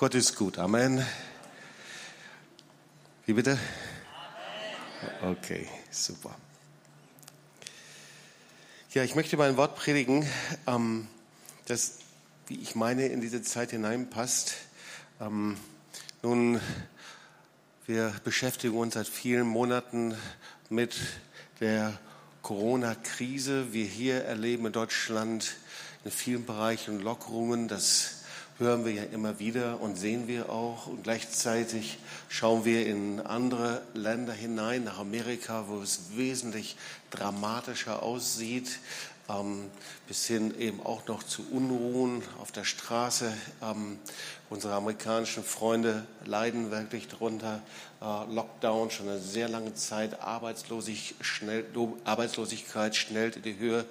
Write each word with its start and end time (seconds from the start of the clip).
Gott 0.00 0.14
ist 0.14 0.34
gut. 0.34 0.56
Amen. 0.56 1.06
Wie 3.26 3.34
bitte? 3.34 3.58
Okay, 5.22 5.68
super. 5.90 6.34
Ja, 8.94 9.04
ich 9.04 9.14
möchte 9.14 9.36
mein 9.36 9.58
Wort 9.58 9.76
predigen, 9.76 10.26
ähm, 10.66 11.06
das, 11.66 11.98
wie 12.46 12.58
ich 12.60 12.74
meine, 12.74 13.08
in 13.08 13.20
diese 13.20 13.42
Zeit 13.42 13.72
hineinpasst. 13.72 14.54
Ähm, 15.20 15.58
nun, 16.22 16.62
wir 17.84 18.14
beschäftigen 18.24 18.78
uns 18.78 18.94
seit 18.94 19.06
vielen 19.06 19.46
Monaten 19.46 20.16
mit 20.70 20.96
der 21.60 21.92
Corona-Krise. 22.40 23.74
Wir 23.74 23.84
hier 23.84 24.24
erleben 24.24 24.64
in 24.64 24.72
Deutschland 24.72 25.56
in 26.06 26.10
vielen 26.10 26.46
Bereichen 26.46 27.00
Lockerungen. 27.02 27.68
Das 27.68 28.19
hören 28.60 28.84
wir 28.84 28.92
ja 28.92 29.04
immer 29.04 29.38
wieder 29.38 29.80
und 29.80 29.96
sehen 29.96 30.28
wir 30.28 30.50
auch. 30.50 30.86
Und 30.86 31.02
gleichzeitig 31.02 31.98
schauen 32.28 32.64
wir 32.64 32.86
in 32.86 33.18
andere 33.20 33.82
Länder 33.94 34.34
hinein, 34.34 34.84
nach 34.84 34.98
Amerika, 34.98 35.64
wo 35.68 35.80
es 35.80 36.14
wesentlich 36.14 36.76
dramatischer 37.10 38.02
aussieht, 38.02 38.78
ähm, 39.30 39.70
bis 40.06 40.26
hin 40.26 40.54
eben 40.58 40.80
auch 40.84 41.06
noch 41.06 41.22
zu 41.22 41.42
Unruhen 41.50 42.22
auf 42.40 42.52
der 42.52 42.64
Straße. 42.64 43.32
Ähm, 43.62 43.98
unsere 44.50 44.74
amerikanischen 44.74 45.42
Freunde 45.42 46.04
leiden 46.26 46.70
wirklich 46.70 47.08
darunter. 47.08 47.62
Äh, 48.02 48.32
Lockdown 48.32 48.90
schon 48.90 49.08
eine 49.08 49.20
sehr 49.20 49.48
lange 49.48 49.74
Zeit, 49.74 50.20
Arbeitslosig, 50.20 51.14
schnell, 51.20 51.64
Arbeitslosigkeit 52.04 52.94
schnellt 52.94 53.36
in 53.36 53.42
die 53.42 53.58
Höhe. 53.58 53.86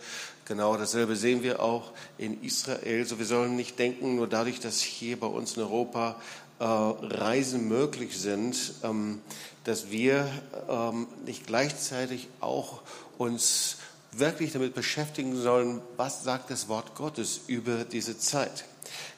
Genau 0.50 0.76
dasselbe 0.78 1.16
sehen 1.16 1.44
wir 1.44 1.62
auch 1.62 1.92
in 2.18 2.42
Israel. 2.42 3.06
So, 3.06 3.20
wir 3.20 3.28
sollen 3.28 3.56
nicht 3.56 3.78
denken, 3.78 4.16
nur 4.16 4.26
dadurch, 4.28 4.60
dass 4.60 4.82
hier 4.82 5.20
bei 5.20 5.28
uns 5.28 5.56
in 5.56 5.62
Europa 5.62 6.20
äh, 6.58 6.64
Reisen 6.64 7.68
möglich 7.68 8.18
sind, 8.18 8.74
ähm, 8.82 9.22
dass 9.64 9.92
wir 9.92 10.28
ähm, 10.68 11.06
nicht 11.24 11.46
gleichzeitig 11.46 12.30
auch 12.40 12.82
uns 13.20 13.78
wirklich 14.12 14.52
damit 14.52 14.74
beschäftigen 14.74 15.36
sollen, 15.36 15.82
was 15.98 16.24
sagt 16.24 16.50
das 16.50 16.68
Wort 16.68 16.96
Gottes 16.96 17.42
über 17.46 17.84
diese 17.84 18.18
Zeit. 18.18 18.66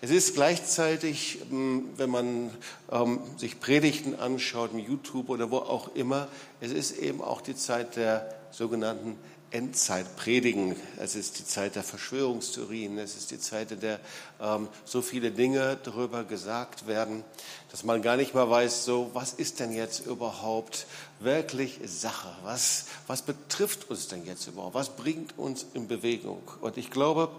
Es 0.01 0.09
ist 0.09 0.33
gleichzeitig, 0.33 1.39
ähm, 1.49 1.91
wenn 1.95 2.09
man 2.09 2.49
ähm, 2.91 3.21
sich 3.37 3.61
Predigten 3.61 4.15
anschaut, 4.15 4.73
im 4.73 4.79
YouTube 4.79 5.29
oder 5.29 5.49
wo 5.49 5.59
auch 5.59 5.95
immer, 5.95 6.27
es 6.59 6.73
ist 6.73 6.97
eben 6.97 7.21
auch 7.21 7.39
die 7.39 7.55
Zeit 7.55 7.95
der 7.95 8.35
sogenannten 8.51 9.15
Endzeitpredigen. 9.51 10.75
Es 10.97 11.15
ist 11.15 11.39
die 11.39 11.45
Zeit 11.45 11.75
der 11.75 11.83
Verschwörungstheorien. 11.83 12.97
Es 12.97 13.15
ist 13.15 13.31
die 13.31 13.39
Zeit, 13.39 13.71
in 13.71 13.81
der 13.81 13.99
ähm, 14.41 14.67
so 14.85 15.01
viele 15.01 15.31
Dinge 15.31 15.77
darüber 15.83 16.23
gesagt 16.23 16.87
werden, 16.87 17.23
dass 17.71 17.83
man 17.83 18.01
gar 18.01 18.17
nicht 18.17 18.33
mehr 18.33 18.49
weiß, 18.49 18.85
so, 18.85 19.11
was 19.13 19.33
ist 19.33 19.59
denn 19.59 19.73
jetzt 19.73 20.05
überhaupt 20.05 20.87
wirklich 21.19 21.79
Sache? 21.85 22.29
Was, 22.43 22.85
was 23.07 23.21
betrifft 23.21 23.89
uns 23.89 24.07
denn 24.07 24.25
jetzt 24.25 24.47
überhaupt? 24.47 24.73
Was 24.73 24.89
bringt 24.95 25.37
uns 25.37 25.65
in 25.73 25.87
Bewegung? 25.87 26.43
Und 26.61 26.77
ich 26.77 26.89
glaube, 26.89 27.29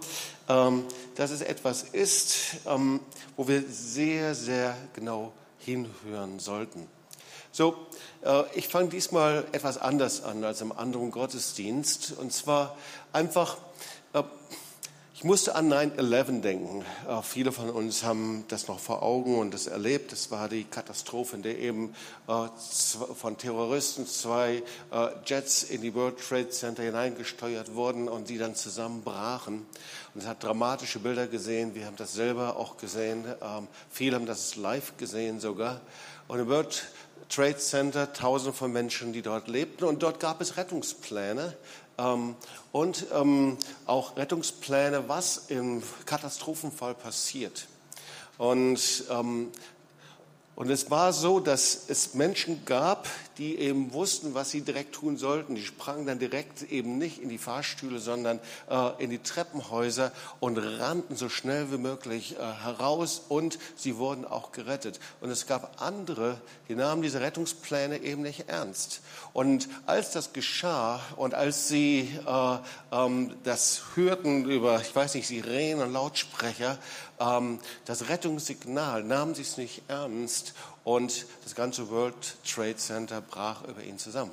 ähm, 0.49 0.85
dass 1.15 1.31
es 1.31 1.41
etwas 1.41 1.83
ist, 1.83 2.57
ähm, 2.67 3.01
wo 3.37 3.49
wir 3.49 3.63
sehr, 3.69 4.35
sehr 4.35 4.77
genau 4.95 5.33
hinhören 5.59 6.39
sollten. 6.39 6.87
So, 7.55 7.77
äh, 8.25 8.45
ich 8.55 8.69
fange 8.69 8.89
diesmal 8.89 9.45
etwas 9.53 9.77
anders 9.77 10.23
an 10.23 10.43
als 10.43 10.63
im 10.63 10.73
anderen 10.73 11.11
Gottesdienst. 11.11 12.15
Und 12.19 12.33
zwar 12.33 12.79
einfach, 13.13 13.59
äh, 14.15 14.23
ich 15.15 15.23
musste 15.23 15.55
an 15.55 15.71
9-11 15.71 16.41
denken. 16.41 16.83
Äh, 17.07 17.21
viele 17.21 17.53
von 17.53 17.69
uns 17.69 18.05
haben 18.05 18.47
das 18.49 18.69
noch 18.69 18.79
vor 18.81 19.03
Augen 19.03 19.39
und 19.39 19.53
das 19.53 19.67
erlebt. 19.67 20.13
Das 20.13 20.31
war 20.31 20.49
die 20.49 20.65
Katastrophe, 20.65 21.37
in 21.37 21.43
der 21.43 21.59
eben 21.59 21.95
von 22.27 23.37
Terroristen 23.37 24.07
zwei 24.07 24.63
Jets 25.27 25.65
in 25.65 25.83
die 25.83 25.95
World 25.95 26.19
Trade 26.27 26.49
Center 26.49 26.83
hineingesteuert 26.85 27.75
wurden 27.75 28.09
und 28.09 28.31
die 28.31 28.39
dann 28.39 28.55
zusammenbrachen. 28.55 29.67
Und 30.15 30.21
es 30.23 30.27
hat 30.27 30.43
dramatische 30.43 31.01
Bilder 31.01 31.27
gesehen. 31.27 31.75
Wir 31.75 31.85
haben 31.85 31.97
das 31.97 32.15
selber 32.15 32.57
auch 32.57 32.79
gesehen. 32.79 33.27
Ähm, 33.43 33.69
viele 33.91 34.17
haben 34.17 34.27
das 34.27 34.57
live 34.57 34.97
gesehen 34.97 35.41
sogar. 35.41 35.83
Und 36.29 36.39
im 36.39 36.49
World 36.49 36.85
Trade 37.35 37.57
Center, 37.57 38.13
tausende 38.13 38.53
von 38.53 38.73
Menschen, 38.73 39.13
die 39.13 39.23
dort 39.23 39.49
lebten. 39.49 39.85
Und 39.85 40.03
dort 40.03 40.21
gab 40.21 40.41
es 40.41 40.57
Rettungspläne 40.57 41.57
ähm, 41.99 42.37
und 42.73 43.07
ähm, 43.15 43.57
auch 43.87 44.17
Rettungspläne, 44.17 45.09
was 45.09 45.45
im 45.49 45.83
Katastrophenfall 46.05 46.95
passiert. 46.95 47.67
Und 48.39 49.05
ähm, 49.11 49.51
und 50.55 50.71
es 50.71 50.91
war 50.91 51.13
so, 51.13 51.41
dass 51.41 51.85
es 51.89 52.15
Menschen 52.15 52.65
gab, 52.67 53.09
die 53.39 53.59
eben 53.59 53.93
wussten, 53.93 54.35
was 54.35 54.51
sie 54.51 54.63
direkt 54.63 54.95
tun 54.95 55.17
sollten. 55.17 55.55
Die 55.55 55.65
sprangen 55.65 56.07
dann 56.07 56.19
direkt 56.19 56.71
eben 56.71 56.99
nicht 56.99 57.19
in 57.23 57.29
die 57.29 57.39
Fahrstühle, 57.39 57.99
sondern 57.99 58.41
äh, 58.69 59.03
in 59.03 59.11
die 59.11 59.19
Treppenhäuser 59.19 60.13
und 60.41 60.59
rannten 60.59 61.17
so 61.17 61.29
schnell 61.29 61.73
wie 61.73 61.79
möglich 61.79 62.37
äh, 62.37 62.39
heraus 62.39 63.23
und 63.29 63.59
sie 63.77 63.97
wurden 63.97 64.25
auch 64.25 64.53
gerettet. 64.53 65.01
Und 65.21 65.31
es 65.31 65.47
gab 65.47 65.81
andere, 65.83 66.41
die 66.69 66.75
nahmen 66.75 67.03
diese 67.03 67.21
Rettungspläne 67.21 67.99
eben 67.99 68.23
nicht 68.23 68.49
ernst. 68.49 69.01
Und 69.33 69.69
als 69.87 70.13
das 70.13 70.33
geschah 70.33 71.01
und 71.17 71.35
als 71.35 71.69
sie 71.69 72.09
äh, 72.27 72.57
ähm, 72.93 73.35
das 73.45 73.83
hörten 73.95 74.45
über, 74.45 74.81
ich 74.81 74.95
weiß 74.95 75.15
nicht, 75.15 75.27
Sirenen 75.27 75.83
und 75.87 75.93
Lautsprecher, 75.93 76.79
ähm, 77.19 77.59
das 77.85 78.09
Rettungssignal, 78.09 79.05
nahmen 79.05 79.35
sie 79.35 79.43
es 79.43 79.57
nicht 79.57 79.83
ernst 79.89 80.55
und 80.85 81.27
das 81.45 81.55
ganze 81.55 81.91
World 81.91 82.15
Trade 82.45 82.77
Center 82.77 83.21
brach 83.21 83.65
über 83.65 83.83
ihn 83.83 83.99
zusammen. 83.99 84.33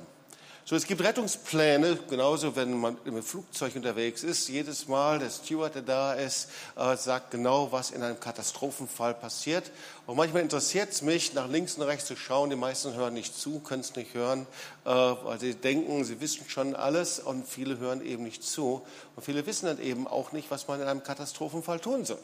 So, 0.70 0.76
es 0.76 0.86
gibt 0.86 1.02
Rettungspläne, 1.02 1.98
genauso 2.08 2.54
wenn 2.54 2.78
man 2.78 2.96
im 3.04 3.20
Flugzeug 3.24 3.74
unterwegs 3.74 4.22
ist. 4.22 4.48
Jedes 4.48 4.86
Mal 4.86 5.18
der 5.18 5.28
Steward, 5.28 5.74
der 5.74 5.82
da 5.82 6.12
ist, 6.12 6.48
äh, 6.76 6.96
sagt 6.96 7.32
genau, 7.32 7.72
was 7.72 7.90
in 7.90 8.04
einem 8.04 8.20
Katastrophenfall 8.20 9.14
passiert. 9.14 9.72
Und 10.06 10.16
manchmal 10.16 10.42
interessiert 10.42 10.90
es 10.92 11.02
mich, 11.02 11.34
nach 11.34 11.48
links 11.48 11.74
und 11.74 11.82
rechts 11.82 12.06
zu 12.06 12.14
schauen. 12.14 12.50
Die 12.50 12.56
meisten 12.56 12.94
hören 12.94 13.14
nicht 13.14 13.36
zu, 13.36 13.58
können 13.58 13.80
es 13.80 13.96
nicht 13.96 14.14
hören, 14.14 14.46
äh, 14.84 14.90
weil 14.90 15.40
sie 15.40 15.56
denken, 15.56 16.04
sie 16.04 16.20
wissen 16.20 16.48
schon 16.48 16.76
alles 16.76 17.18
und 17.18 17.48
viele 17.48 17.78
hören 17.78 18.00
eben 18.06 18.22
nicht 18.22 18.44
zu. 18.44 18.86
Und 19.16 19.24
viele 19.24 19.44
wissen 19.46 19.66
dann 19.66 19.80
eben 19.80 20.06
auch 20.06 20.30
nicht, 20.30 20.52
was 20.52 20.68
man 20.68 20.80
in 20.80 20.86
einem 20.86 21.02
Katastrophenfall 21.02 21.80
tun 21.80 22.04
soll. 22.04 22.20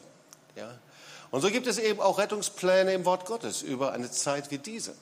Ja? 0.55 0.69
Und 1.31 1.41
so 1.41 1.49
gibt 1.49 1.67
es 1.67 1.77
eben 1.77 1.99
auch 1.99 2.19
Rettungspläne 2.19 2.93
im 2.93 3.05
Wort 3.05 3.25
Gottes 3.25 3.61
über 3.61 3.91
eine 3.93 4.09
Zeit 4.11 4.51
wie 4.51 4.57
diese. 4.57 4.95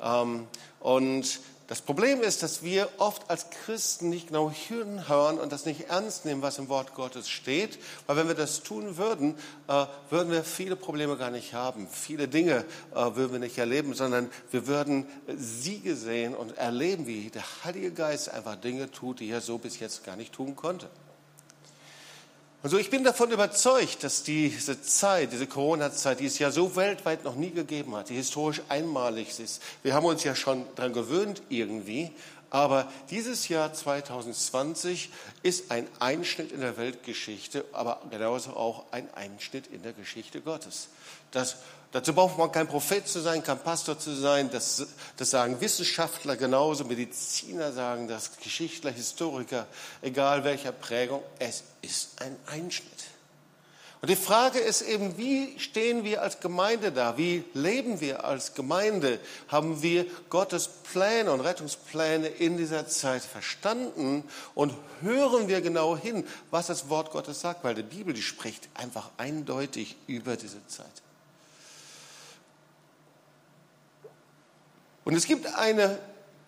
Ähm, 0.00 0.46
und 0.80 1.40
das 1.68 1.80
Problem 1.80 2.20
ist, 2.20 2.42
dass 2.42 2.62
wir 2.62 2.88
oft 2.98 3.30
als 3.30 3.48
Christen 3.48 4.10
nicht 4.10 4.26
genau 4.26 4.50
hinhören 4.50 5.38
und 5.38 5.52
das 5.52 5.64
nicht 5.64 5.88
ernst 5.88 6.26
nehmen, 6.26 6.42
was 6.42 6.58
im 6.58 6.68
Wort 6.68 6.94
Gottes 6.94 7.30
steht. 7.30 7.78
Weil 8.06 8.16
wenn 8.16 8.28
wir 8.28 8.34
das 8.34 8.62
tun 8.62 8.98
würden, 8.98 9.36
äh, 9.68 9.86
würden 10.10 10.32
wir 10.32 10.44
viele 10.44 10.76
Probleme 10.76 11.16
gar 11.16 11.30
nicht 11.30 11.54
haben. 11.54 11.88
Viele 11.90 12.28
Dinge 12.28 12.64
äh, 12.94 13.14
würden 13.14 13.32
wir 13.32 13.38
nicht 13.38 13.56
erleben, 13.56 13.94
sondern 13.94 14.30
wir 14.50 14.66
würden 14.66 15.06
Siege 15.34 15.96
sehen 15.96 16.34
und 16.34 16.58
erleben, 16.58 17.06
wie 17.06 17.30
der 17.30 17.44
Heilige 17.64 17.92
Geist 17.92 18.28
einfach 18.28 18.56
Dinge 18.56 18.90
tut, 18.90 19.20
die 19.20 19.30
er 19.30 19.40
so 19.40 19.56
bis 19.56 19.78
jetzt 19.78 20.04
gar 20.04 20.16
nicht 20.16 20.34
tun 20.34 20.56
konnte. 20.56 20.90
Und 22.62 22.70
so, 22.70 22.78
ich 22.78 22.90
bin 22.90 23.02
davon 23.02 23.32
überzeugt, 23.32 24.04
dass 24.04 24.22
diese 24.22 24.80
Zeit, 24.80 25.32
diese 25.32 25.48
Corona-Zeit, 25.48 26.20
die 26.20 26.26
es 26.26 26.38
ja 26.38 26.52
so 26.52 26.76
weltweit 26.76 27.24
noch 27.24 27.34
nie 27.34 27.50
gegeben 27.50 27.96
hat, 27.96 28.08
die 28.08 28.14
historisch 28.14 28.62
einmalig 28.68 29.40
ist. 29.40 29.60
Wir 29.82 29.94
haben 29.94 30.06
uns 30.06 30.22
ja 30.22 30.36
schon 30.36 30.64
daran 30.76 30.92
gewöhnt 30.92 31.42
irgendwie, 31.48 32.12
aber 32.50 32.86
dieses 33.10 33.48
Jahr 33.48 33.72
2020 33.72 35.10
ist 35.42 35.72
ein 35.72 35.88
Einschnitt 35.98 36.52
in 36.52 36.60
der 36.60 36.76
Weltgeschichte, 36.76 37.64
aber 37.72 38.00
genauso 38.10 38.50
auch 38.50 38.84
ein 38.92 39.12
Einschnitt 39.14 39.66
in 39.66 39.82
der 39.82 39.92
Geschichte 39.92 40.40
Gottes. 40.40 40.88
Das 41.32 41.56
Dazu 41.92 42.14
braucht 42.14 42.38
man 42.38 42.50
kein 42.50 42.66
Prophet 42.66 43.06
zu 43.06 43.20
sein, 43.20 43.44
kein 43.44 43.58
Pastor 43.58 43.98
zu 43.98 44.14
sein. 44.14 44.48
Das, 44.50 44.86
das 45.18 45.30
sagen 45.30 45.60
Wissenschaftler 45.60 46.36
genauso, 46.36 46.84
Mediziner 46.84 47.70
sagen 47.72 48.08
das, 48.08 48.38
Geschichtler, 48.42 48.90
Historiker, 48.90 49.66
egal 50.00 50.42
welcher 50.42 50.72
Prägung. 50.72 51.22
Es 51.38 51.64
ist 51.82 52.22
ein 52.22 52.34
Einschnitt. 52.46 52.88
Und 54.00 54.08
die 54.08 54.16
Frage 54.16 54.58
ist 54.58 54.82
eben, 54.82 55.16
wie 55.18 55.56
stehen 55.60 56.02
wir 56.02 56.22
als 56.22 56.40
Gemeinde 56.40 56.90
da? 56.90 57.18
Wie 57.18 57.44
leben 57.52 58.00
wir 58.00 58.24
als 58.24 58.54
Gemeinde? 58.54 59.20
Haben 59.46 59.82
wir 59.82 60.06
Gottes 60.28 60.68
Pläne 60.68 61.30
und 61.30 61.40
Rettungspläne 61.40 62.26
in 62.26 62.56
dieser 62.56 62.88
Zeit 62.88 63.22
verstanden? 63.22 64.24
Und 64.54 64.74
hören 65.02 65.46
wir 65.46 65.60
genau 65.60 65.96
hin, 65.96 66.26
was 66.50 66.66
das 66.66 66.88
Wort 66.88 67.12
Gottes 67.12 67.42
sagt? 67.42 67.62
Weil 67.62 67.76
die 67.76 67.82
Bibel, 67.84 68.12
die 68.12 68.22
spricht 68.22 68.68
einfach 68.74 69.10
eindeutig 69.18 69.94
über 70.08 70.36
diese 70.36 70.66
Zeit. 70.66 71.02
Und 75.04 75.14
es 75.14 75.26
gibt 75.26 75.46
eine 75.54 75.98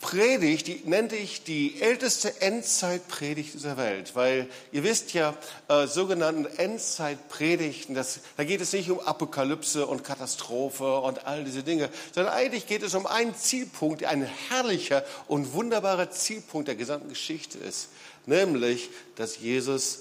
Predigt, 0.04 0.66
die 0.66 0.82
nannte 0.84 1.16
ich 1.16 1.44
die 1.44 1.80
älteste 1.80 2.42
Endzeitpredigt 2.42 3.54
dieser 3.54 3.78
Welt, 3.78 4.14
weil 4.14 4.50
ihr 4.70 4.84
wisst 4.84 5.14
ja, 5.14 5.34
äh, 5.68 5.86
sogenannten 5.86 6.44
Endzeitpredigten, 6.44 7.94
das, 7.94 8.20
da 8.36 8.44
geht 8.44 8.60
es 8.60 8.74
nicht 8.74 8.90
um 8.90 9.00
Apokalypse 9.00 9.86
und 9.86 10.04
Katastrophe 10.04 10.98
und 10.98 11.26
all 11.26 11.44
diese 11.44 11.62
Dinge, 11.62 11.88
sondern 12.14 12.34
eigentlich 12.34 12.66
geht 12.66 12.82
es 12.82 12.94
um 12.94 13.06
einen 13.06 13.34
Zielpunkt, 13.34 14.04
ein 14.04 14.24
herrlicher 14.50 15.04
und 15.26 15.54
wunderbarer 15.54 16.10
Zielpunkt 16.10 16.68
der 16.68 16.74
gesamten 16.74 17.08
Geschichte 17.08 17.56
ist, 17.56 17.88
nämlich, 18.26 18.90
dass 19.16 19.38
Jesus 19.38 20.00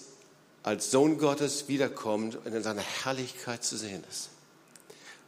als 0.64 0.92
Sohn 0.92 1.18
Gottes 1.18 1.70
wiederkommt 1.70 2.38
und 2.46 2.54
in 2.54 2.62
seiner 2.62 2.84
Herrlichkeit 3.04 3.64
zu 3.64 3.78
sehen 3.78 4.04
ist. 4.10 4.33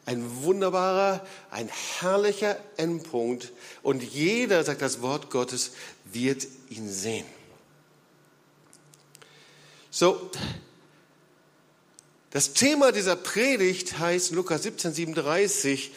Ein 0.05 0.43
wunderbarer, 0.43 1.25
ein 1.49 1.69
herrlicher 1.99 2.57
Endpunkt. 2.77 3.51
Und 3.81 4.03
jeder, 4.03 4.63
sagt 4.63 4.81
das 4.81 5.01
Wort 5.01 5.31
Gottes, 5.31 5.71
wird 6.05 6.47
ihn 6.69 6.89
sehen. 6.89 7.25
So, 9.89 10.29
das 12.29 12.51
Thema 12.51 12.91
dieser 12.91 13.15
Predigt 13.15 13.97
heißt 13.97 14.31
Lukas 14.31 14.63
17, 14.63 14.93
37. 14.93 15.91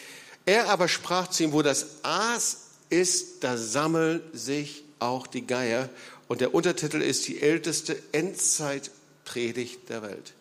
Er 0.45 0.69
aber 0.69 0.87
sprach 0.87 1.27
zu 1.27 1.43
ihm, 1.43 1.51
wo 1.51 1.61
das 1.61 2.03
Aas 2.03 2.61
ist, 2.89 3.43
da 3.43 3.57
sammeln 3.57 4.21
sich 4.33 4.85
auch 4.99 5.27
die 5.27 5.45
Geier. 5.45 5.89
Und 6.29 6.41
der 6.41 6.53
Untertitel 6.53 7.01
ist 7.01 7.27
die 7.27 7.41
älteste 7.41 8.01
Endzeitpredigt 8.13 9.89
der 9.89 10.01
Welt. 10.01 10.33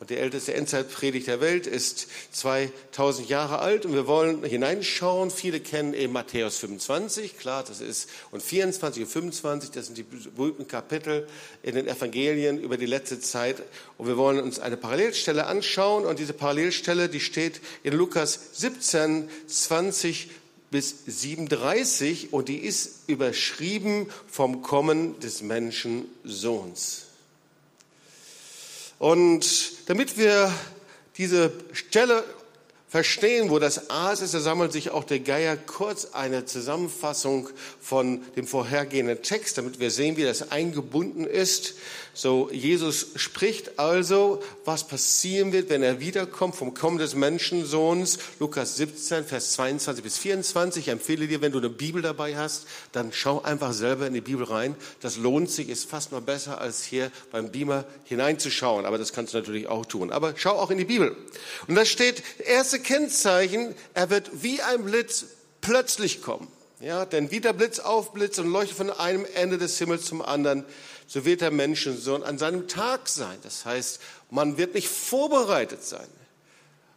Und 0.00 0.10
die 0.10 0.16
älteste 0.16 0.52
Endzeitpredigt 0.54 1.28
der 1.28 1.40
Welt 1.40 1.66
ist 1.66 2.08
2000 2.32 3.28
Jahre 3.28 3.60
alt 3.60 3.86
und 3.86 3.94
wir 3.94 4.06
wollen 4.06 4.42
hineinschauen. 4.44 5.30
Viele 5.30 5.60
kennen 5.60 5.94
eben 5.94 6.12
Matthäus 6.12 6.58
25, 6.58 7.38
klar, 7.38 7.64
das 7.66 7.80
ist, 7.80 8.10
und 8.32 8.42
24 8.42 9.04
und 9.04 9.08
25, 9.08 9.70
das 9.70 9.86
sind 9.86 9.96
die 9.96 10.02
berühmten 10.02 10.66
Kapitel 10.66 11.28
in 11.62 11.76
den 11.76 11.86
Evangelien 11.86 12.60
über 12.60 12.76
die 12.76 12.86
letzte 12.86 13.20
Zeit. 13.20 13.62
Und 13.96 14.08
wir 14.08 14.16
wollen 14.16 14.40
uns 14.40 14.58
eine 14.58 14.76
Parallelstelle 14.76 15.46
anschauen 15.46 16.04
und 16.04 16.18
diese 16.18 16.32
Parallelstelle, 16.32 17.08
die 17.08 17.20
steht 17.20 17.60
in 17.84 17.94
Lukas 17.94 18.40
17, 18.54 19.30
20 19.46 20.28
bis 20.72 21.04
37 21.06 22.32
und 22.32 22.48
die 22.48 22.58
ist 22.58 23.04
überschrieben 23.06 24.08
vom 24.26 24.60
Kommen 24.60 25.20
des 25.20 25.40
Menschensohns. 25.40 27.03
Und 29.04 29.90
damit 29.90 30.16
wir 30.16 30.50
diese 31.18 31.52
Stelle 31.74 32.24
verstehen, 32.88 33.50
wo 33.50 33.58
das 33.58 33.90
Aas 33.90 34.22
ist, 34.22 34.32
da 34.32 34.40
sammelt 34.40 34.72
sich 34.72 34.92
auch 34.92 35.04
der 35.04 35.20
Geier 35.20 35.58
kurz 35.58 36.06
eine 36.14 36.46
Zusammenfassung 36.46 37.50
von 37.82 38.22
dem 38.34 38.46
vorhergehenden 38.46 39.20
Text, 39.20 39.58
damit 39.58 39.78
wir 39.78 39.90
sehen, 39.90 40.16
wie 40.16 40.22
das 40.22 40.50
eingebunden 40.50 41.26
ist. 41.26 41.74
So, 42.16 42.48
Jesus 42.52 43.08
spricht 43.16 43.80
also, 43.80 44.40
was 44.64 44.86
passieren 44.86 45.52
wird, 45.52 45.68
wenn 45.68 45.82
er 45.82 45.98
wiederkommt 45.98 46.54
vom 46.54 46.72
Kommen 46.72 46.98
des 46.98 47.16
Menschensohns. 47.16 48.18
Lukas 48.38 48.76
17, 48.76 49.24
Vers 49.24 49.52
22 49.54 50.04
bis 50.04 50.16
24. 50.18 50.86
Ich 50.86 50.92
empfehle 50.92 51.26
dir, 51.26 51.40
wenn 51.40 51.50
du 51.50 51.58
eine 51.58 51.70
Bibel 51.70 52.02
dabei 52.02 52.36
hast, 52.36 52.68
dann 52.92 53.12
schau 53.12 53.42
einfach 53.42 53.72
selber 53.72 54.06
in 54.06 54.14
die 54.14 54.20
Bibel 54.20 54.44
rein. 54.44 54.76
Das 55.00 55.16
lohnt 55.16 55.50
sich, 55.50 55.68
ist 55.68 55.90
fast 55.90 56.12
noch 56.12 56.20
besser, 56.20 56.60
als 56.60 56.84
hier 56.84 57.10
beim 57.32 57.50
Beamer 57.50 57.84
hineinzuschauen. 58.04 58.86
Aber 58.86 58.96
das 58.96 59.12
kannst 59.12 59.34
du 59.34 59.38
natürlich 59.38 59.66
auch 59.66 59.84
tun. 59.84 60.12
Aber 60.12 60.34
schau 60.36 60.52
auch 60.52 60.70
in 60.70 60.78
die 60.78 60.84
Bibel. 60.84 61.16
Und 61.66 61.74
da 61.74 61.84
steht, 61.84 62.22
erste 62.38 62.78
Kennzeichen, 62.78 63.74
er 63.92 64.10
wird 64.10 64.30
wie 64.42 64.62
ein 64.62 64.84
Blitz 64.84 65.26
plötzlich 65.60 66.22
kommen. 66.22 66.46
Ja, 66.84 67.06
denn 67.06 67.30
wie 67.30 67.40
der 67.40 67.54
Blitz 67.54 67.78
aufblitzt 67.78 68.38
und 68.38 68.52
leuchtet 68.52 68.76
von 68.76 68.90
einem 68.90 69.26
Ende 69.36 69.56
des 69.56 69.78
Himmels 69.78 70.04
zum 70.04 70.20
anderen, 70.20 70.66
so 71.06 71.24
wird 71.24 71.40
der 71.40 71.50
Menschensohn 71.50 72.22
an 72.22 72.36
seinem 72.36 72.68
Tag 72.68 73.08
sein. 73.08 73.38
Das 73.42 73.64
heißt, 73.64 74.00
man 74.30 74.58
wird 74.58 74.74
nicht 74.74 74.88
vorbereitet 74.88 75.82
sein. 75.82 76.06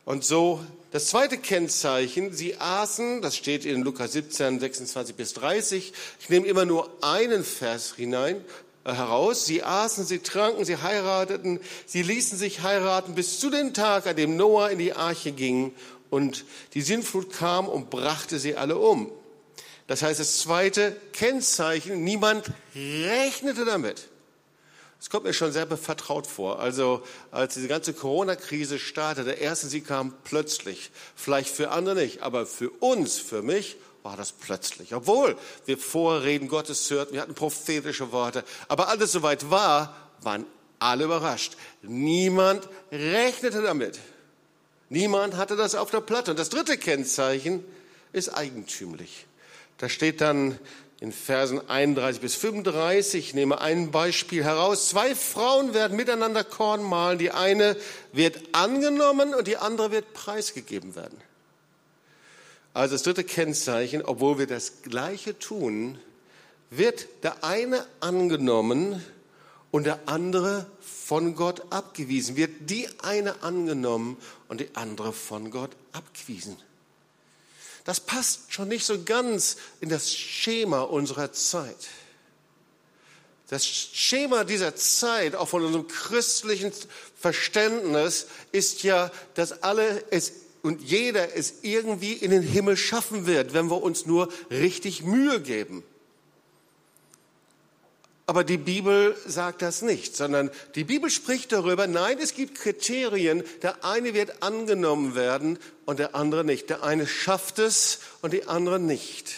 Und 0.03 0.25
so 0.25 0.61
das 0.91 1.05
zweite 1.05 1.37
Kennzeichen, 1.37 2.33
sie 2.33 2.57
aßen, 2.57 3.21
das 3.21 3.37
steht 3.37 3.63
in 3.63 3.81
Lukas 3.81 4.11
17, 4.11 4.59
26 4.59 5.15
bis 5.15 5.33
30. 5.35 5.93
Ich 6.19 6.29
nehme 6.29 6.47
immer 6.47 6.65
nur 6.65 6.91
einen 7.01 7.45
Vers 7.45 7.93
hinein, 7.95 8.43
äh, 8.83 8.91
heraus. 8.91 9.45
Sie 9.45 9.63
aßen, 9.63 10.05
sie 10.05 10.19
tranken, 10.19 10.65
sie 10.65 10.75
heirateten, 10.75 11.61
sie 11.85 12.01
ließen 12.01 12.37
sich 12.37 12.61
heiraten 12.61 13.15
bis 13.15 13.39
zu 13.39 13.49
dem 13.49 13.73
Tag, 13.73 14.05
an 14.05 14.17
dem 14.17 14.35
Noah 14.35 14.69
in 14.69 14.79
die 14.79 14.91
Arche 14.91 15.31
ging 15.31 15.73
und 16.09 16.43
die 16.73 16.81
Sintflut 16.81 17.31
kam 17.31 17.69
und 17.69 17.89
brachte 17.89 18.37
sie 18.37 18.57
alle 18.57 18.77
um. 18.77 19.13
Das 19.87 20.01
heißt, 20.01 20.19
das 20.19 20.39
zweite 20.39 20.95
Kennzeichen, 21.13 22.03
niemand 22.03 22.51
rechnete 22.75 23.65
damit. 23.65 24.09
Das 24.99 25.09
kommt 25.09 25.25
mir 25.25 25.33
schon 25.33 25.51
sehr 25.51 25.67
vertraut 25.77 26.27
vor. 26.27 26.59
Also 26.59 27.03
als 27.31 27.53
diese 27.53 27.67
ganze 27.67 27.93
Corona-Krise 27.93 28.79
startete, 28.79 29.31
erstens, 29.31 29.71
sie 29.71 29.81
kam 29.81 30.13
plötzlich. 30.23 30.91
Vielleicht 31.15 31.49
für 31.49 31.71
andere 31.71 31.95
nicht, 31.95 32.23
aber 32.23 32.45
für 32.45 32.69
uns, 32.69 33.17
für 33.17 33.41
mich 33.41 33.77
war 34.03 34.17
das 34.17 34.31
plötzlich. 34.31 34.95
Obwohl 34.95 35.37
wir 35.65 35.77
Vorreden 35.77 36.47
Gottes 36.47 36.89
hörten, 36.89 37.13
wir 37.13 37.21
hatten 37.21 37.35
prophetische 37.35 38.11
Worte, 38.11 38.43
aber 38.67 38.89
alles 38.89 39.11
soweit 39.11 39.51
war, 39.51 39.95
waren 40.21 40.45
alle 40.79 41.05
überrascht. 41.05 41.57
Niemand 41.83 42.67
rechnete 42.91 43.61
damit. 43.61 43.99
Niemand 44.89 45.35
hatte 45.35 45.55
das 45.55 45.75
auf 45.75 45.91
der 45.91 46.01
Platte. 46.01 46.31
Und 46.31 46.39
das 46.39 46.49
dritte 46.49 46.77
Kennzeichen 46.77 47.63
ist 48.13 48.29
eigentümlich. 48.29 49.26
Da 49.77 49.89
steht 49.89 50.21
dann 50.21 50.57
in 50.99 51.11
Versen 51.11 51.69
31 51.69 52.21
bis 52.21 52.35
35, 52.35 53.27
ich 53.27 53.33
nehme 53.35 53.61
ein 53.61 53.91
Beispiel 53.91 54.43
heraus. 54.43 54.89
Zwei 54.89 55.13
Frauen 55.13 55.73
werden 55.75 55.95
miteinander 55.95 56.43
Korn 56.43 56.81
mahlen. 56.81 57.19
Die 57.19 57.31
eine 57.31 57.77
wird 58.13 58.39
angenommen 58.53 59.35
und 59.35 59.47
die 59.47 59.57
andere 59.57 59.91
wird 59.91 60.13
preisgegeben 60.13 60.95
werden. 60.95 61.21
Also 62.73 62.95
das 62.95 63.03
dritte 63.03 63.23
Kennzeichen, 63.23 64.01
obwohl 64.01 64.39
wir 64.39 64.47
das 64.47 64.81
Gleiche 64.81 65.37
tun, 65.37 65.99
wird 66.69 67.07
der 67.23 67.43
eine 67.43 67.85
angenommen 67.99 69.03
und 69.69 69.85
der 69.85 69.99
andere 70.07 70.65
von 70.81 71.35
Gott 71.35 71.61
abgewiesen. 71.71 72.35
Wird 72.35 72.69
die 72.71 72.87
eine 73.03 73.43
angenommen 73.43 74.17
und 74.47 74.61
die 74.61 74.69
andere 74.73 75.13
von 75.13 75.51
Gott 75.51 75.71
abgewiesen 75.91 76.57
das 77.87 78.01
passt 78.01 78.51
schon 78.51 78.67
nicht 78.67 78.85
so 78.85 79.01
ganz 79.01 79.55
in 79.79 79.87
das 79.87 80.13
Schema 80.13 80.81
unserer 80.81 81.31
Zeit. 81.31 81.87
Das 83.47 83.65
Schema 83.65 84.43
dieser 84.43 84.75
Zeit, 84.75 85.35
auch 85.35 85.47
von 85.47 85.63
unserem 85.63 85.87
christlichen 85.87 86.73
Verständnis, 87.17 88.27
ist 88.51 88.83
ja, 88.83 89.09
dass 89.35 89.63
alle 89.63 90.03
es 90.11 90.33
und 90.63 90.81
jeder 90.81 91.33
es 91.37 91.59
irgendwie 91.61 92.11
in 92.11 92.31
den 92.31 92.41
Himmel 92.41 92.75
schaffen 92.75 93.25
wird, 93.25 93.53
wenn 93.53 93.69
wir 93.71 93.81
uns 93.81 94.05
nur 94.05 94.27
richtig 94.51 95.03
Mühe 95.03 95.39
geben. 95.39 95.81
Aber 98.29 98.43
die 98.43 98.57
Bibel 98.57 99.15
sagt 99.25 99.61
das 99.61 99.81
nicht, 99.81 100.17
sondern 100.17 100.51
die 100.75 100.83
Bibel 100.83 101.09
spricht 101.09 101.53
darüber, 101.53 101.87
nein, 101.87 102.17
es 102.21 102.33
gibt 102.33 102.55
Kriterien, 102.55 103.41
der 103.61 103.85
eine 103.85 104.13
wird 104.13 104.43
angenommen 104.43 105.15
werden 105.15 105.57
und 105.85 105.97
der 105.99 106.13
andere 106.13 106.43
nicht. 106.43 106.69
Der 106.69 106.83
eine 106.83 107.07
schafft 107.07 107.57
es 107.57 107.99
und 108.21 108.33
die 108.33 108.45
andere 108.45 108.79
nicht. 108.81 109.33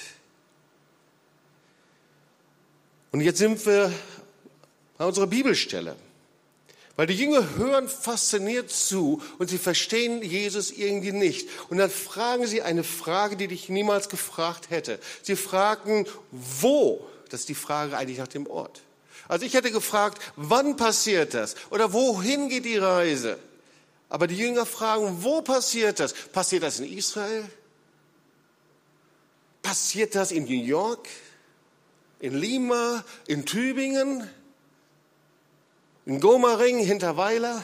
Und 3.11 3.21
jetzt 3.21 3.37
sind 3.37 3.63
wir 3.67 3.93
bei 4.97 5.05
unserer 5.05 5.27
Bibelstelle. 5.27 5.95
Weil 6.95 7.07
die 7.07 7.15
Jünger 7.15 7.55
hören 7.57 7.87
fasziniert 7.87 8.71
zu 8.71 9.21
und 9.37 9.51
sie 9.51 9.59
verstehen 9.59 10.23
Jesus 10.23 10.71
irgendwie 10.71 11.11
nicht. 11.11 11.47
Und 11.69 11.77
dann 11.77 11.91
fragen 11.91 12.47
sie 12.47 12.63
eine 12.63 12.83
Frage, 12.83 13.37
die 13.37 13.47
dich 13.47 13.69
niemals 13.69 14.09
gefragt 14.09 14.71
hätte. 14.71 14.99
Sie 15.21 15.35
fragen, 15.35 16.07
wo? 16.31 17.07
Das 17.29 17.41
ist 17.41 17.49
die 17.49 17.55
Frage 17.55 17.97
eigentlich 17.97 18.17
nach 18.17 18.27
dem 18.27 18.47
Ort. 18.47 18.81
Also 19.27 19.45
ich 19.45 19.53
hätte 19.53 19.71
gefragt, 19.71 20.21
wann 20.35 20.75
passiert 20.75 21.33
das? 21.33 21.55
Oder 21.69 21.93
wohin 21.93 22.49
geht 22.49 22.65
die 22.65 22.77
Reise? 22.77 23.37
Aber 24.09 24.25
die 24.27 24.37
Jünger 24.37 24.65
fragen, 24.65 25.23
wo 25.23 25.41
passiert 25.41 25.99
das? 25.99 26.13
Passiert 26.13 26.63
das 26.63 26.79
in 26.79 26.91
Israel? 26.91 27.47
Passiert 29.61 30.15
das 30.15 30.31
in 30.31 30.45
New 30.45 30.63
York? 30.63 31.07
In 32.19 32.33
Lima? 32.33 33.03
In 33.27 33.45
Tübingen? 33.45 34.27
In 36.05 36.19
Gomaring, 36.19 36.79
Hinterweiler? 36.79 37.63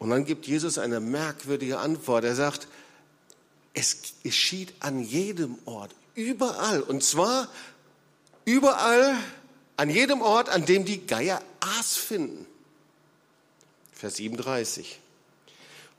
Und 0.00 0.10
dann 0.10 0.24
gibt 0.24 0.46
Jesus 0.46 0.78
eine 0.78 1.00
merkwürdige 1.00 1.78
Antwort. 1.78 2.24
Er 2.24 2.34
sagt, 2.34 2.66
es 3.78 4.14
geschieht 4.24 4.74
an 4.80 5.04
jedem 5.04 5.56
Ort, 5.64 5.94
überall. 6.16 6.82
Und 6.82 7.04
zwar 7.04 7.48
überall, 8.44 9.16
an 9.76 9.88
jedem 9.88 10.20
Ort, 10.20 10.48
an 10.48 10.66
dem 10.66 10.84
die 10.84 11.06
Geier 11.06 11.40
Aas 11.60 11.96
finden. 11.96 12.44
Vers 13.92 14.16
37. 14.16 14.98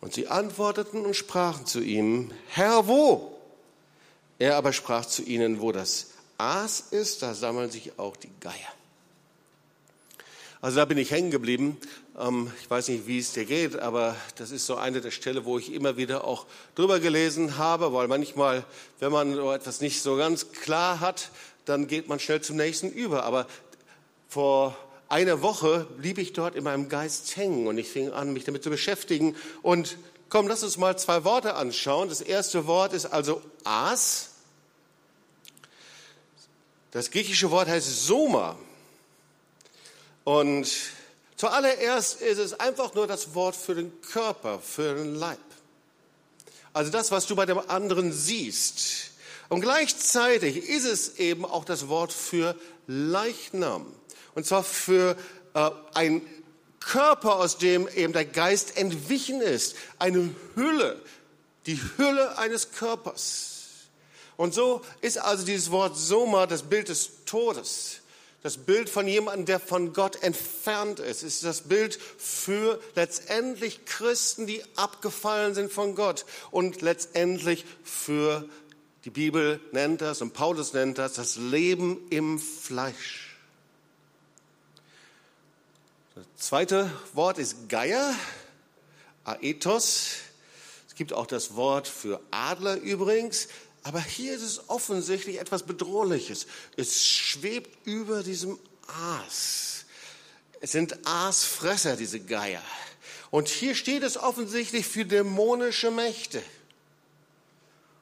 Und 0.01 0.13
sie 0.13 0.27
antworteten 0.27 1.05
und 1.05 1.15
sprachen 1.15 1.65
zu 1.65 1.79
ihm, 1.79 2.31
Herr, 2.49 2.87
wo? 2.87 3.37
Er 4.39 4.57
aber 4.57 4.73
sprach 4.73 5.05
zu 5.05 5.23
ihnen, 5.23 5.61
wo 5.61 5.71
das 5.71 6.07
Aas 6.37 6.81
ist, 6.91 7.21
da 7.21 7.33
sammeln 7.33 7.71
sich 7.71 7.97
auch 7.97 8.17
die 8.17 8.31
Geier. 8.41 8.73
Also 10.59 10.77
da 10.77 10.85
bin 10.85 10.97
ich 10.97 11.11
hängen 11.11 11.31
geblieben. 11.31 11.77
Ähm, 12.19 12.51
ich 12.61 12.69
weiß 12.69 12.89
nicht, 12.89 13.07
wie 13.07 13.19
es 13.19 13.31
dir 13.31 13.45
geht, 13.45 13.79
aber 13.79 14.15
das 14.35 14.51
ist 14.51 14.65
so 14.65 14.75
eine 14.75 14.99
der 14.99 15.11
Stellen, 15.11 15.45
wo 15.45 15.57
ich 15.57 15.71
immer 15.71 15.95
wieder 15.95 16.25
auch 16.25 16.45
drüber 16.75 16.99
gelesen 16.99 17.57
habe, 17.57 17.93
weil 17.93 18.07
manchmal, 18.07 18.65
wenn 18.99 19.11
man 19.11 19.33
so 19.33 19.51
etwas 19.53 19.79
nicht 19.79 20.01
so 20.01 20.17
ganz 20.17 20.51
klar 20.51 20.99
hat, 20.99 21.31
dann 21.65 21.87
geht 21.87 22.09
man 22.09 22.19
schnell 22.19 22.41
zum 22.41 22.57
nächsten 22.57 22.91
über. 22.91 23.23
Aber 23.23 23.47
vor 24.27 24.77
einer 25.07 25.41
Woche 25.41 25.87
blieb 25.97 26.17
ich 26.17 26.33
dort 26.33 26.55
in 26.55 26.65
meinem 26.65 26.89
Geist 26.89 27.37
hängen 27.37 27.67
und 27.67 27.77
ich 27.77 27.87
fing 27.87 28.11
an, 28.11 28.33
mich 28.33 28.43
damit 28.43 28.63
zu 28.63 28.69
beschäftigen. 28.69 29.35
Und 29.61 29.97
komm, 30.27 30.47
lass 30.47 30.61
uns 30.63 30.77
mal 30.77 30.97
zwei 30.97 31.23
Worte 31.23 31.55
anschauen. 31.55 32.09
Das 32.09 32.21
erste 32.21 32.67
Wort 32.67 32.91
ist 32.91 33.05
also 33.05 33.41
As. 33.63 34.31
Das 36.91 37.11
griechische 37.11 37.49
Wort 37.49 37.69
heißt 37.69 38.05
Soma. 38.05 38.57
Und 40.25 40.67
zuallererst 41.39 42.21
ist 42.21 42.37
es 42.37 42.59
einfach 42.59 42.93
nur 42.93 43.07
das 43.07 43.33
Wort 43.33 43.55
für 43.55 43.73
den 43.73 44.01
Körper, 44.01 44.59
für 44.59 44.95
den 44.95 45.15
Leib. 45.15 45.39
Also 46.73 46.91
das, 46.91 47.11
was 47.11 47.25
du 47.25 47.35
bei 47.35 47.45
dem 47.45 47.59
anderen 47.69 48.11
siehst. 48.11 49.11
Und 49.49 49.61
gleichzeitig 49.61 50.69
ist 50.69 50.85
es 50.85 51.17
eben 51.17 51.45
auch 51.45 51.65
das 51.65 51.87
Wort 51.87 52.13
für 52.13 52.55
Leichnam. 52.87 53.87
Und 54.35 54.45
zwar 54.45 54.63
für 54.63 55.17
äh, 55.55 55.71
ein 55.93 56.21
Körper, 56.79 57.37
aus 57.37 57.57
dem 57.57 57.87
eben 57.87 58.13
der 58.13 58.25
Geist 58.25 58.77
entwichen 58.77 59.41
ist. 59.41 59.75
Eine 59.97 60.33
Hülle, 60.55 61.01
die 61.65 61.79
Hülle 61.97 62.37
eines 62.37 62.71
Körpers. 62.71 63.59
Und 64.37 64.53
so 64.53 64.81
ist 65.01 65.17
also 65.17 65.45
dieses 65.45 65.71
Wort 65.71 65.97
Soma 65.97 66.47
das 66.47 66.63
Bild 66.63 66.89
des 66.89 67.25
Todes. 67.25 67.98
Das 68.41 68.57
Bild 68.57 68.89
von 68.89 69.05
jemandem, 69.05 69.45
der 69.45 69.59
von 69.59 69.91
Gott 69.91 70.23
entfernt 70.23 70.99
ist, 70.99 71.23
ist 71.23 71.43
das 71.43 71.61
Bild 71.61 71.99
für 72.17 72.79
letztendlich 72.95 73.83
Christen, 73.85 74.47
die 74.47 74.63
abgefallen 74.77 75.53
sind 75.53 75.73
von 75.73 75.93
Gott 75.93 76.25
und 76.49 76.81
letztendlich 76.81 77.65
für, 77.83 78.47
die 79.03 79.09
Bibel 79.09 79.59
nennt 79.73 79.99
das 79.99 80.21
und 80.21 80.33
Paulus 80.33 80.73
nennt 80.73 80.97
das, 80.97 81.13
das 81.13 81.35
Leben 81.35 81.99
im 82.09 82.39
Fleisch. 82.39 83.35
Das 86.15 86.47
zweite 86.47 86.89
Wort 87.13 87.39
ist 87.39 87.67
Geier, 87.67 88.15
Aethos. 89.25 90.11
Es 90.87 90.95
gibt 90.95 91.11
auch 91.11 91.27
das 91.27 91.55
Wort 91.55 91.89
für 91.89 92.21
Adler 92.31 92.77
übrigens. 92.77 93.49
Aber 93.83 94.01
hier 94.01 94.35
ist 94.35 94.41
es 94.41 94.69
offensichtlich 94.69 95.39
etwas 95.39 95.63
Bedrohliches. 95.63 96.47
Es 96.75 97.05
schwebt 97.05 97.87
über 97.87 98.23
diesem 98.23 98.59
Aas. 98.87 99.85
Es 100.61 100.71
sind 100.73 101.07
Aasfresser, 101.07 101.95
diese 101.95 102.19
Geier. 102.19 102.61
Und 103.31 103.47
hier 103.47 103.75
steht 103.75 104.03
es 104.03 104.17
offensichtlich 104.17 104.85
für 104.85 105.05
dämonische 105.05 105.91
Mächte. 105.91 106.41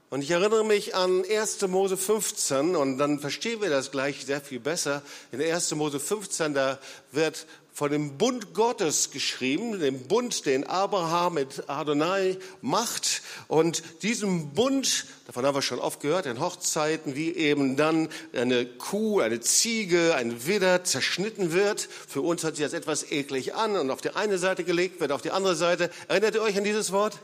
Und 0.10 0.22
ich 0.22 0.31
erinnere 0.31 0.63
mich 0.63 0.96
an 0.96 1.25
1. 1.29 1.62
Mose 1.67 1.98
15 1.98 2.77
und 2.77 2.98
dann 2.98 3.19
verstehen 3.19 3.62
wir 3.62 3.69
das 3.69 3.91
gleich 3.91 4.25
sehr 4.25 4.39
viel 4.39 4.62
besser. 4.62 5.01
In 5.34 5.41
1. 5.41 5.75
Mose 5.75 6.00
15, 6.00 6.53
da 6.53 6.79
wird 7.12 7.46
von 7.77 7.91
dem 7.91 8.17
Bund 8.17 8.55
Gottes 8.55 9.12
geschrieben, 9.12 9.79
dem 9.79 10.07
Bund, 10.07 10.48
den 10.48 10.63
Abraham 10.63 11.36
mit 11.36 11.69
Adonai 11.69 12.39
macht. 12.60 13.22
Und 13.48 13.84
diesem 14.01 14.55
Bund, 14.55 15.05
davon 15.27 15.46
haben 15.46 15.53
wir 15.53 15.62
schon 15.62 15.77
oft 15.77 16.00
gehört, 16.00 16.25
in 16.25 16.39
Hochzeiten, 16.39 17.15
wie 17.15 17.36
eben 17.36 17.77
dann 17.77 18.10
eine 18.34 18.65
Kuh, 18.65 19.19
eine 19.19 19.41
Ziege, 19.41 20.15
ein 20.15 20.48
Widder 20.48 20.86
zerschnitten 20.86 21.53
wird. 21.53 21.88
Für 22.07 22.22
uns 22.22 22.41
hört 22.41 22.55
sich 22.55 22.65
das 22.65 22.74
etwas 22.74 23.12
eklig 23.12 23.53
an 23.53 23.75
und 23.75 23.91
auf 23.91 24.01
die 24.01 24.10
eine 24.10 24.39
Seite 24.39 24.63
gelegt 24.63 25.00
wird, 25.00 25.12
auf 25.12 25.22
die 25.22 25.29
andere 25.29 25.55
Seite. 25.55 25.91
Erinnert 26.07 26.34
ihr 26.34 26.41
euch 26.41 26.57
an 26.57 26.63
dieses 26.63 26.91
Wort? 26.91 27.19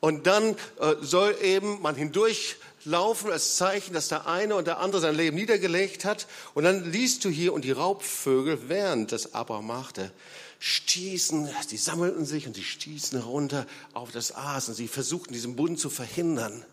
Und 0.00 0.26
dann 0.26 0.56
äh, 0.80 0.94
soll 1.00 1.36
eben 1.42 1.80
man 1.80 1.94
hindurch 1.94 2.56
laufen 2.84 3.32
als 3.32 3.56
Zeichen, 3.56 3.94
dass 3.94 4.08
der 4.08 4.26
eine 4.26 4.54
und 4.54 4.66
der 4.66 4.78
andere 4.78 5.00
sein 5.00 5.16
Leben 5.16 5.36
niedergelegt 5.36 6.04
hat. 6.04 6.26
Und 6.54 6.64
dann 6.64 6.90
liest 6.90 7.24
du 7.24 7.28
hier, 7.28 7.52
und 7.52 7.64
die 7.64 7.72
Raubvögel, 7.72 8.68
während 8.68 9.12
das 9.12 9.34
Abraham 9.34 9.66
machte, 9.66 10.12
stießen, 10.58 11.48
sie 11.66 11.76
sammelten 11.76 12.24
sich 12.24 12.46
und 12.46 12.54
sie 12.54 12.62
stießen 12.62 13.20
runter 13.20 13.66
auf 13.92 14.10
das 14.12 14.34
Aas 14.34 14.68
und 14.68 14.74
sie 14.74 14.88
versuchten 14.88 15.32
diesen 15.32 15.56
Bund 15.56 15.78
zu 15.78 15.90
verhindern. 15.90 16.64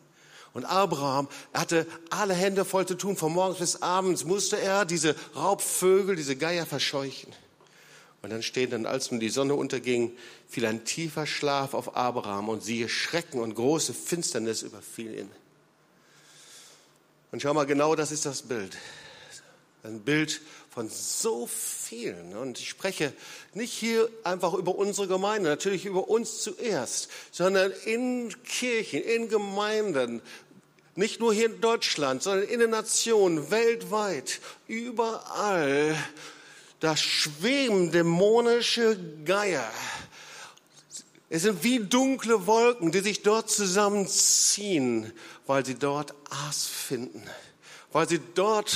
Und 0.54 0.66
Abraham 0.66 1.28
hatte 1.54 1.88
alle 2.12 2.36
Hände 2.36 2.64
voll 2.64 2.86
zu 2.86 2.96
tun. 2.96 3.18
Von 3.18 3.34
morgens 3.34 3.58
bis 3.58 3.82
abends 3.82 4.24
musste 4.24 4.60
er 4.60 4.86
diese 4.86 5.16
Raubvögel, 5.36 6.16
diese 6.16 6.36
Geier 6.36 6.68
verscheuchen. 6.68 7.34
Und 8.24 8.30
dann 8.30 8.42
stehen 8.42 8.70
dann, 8.70 8.86
als 8.86 9.12
nun 9.12 9.20
die 9.20 9.30
Sonne 9.30 9.54
unterging, 9.54 10.16
fiel 10.48 10.66
ein 10.66 10.86
tiefer 10.86 11.28
Schlaf 11.28 11.74
auf 11.74 11.98
Abraham 11.98 12.48
und 12.48 12.64
siehe 12.64 12.88
Schrecken 12.88 13.42
und 13.42 13.54
große 13.54 13.94
Finsternis 13.94 14.62
überfiel 14.62 15.20
ihn. 15.20 15.30
Und 17.34 17.42
schau 17.42 17.54
mal, 17.54 17.66
genau 17.66 17.96
das 17.96 18.14
ist 18.14 18.26
das 18.26 18.44
Bild. 18.44 18.78
Ein 19.84 20.00
Bild 20.00 20.40
von 20.70 20.88
so 20.88 21.48
vielen. 21.48 22.34
Und 22.38 22.60
ich 22.60 22.70
spreche 22.70 23.12
nicht 23.54 23.74
hier 23.74 24.10
einfach 24.24 24.54
über 24.54 24.74
unsere 24.74 25.10
Gemeinde, 25.10 25.50
natürlich 25.50 25.86
über 25.86 26.08
uns 26.08 26.42
zuerst, 26.42 27.10
sondern 27.32 27.74
in 27.84 28.34
Kirchen, 28.44 29.04
in 29.04 29.28
Gemeinden, 29.28 30.22
nicht 30.96 31.20
nur 31.20 31.34
hier 31.34 31.48
in 31.48 31.60
Deutschland, 31.60 32.24
sondern 32.24 32.48
in 32.48 32.62
den 32.62 32.70
Nationen, 32.70 33.52
weltweit, 33.52 34.40
überall. 34.68 35.98
Da 36.84 36.98
schweben 36.98 37.94
dämonische 37.94 39.00
Geier. 39.24 39.72
Es 41.30 41.44
sind 41.44 41.64
wie 41.64 41.80
dunkle 41.80 42.46
Wolken, 42.46 42.92
die 42.92 43.00
sich 43.00 43.22
dort 43.22 43.50
zusammenziehen 43.50 45.14
weil 45.46 45.66
sie 45.66 45.76
dort 45.76 46.14
Aas 46.30 46.66
finden, 46.66 47.24
weil 47.94 48.10
sie 48.10 48.20
dort 48.36 48.70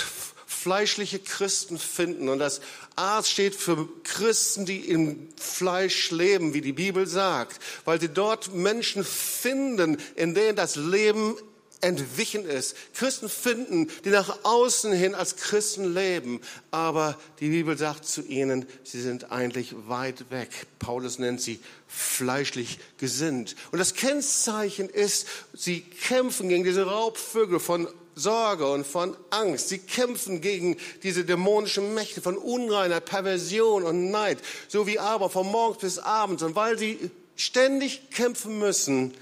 fleischliche 0.45 1.19
Christen 1.19 1.77
finden. 1.77 2.29
Und 2.29 2.39
das 2.39 2.61
Aas 2.95 3.29
steht 3.29 3.55
für 3.55 3.89
Christen, 4.03 4.65
die 4.65 4.79
im 4.79 5.27
Fleisch 5.35 6.09
leben, 6.11 6.53
wie 6.53 6.61
die 6.61 6.71
Bibel 6.71 7.07
sagt, 7.07 7.59
weil 7.83 7.99
sie 7.99 8.07
dort 8.07 8.53
Menschen 8.53 9.03
finden, 9.03 9.97
in 10.15 10.33
denen 10.33 10.55
das 10.55 10.77
Leben 10.77 11.35
entwichen 11.81 12.45
ist. 12.45 12.75
Christen 12.93 13.29
finden, 13.29 13.89
die 14.03 14.09
nach 14.09 14.43
außen 14.43 14.93
hin 14.93 15.13
als 15.13 15.35
Christen 15.35 15.93
leben, 15.93 16.41
aber 16.71 17.17
die 17.39 17.49
Bibel 17.49 17.77
sagt 17.77 18.05
zu 18.05 18.23
ihnen, 18.23 18.65
sie 18.83 19.01
sind 19.01 19.31
eigentlich 19.31 19.75
weit 19.87 20.31
weg. 20.31 20.49
Paulus 20.79 21.19
nennt 21.19 21.41
sie 21.41 21.59
fleischlich 21.87 22.79
gesinnt. 22.97 23.55
Und 23.71 23.79
das 23.79 23.93
Kennzeichen 23.93 24.89
ist, 24.89 25.27
sie 25.53 25.81
kämpfen 25.81 26.49
gegen 26.49 26.63
diese 26.63 26.87
Raubvögel 26.87 27.59
von 27.59 27.87
Sorge 28.15 28.67
und 28.67 28.85
von 28.85 29.15
Angst. 29.29 29.69
Sie 29.69 29.77
kämpfen 29.77 30.41
gegen 30.41 30.77
diese 31.03 31.23
dämonischen 31.23 31.93
Mächte 31.93 32.21
von 32.21 32.35
Unreinheit, 32.35 33.05
Perversion 33.05 33.83
und 33.83 34.09
Neid, 34.09 34.39
so 34.67 34.87
wie 34.87 34.97
aber 34.97 35.29
von 35.29 35.45
morgens 35.45 35.81
bis 35.81 35.99
abends. 35.99 36.41
Und 36.41 36.55
weil 36.55 36.79
sie 36.79 37.11
ständig 37.35 38.09
kämpfen 38.09 38.57
müssen, 38.57 39.13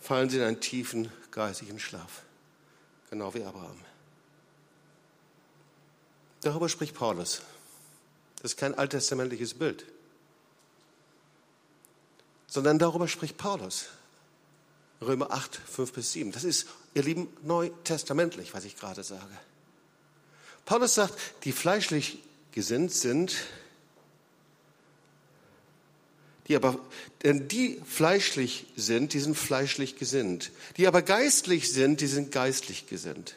fallen 0.00 0.28
sie 0.28 0.38
in 0.38 0.42
einen 0.42 0.60
tiefen 0.60 1.12
geistigen 1.38 1.78
Schlaf. 1.78 2.24
Genau 3.10 3.32
wie 3.32 3.44
Abraham. 3.44 3.78
Darüber 6.40 6.68
spricht 6.68 6.96
Paulus. 6.96 7.42
Das 8.42 8.52
ist 8.52 8.58
kein 8.58 8.76
alttestamentliches 8.76 9.54
Bild, 9.54 9.84
sondern 12.48 12.80
darüber 12.80 13.06
spricht 13.06 13.36
Paulus. 13.36 13.86
Römer 15.00 15.30
8, 15.30 15.54
5 15.54 15.92
bis 15.92 16.12
7. 16.12 16.32
Das 16.32 16.42
ist, 16.42 16.66
ihr 16.94 17.04
Lieben, 17.04 17.28
neutestamentlich, 17.44 18.52
was 18.52 18.64
ich 18.64 18.76
gerade 18.76 19.04
sage. 19.04 19.38
Paulus 20.64 20.96
sagt, 20.96 21.14
die 21.44 21.52
fleischlich 21.52 22.18
gesinnt 22.50 22.92
sind, 22.92 23.36
die 26.48 26.56
aber, 26.56 26.78
denn 27.22 27.46
die 27.46 27.80
fleischlich 27.86 28.66
sind, 28.74 29.12
die 29.12 29.20
sind 29.20 29.36
fleischlich 29.36 29.96
gesinnt. 29.96 30.50
Die 30.78 30.86
aber 30.86 31.02
geistlich 31.02 31.70
sind, 31.70 32.00
die 32.00 32.06
sind 32.06 32.32
geistlich 32.32 32.86
gesinnt. 32.86 33.34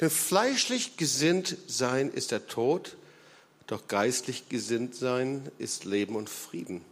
Denn 0.00 0.10
fleischlich 0.10 0.96
gesinnt 0.98 1.56
sein 1.66 2.10
ist 2.10 2.30
der 2.30 2.46
Tod, 2.46 2.96
doch 3.66 3.88
geistlich 3.88 4.48
gesinnt 4.50 4.94
sein 4.94 5.50
ist 5.58 5.84
Leben 5.84 6.16
und 6.16 6.28
Frieden. 6.28 6.82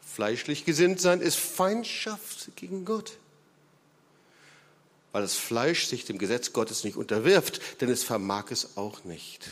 Fleischlich 0.00 0.64
gesinnt 0.64 1.00
sein 1.00 1.20
ist 1.20 1.36
Feindschaft 1.36 2.56
gegen 2.56 2.84
Gott. 2.84 3.18
Weil 5.12 5.22
das 5.22 5.34
Fleisch 5.34 5.86
sich 5.86 6.06
dem 6.06 6.18
Gesetz 6.18 6.52
Gottes 6.52 6.84
nicht 6.84 6.96
unterwirft, 6.96 7.60
denn 7.80 7.90
es 7.90 8.02
vermag 8.02 8.50
es 8.50 8.76
auch 8.76 9.04
nicht. 9.04 9.48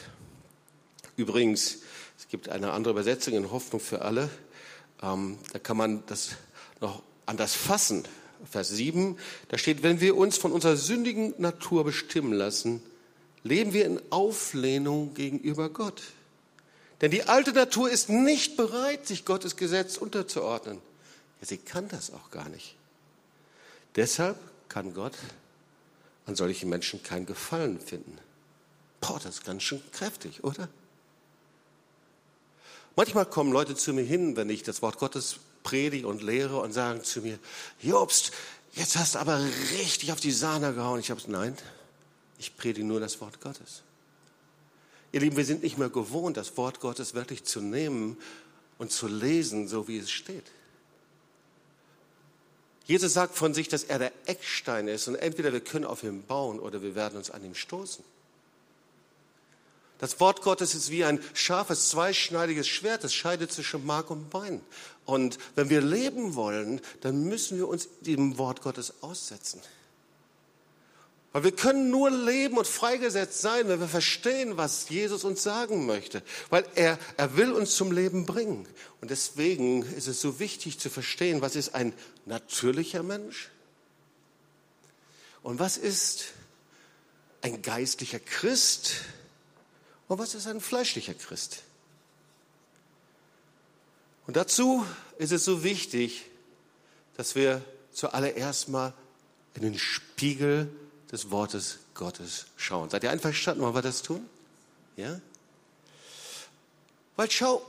Übrigens, 1.17 1.79
es 2.19 2.29
gibt 2.29 2.49
eine 2.49 2.73
andere 2.73 2.93
Übersetzung 2.93 3.35
in 3.35 3.51
Hoffnung 3.51 3.81
für 3.81 4.03
alle. 4.03 4.31
Ähm, 5.03 5.39
da 5.53 5.59
kann 5.59 5.77
man 5.77 6.05
das 6.07 6.31
noch 6.81 7.03
anders 7.27 7.55
fassen. 7.55 8.05
Vers 8.51 8.71
7, 8.71 9.19
da 9.49 9.59
steht, 9.59 9.83
wenn 9.83 10.01
wir 10.01 10.17
uns 10.17 10.37
von 10.37 10.53
unserer 10.53 10.77
sündigen 10.77 11.35
Natur 11.39 11.85
bestimmen 11.85 12.33
lassen, 12.33 12.83
leben 13.45 13.73
wir 13.73 13.87
in 13.87 14.01
Auflehnung 14.11 15.15
gegenüber 15.15 15.69
Gott. 15.71 16.03
Denn 17.01 17.11
die 17.11 17.25
alte 17.25 17.53
Natur 17.53 17.91
ist 17.91 18.09
nicht 18.09 18.57
bereit, 18.57 19.07
sich 19.07 19.25
Gottes 19.25 19.57
Gesetz 19.57 19.97
unterzuordnen. 19.97 20.79
Ja, 21.41 21.47
sie 21.47 21.59
kann 21.59 21.89
das 21.89 22.13
auch 22.13 22.31
gar 22.31 22.49
nicht. 22.49 22.77
Deshalb 23.97 24.39
kann 24.69 24.95
Gott 24.95 25.15
an 26.27 26.37
solchen 26.37 26.69
Menschen 26.69 27.03
keinen 27.03 27.27
Gefallen 27.27 27.81
finden. 27.81 28.17
Boah, 29.01 29.19
das 29.23 29.37
ist 29.37 29.45
ganz 29.45 29.65
schön 29.65 29.83
kräftig, 29.93 30.45
oder? 30.45 30.69
Manchmal 32.97 33.27
kommen 33.27 33.53
Leute 33.53 33.75
zu 33.75 33.93
mir 33.93 34.03
hin, 34.05 34.37
wenn 34.37 34.51
ich 34.51 34.63
das 34.63 34.83
Wort 34.83 34.99
Gottes 34.99 35.37
predige 35.63 36.07
und 36.07 36.23
lehre 36.23 36.61
und 36.61 36.73
sagen 36.73 37.03
zu 37.05 37.21
mir, 37.21 37.39
Jobst, 37.81 38.33
jetzt 38.73 38.97
hast 38.97 39.15
du 39.15 39.19
aber 39.19 39.41
richtig 39.79 40.13
auf 40.13 40.21
die 40.21 40.33
Sahne 40.33 40.75
gehauen. 40.75 41.01
Ich 41.01 41.11
habe 41.11 41.21
es, 41.21 41.29
nein, 41.29 41.57
ich 42.39 42.57
predige 42.57 42.87
nur 42.87 43.01
das 43.01 43.21
Wort 43.21 43.41
Gottes. 43.41 43.83
Ihr 45.13 45.21
Lieben, 45.21 45.37
wir 45.37 45.45
sind 45.45 45.63
nicht 45.63 45.79
mehr 45.79 45.91
gewohnt, 45.91 46.37
das 46.37 46.57
Wort 46.57 46.81
Gottes 46.81 47.15
wirklich 47.15 47.45
zu 47.45 47.61
nehmen 47.61 48.17
und 48.79 48.91
zu 48.91 49.07
lesen, 49.07 49.69
so 49.69 49.89
wie 49.89 49.99
es 49.99 50.11
steht. 50.11 50.51
Jesus 52.85 53.13
sagt 53.13 53.37
von 53.37 53.55
sich, 53.55 53.69
dass 53.69 53.85
er 53.85 53.99
der 53.99 54.13
Eckstein 54.27 54.89
ist 54.89 55.09
und 55.09 55.15
entweder 55.15 55.53
wir 55.53 55.61
können 55.61 55.85
auf 55.85 56.03
ihm 56.03 56.25
bauen 56.25 56.59
oder 56.59 56.83
wir 56.83 56.95
werden 56.95 57.17
uns 57.17 57.31
an 57.31 57.45
ihm 57.45 57.55
stoßen. 57.55 58.05
Das 60.03 60.19
Wort 60.19 60.43
Gottes 60.43 60.75
ist 60.75 60.91
wie 60.91 61.05
ein 61.05 61.23
scharfes, 61.33 61.91
zweischneidiges 61.91 62.67
Schwert, 62.67 63.05
das 63.05 63.15
scheidet 63.15 63.53
zwischen 63.53 63.87
Mark 63.87 64.11
und 64.11 64.31
Bein. 64.31 64.61
Und 65.05 65.39
wenn 65.55 65.71
wir 65.71 65.81
leben 65.81 66.35
wollen, 66.35 66.81
dann 67.03 67.23
müssen 67.23 67.57
wir 67.57 67.69
uns 67.69 67.89
dem 68.01 68.37
Wort 68.37 68.63
Gottes 68.63 68.95
aussetzen. 69.01 69.63
Weil 71.31 71.45
wir 71.45 71.53
können 71.53 71.93
nur 71.93 72.11
leben 72.11 72.59
und 72.59 72.67
freigesetzt 72.67 73.43
sein, 73.43 73.69
wenn 73.69 73.79
wir 73.79 73.87
verstehen, 73.87 74.57
was 74.57 74.89
Jesus 74.89 75.23
uns 75.23 75.45
sagen 75.45 75.87
möchte. 75.87 76.25
Weil 76.51 76.65
er, 76.75 76.99
er 77.17 77.37
will 77.37 77.53
uns 77.53 77.77
zum 77.77 77.93
Leben 77.93 78.27
bringen. 78.27 78.67
Und 79.01 79.13
deswegen 79.13 79.85
ist 79.85 80.09
es 80.09 80.21
so 80.21 80.41
wichtig 80.41 80.81
zu 80.81 80.91
verstehen, 80.91 81.43
was 81.43 81.55
ist 81.55 81.77
ein 81.77 81.93
natürlicher 82.27 83.05
Mensch? 83.05 83.51
Und 85.45 85.61
was 85.61 85.77
ist 85.77 86.33
ein 87.41 87.63
geistlicher 87.63 88.19
Christ? 88.19 88.97
Und 90.13 90.19
was 90.19 90.35
ist 90.35 90.47
ein 90.47 90.61
fleischlicher 90.61 91.15
Christ? 91.15 91.63
Und 94.27 94.37
dazu 94.37 94.85
ist 95.17 95.33
es 95.33 95.43
so 95.47 95.65
wichtig, 95.65 96.27
dass 97.17 97.35
wir 97.35 97.63
zuallererst 97.93 98.69
mal 98.69 98.93
in 99.55 99.63
den 99.63 99.79
Spiegel 99.79 100.71
des 101.11 101.31
Wortes 101.31 101.79
Gottes 101.95 102.45
schauen. 102.57 102.91
Seid 102.91 103.05
ihr 103.05 103.11
einverstanden, 103.11 103.63
wollen 103.63 103.75
wir 103.75 103.81
das 103.81 104.03
tun? 104.03 104.29
Ja? 104.99 105.19
Weil 107.17 107.31
schau, 107.31 107.67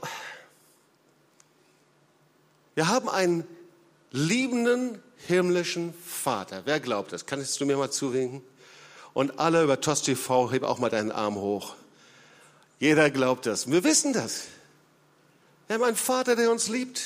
wir 2.74 2.88
haben 2.88 3.08
einen 3.08 3.46
liebenden 4.10 5.02
himmlischen 5.16 5.94
Vater. 5.94 6.60
Wer 6.66 6.78
glaubt 6.78 7.10
das? 7.14 7.24
Kannst 7.24 7.58
du 7.62 7.64
mir 7.64 7.78
mal 7.78 7.90
zuwinken? 7.90 8.42
Und 9.14 9.38
alle 9.38 9.62
über 9.62 9.80
TOS 9.80 10.02
TV, 10.02 10.50
heb 10.50 10.62
auch 10.62 10.78
mal 10.78 10.90
deinen 10.90 11.10
Arm 11.10 11.36
hoch. 11.36 11.76
Jeder 12.84 13.08
glaubt 13.08 13.46
das. 13.46 13.70
Wir 13.70 13.82
wissen 13.82 14.12
das. 14.12 14.42
Wir 15.66 15.76
haben 15.76 15.84
einen 15.84 15.96
Vater, 15.96 16.36
der 16.36 16.50
uns 16.50 16.68
liebt. 16.68 17.00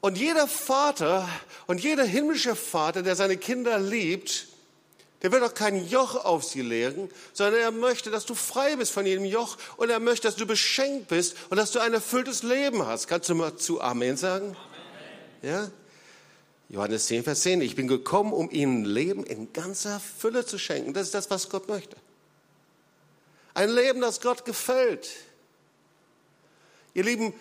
Und 0.00 0.16
jeder 0.16 0.48
Vater 0.48 1.28
und 1.66 1.82
jeder 1.82 2.04
himmlische 2.04 2.56
Vater, 2.56 3.02
der 3.02 3.16
seine 3.16 3.36
Kinder 3.36 3.78
liebt, 3.78 4.46
der 5.20 5.30
will 5.30 5.40
doch 5.40 5.52
kein 5.52 5.86
Joch 5.86 6.24
auf 6.24 6.42
sie 6.42 6.62
legen, 6.62 7.10
sondern 7.34 7.60
er 7.60 7.70
möchte, 7.70 8.10
dass 8.10 8.24
du 8.24 8.34
frei 8.34 8.76
bist 8.76 8.92
von 8.92 9.04
jedem 9.04 9.26
Joch 9.26 9.58
und 9.76 9.90
er 9.90 10.00
möchte, 10.00 10.26
dass 10.26 10.36
du 10.36 10.46
beschenkt 10.46 11.08
bist 11.08 11.36
und 11.50 11.58
dass 11.58 11.72
du 11.72 11.78
ein 11.78 11.92
erfülltes 11.92 12.42
Leben 12.42 12.86
hast. 12.86 13.08
Kannst 13.08 13.28
du 13.28 13.34
mal 13.34 13.56
zu 13.56 13.82
Amen 13.82 14.16
sagen? 14.16 14.56
Amen. 15.42 15.52
Ja? 15.54 15.70
Johannes 16.70 17.08
10, 17.08 17.24
Vers 17.24 17.42
10. 17.42 17.60
Ich 17.60 17.76
bin 17.76 17.88
gekommen, 17.88 18.32
um 18.32 18.50
ihnen 18.50 18.86
Leben 18.86 19.22
in 19.22 19.52
ganzer 19.52 20.00
Fülle 20.00 20.46
zu 20.46 20.58
schenken. 20.58 20.94
Das 20.94 21.08
ist 21.08 21.14
das, 21.14 21.28
was 21.28 21.50
Gott 21.50 21.68
möchte. 21.68 21.98
Ein 23.56 23.70
Leben, 23.70 24.02
das 24.02 24.20
Gott 24.20 24.44
gefällt. 24.44 25.08
Ihr 26.92 27.04
Lieben, 27.04 27.32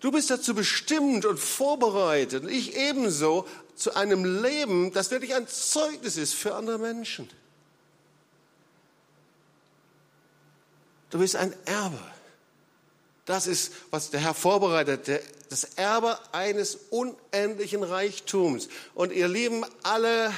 du 0.00 0.10
bist 0.10 0.30
dazu 0.30 0.52
bestimmt 0.52 1.24
und 1.26 1.38
vorbereitet, 1.38 2.42
und 2.42 2.48
ich 2.48 2.74
ebenso, 2.76 3.46
zu 3.76 3.94
einem 3.94 4.42
Leben, 4.42 4.92
das 4.92 5.12
wirklich 5.12 5.36
ein 5.36 5.46
Zeugnis 5.46 6.16
ist 6.16 6.34
für 6.34 6.56
andere 6.56 6.78
Menschen. 6.78 7.30
Du 11.10 11.20
bist 11.20 11.36
ein 11.36 11.54
Erbe. 11.66 12.00
Das 13.24 13.46
ist, 13.46 13.72
was 13.92 14.10
der 14.10 14.18
Herr 14.18 14.34
vorbereitet, 14.34 15.22
das 15.50 15.62
Erbe 15.76 16.18
eines 16.32 16.78
unendlichen 16.90 17.84
Reichtums. 17.84 18.68
Und 18.92 19.12
ihr 19.12 19.28
Lieben, 19.28 19.64
alle 19.84 20.34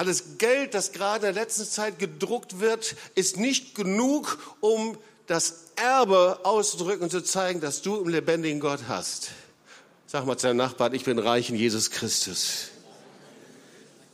alles 0.00 0.38
Geld, 0.38 0.72
das 0.72 0.92
gerade 0.92 1.26
in 1.26 1.34
der 1.34 1.42
letzten 1.44 1.66
Zeit 1.66 1.98
gedruckt 1.98 2.58
wird, 2.58 2.96
ist 3.16 3.36
nicht 3.36 3.74
genug, 3.74 4.38
um 4.60 4.96
das 5.26 5.66
Erbe 5.76 6.40
auszudrücken 6.42 7.02
und 7.02 7.10
zu 7.10 7.22
zeigen, 7.22 7.60
dass 7.60 7.82
du 7.82 8.00
im 8.00 8.08
lebendigen 8.08 8.60
Gott 8.60 8.80
hast. 8.88 9.28
Sag 10.06 10.24
mal 10.24 10.38
zu 10.38 10.46
deinem 10.46 10.56
Nachbarn, 10.56 10.94
ich 10.94 11.04
bin 11.04 11.18
reich 11.18 11.50
in 11.50 11.56
Jesus 11.56 11.90
Christus. 11.90 12.68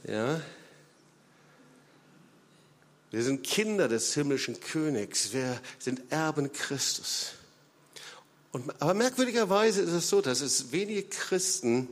Ja? 0.08 0.40
Wir 3.12 3.22
sind 3.22 3.44
Kinder 3.44 3.86
des 3.86 4.12
himmlischen 4.12 4.58
Königs. 4.58 5.32
Wir 5.32 5.60
sind 5.78 6.02
Erben 6.10 6.52
Christus. 6.52 7.34
Und, 8.50 8.74
aber 8.82 8.94
merkwürdigerweise 8.94 9.82
ist 9.82 9.92
es 9.92 10.08
so, 10.08 10.20
dass 10.20 10.40
es 10.40 10.72
wenige 10.72 11.04
Christen 11.04 11.88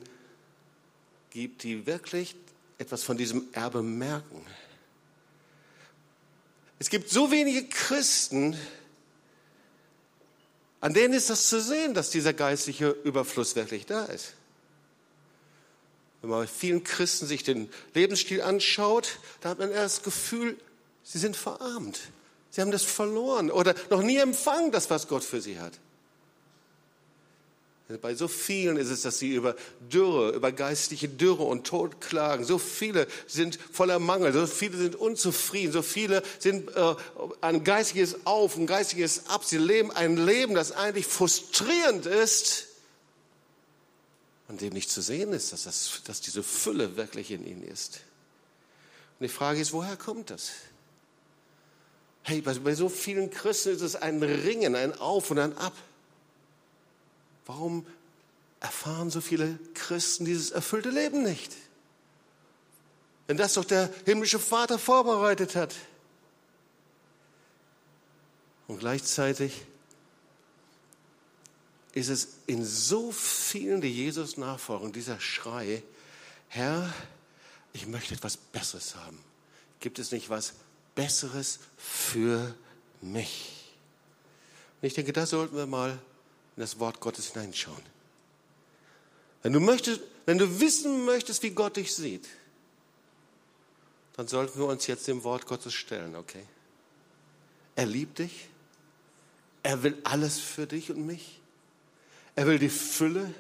gibt, 1.31 1.63
die 1.63 1.87
wirklich 1.87 2.35
etwas 2.79 3.03
von 3.03 3.17
diesem 3.17 3.49
Erbe 3.53 3.83
merken. 3.83 4.45
Es 6.79 6.91
gibt 6.91 7.11
so 7.11 7.31
wenige 7.31 7.67
Christen, 7.69 8.57
an 10.81 10.93
denen 10.93 11.15
ist 11.15 11.31
das 11.31 11.49
zu 11.49 11.61
sehen, 11.61 11.95
dass 11.95 12.11
dieser 12.11 12.33
geistliche 12.33 12.91
Überfluss 12.91 13.57
wirklich 13.57 13.87
da 13.87 14.05
ist. 14.05 14.35
Wenn 16.21 16.31
man 16.31 16.41
bei 16.41 16.47
vielen 16.47 16.85
Christen 16.85 17.27
sich 17.27 17.43
den 17.43 17.71
Lebensstil 17.95 18.43
anschaut, 18.43 19.19
da 19.41 19.51
hat 19.51 19.59
man 19.59 19.71
eher 19.71 19.83
das 19.83 20.03
Gefühl, 20.03 20.59
sie 21.03 21.19
sind 21.19 21.37
verarmt. 21.37 22.01
Sie 22.51 22.61
haben 22.61 22.71
das 22.71 22.83
verloren 22.83 23.51
oder 23.51 23.75
noch 23.91 24.03
nie 24.03 24.17
empfangen, 24.17 24.73
das, 24.73 24.91
was 24.91 25.09
Gott 25.09 25.25
für 25.25 25.41
sie 25.41 25.59
hat. 25.59 25.73
Bei 28.01 28.15
so 28.15 28.29
vielen 28.29 28.79
ist 28.79 28.89
es, 28.89 29.03
dass 29.03 29.19
sie 29.19 29.35
über 29.35 29.55
Dürre, 29.93 30.31
über 30.31 30.53
geistliche 30.53 31.07
Dürre 31.07 31.43
und 31.43 31.67
Tod 31.67 32.01
klagen. 32.01 32.45
So 32.45 32.59
viele 32.59 33.07
sind 33.27 33.59
voller 33.73 33.99
Mangel, 33.99 34.33
so 34.33 34.47
viele 34.47 34.79
sind 34.79 34.97
unzufrieden, 34.97 35.71
so 35.71 35.83
viele 35.83 36.23
sind 36.39 36.75
äh, 36.75 36.95
ein 37.43 37.63
geistiges 37.63 38.25
Auf, 38.25 38.57
ein 38.57 38.67
geistiges 38.67 39.29
Ab. 39.29 39.45
Sie 39.45 39.59
leben 39.59 39.91
ein 39.91 40.17
Leben, 40.17 40.55
das 40.55 40.73
eigentlich 40.73 41.07
frustrierend 41.07 42.07
ist 42.07 42.69
und 44.49 44.63
dem 44.63 44.73
nicht 44.73 44.91
zu 44.91 45.03
sehen 45.03 45.35
ist, 45.35 45.53
dass, 45.53 45.65
das, 45.65 46.01
dass 46.07 46.23
diese 46.23 46.43
Fülle 46.43 46.97
wirklich 46.97 47.31
in 47.31 47.47
ihnen 47.47 47.63
ist. 47.63 48.01
Und 49.19 49.25
die 49.25 49.29
Frage 49.29 49.61
ist, 49.61 49.75
woher 49.75 49.97
kommt 49.99 50.31
das? 50.31 50.53
Hey, 52.23 52.41
bei, 52.41 52.55
bei 52.55 52.75
so 52.75 52.89
vielen 52.89 53.31
Christen 53.31 53.71
ist 53.71 53.83
es 53.83 53.95
ein 53.95 54.23
Ringen, 54.23 54.75
ein 54.75 54.99
Auf 54.99 55.31
und 55.31 55.39
ein 55.39 55.57
Ab. 55.59 55.75
Warum 57.47 57.87
erfahren 58.61 59.11
so 59.11 59.21
viele 59.21 59.59
Christen 59.75 60.25
dieses 60.25 60.51
erfüllte 60.51 60.91
Leben 60.91 61.23
nicht? 61.23 61.53
Wenn 63.27 63.37
das 63.37 63.55
doch 63.55 63.65
der 63.65 63.93
himmlische 64.05 64.39
Vater 64.39 64.79
vorbereitet 64.79 65.57
hat. 65.57 65.75
Und 68.67 68.79
gleichzeitig 68.79 69.63
ist 71.93 72.09
es 72.09 72.29
in 72.47 72.65
so 72.65 73.13
vielen, 73.13 73.81
die 73.81 73.93
Jesus 73.93 74.37
nachfolgen, 74.37 74.93
dieser 74.93 75.21
Schrei, 75.21 75.83
Herr, 76.49 76.93
ich 77.73 77.87
möchte 77.87 78.15
etwas 78.15 78.37
Besseres 78.37 78.95
haben. 78.97 79.19
Gibt 79.81 79.99
es 79.99 80.11
nicht 80.11 80.31
was 80.31 80.55
Besseres 80.95 81.61
für 81.77 82.55
mich? 83.01 83.75
Und 84.81 84.87
ich 84.87 84.95
denke, 84.95 85.13
da 85.13 85.27
sollten 85.27 85.57
wir 85.57 85.67
mal 85.67 85.99
in 86.57 86.61
das 86.61 86.79
Wort 86.79 87.01
Gottes 87.01 87.33
hineinschauen. 87.33 87.83
Wenn 89.43 89.53
du 89.53 89.61
möchtest, 89.61 90.01
wenn 90.27 90.39
du 90.39 90.61
wissen 90.61 91.05
möchtest, 91.05 91.43
wie 91.43 91.51
Gott 91.51 91.77
dich 91.77 91.95
sieht, 91.95 92.27
dann 94.17 94.29
sollten 94.29 94.59
wir 94.59 94.67
uns 94.67 94.87
jetzt 94.87 95.09
dem 95.09 95.25
Wort 95.25 95.47
Gottes 95.47 95.75
stellen, 95.75 96.15
okay? 96.17 96.45
Er 97.77 97.87
liebt 97.87 98.21
dich. 98.21 98.49
Er 99.63 99.83
will 99.83 99.99
alles 100.05 100.39
für 100.39 100.67
dich 100.67 100.91
und 100.91 101.05
mich. 101.05 101.41
Er 102.37 102.47
will 102.47 102.59
die 102.59 102.69
Fülle. 102.69 103.35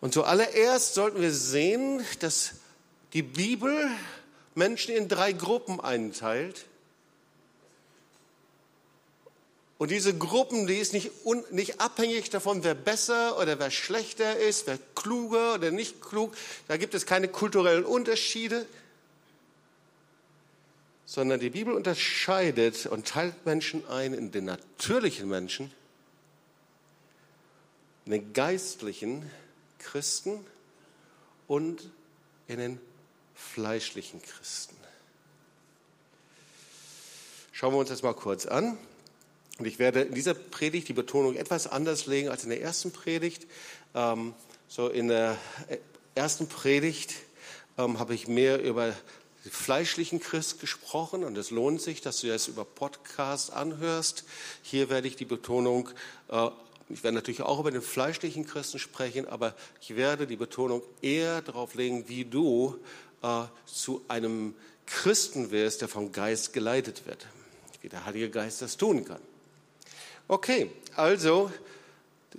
Und 0.00 0.12
zuallererst 0.12 0.94
sollten 0.94 1.20
wir 1.20 1.32
sehen, 1.32 2.04
dass 2.20 2.54
die 3.12 3.22
Bibel 3.22 3.88
Menschen 4.54 4.94
in 4.94 5.08
drei 5.08 5.32
Gruppen 5.32 5.80
einteilt. 5.80 6.66
Und 9.82 9.90
diese 9.90 10.16
Gruppen, 10.16 10.68
die 10.68 10.76
ist 10.76 10.92
nicht, 10.92 11.10
un, 11.24 11.42
nicht 11.50 11.80
abhängig 11.80 12.30
davon, 12.30 12.62
wer 12.62 12.76
besser 12.76 13.36
oder 13.40 13.58
wer 13.58 13.72
schlechter 13.72 14.36
ist, 14.36 14.68
wer 14.68 14.78
kluger 14.94 15.54
oder 15.54 15.72
nicht 15.72 16.00
klug. 16.00 16.36
Da 16.68 16.76
gibt 16.76 16.94
es 16.94 17.04
keine 17.04 17.26
kulturellen 17.26 17.84
Unterschiede, 17.84 18.64
sondern 21.04 21.40
die 21.40 21.50
Bibel 21.50 21.74
unterscheidet 21.74 22.86
und 22.86 23.08
teilt 23.08 23.44
Menschen 23.44 23.84
ein 23.88 24.14
in 24.14 24.30
den 24.30 24.44
natürlichen 24.44 25.28
Menschen, 25.28 25.72
in 28.04 28.12
den 28.12 28.32
geistlichen 28.34 29.28
Christen 29.80 30.46
und 31.48 31.90
in 32.46 32.58
den 32.60 32.80
fleischlichen 33.34 34.22
Christen. 34.22 34.76
Schauen 37.50 37.74
wir 37.74 37.78
uns 37.78 37.88
das 37.88 38.04
mal 38.04 38.14
kurz 38.14 38.46
an. 38.46 38.78
Und 39.62 39.68
ich 39.68 39.78
werde 39.78 40.00
in 40.00 40.14
dieser 40.14 40.34
Predigt 40.34 40.88
die 40.88 40.92
Betonung 40.92 41.36
etwas 41.36 41.68
anders 41.68 42.06
legen 42.06 42.28
als 42.28 42.42
in 42.42 42.50
der 42.50 42.60
ersten 42.60 42.90
Predigt. 42.90 43.46
Ähm, 43.94 44.34
so 44.66 44.88
in 44.88 45.06
der 45.06 45.38
ersten 46.16 46.48
Predigt 46.48 47.14
ähm, 47.78 48.00
habe 48.00 48.12
ich 48.12 48.26
mehr 48.26 48.60
über 48.60 48.92
den 49.44 49.52
fleischlichen 49.52 50.18
Christ 50.18 50.58
gesprochen 50.58 51.22
und 51.22 51.38
es 51.38 51.52
lohnt 51.52 51.80
sich, 51.80 52.00
dass 52.00 52.22
du 52.22 52.26
das 52.26 52.48
über 52.48 52.64
Podcast 52.64 53.52
anhörst. 53.52 54.24
Hier 54.62 54.90
werde 54.90 55.06
ich 55.06 55.14
die 55.14 55.26
Betonung, 55.26 55.90
äh, 56.28 56.48
ich 56.88 57.04
werde 57.04 57.14
natürlich 57.14 57.42
auch 57.42 57.60
über 57.60 57.70
den 57.70 57.82
fleischlichen 57.82 58.44
Christen 58.44 58.80
sprechen, 58.80 59.28
aber 59.28 59.54
ich 59.80 59.94
werde 59.94 60.26
die 60.26 60.34
Betonung 60.34 60.82
eher 61.02 61.40
darauf 61.40 61.76
legen, 61.76 62.08
wie 62.08 62.24
du 62.24 62.80
äh, 63.22 63.44
zu 63.66 64.04
einem 64.08 64.56
Christen 64.86 65.52
wirst, 65.52 65.82
der 65.82 65.88
vom 65.88 66.10
Geist 66.10 66.52
geleitet 66.52 67.06
wird, 67.06 67.28
wie 67.80 67.88
der 67.88 68.04
Heilige 68.06 68.28
Geist 68.28 68.60
das 68.60 68.76
tun 68.76 69.04
kann. 69.04 69.20
Okay, 70.28 70.70
also 70.96 71.50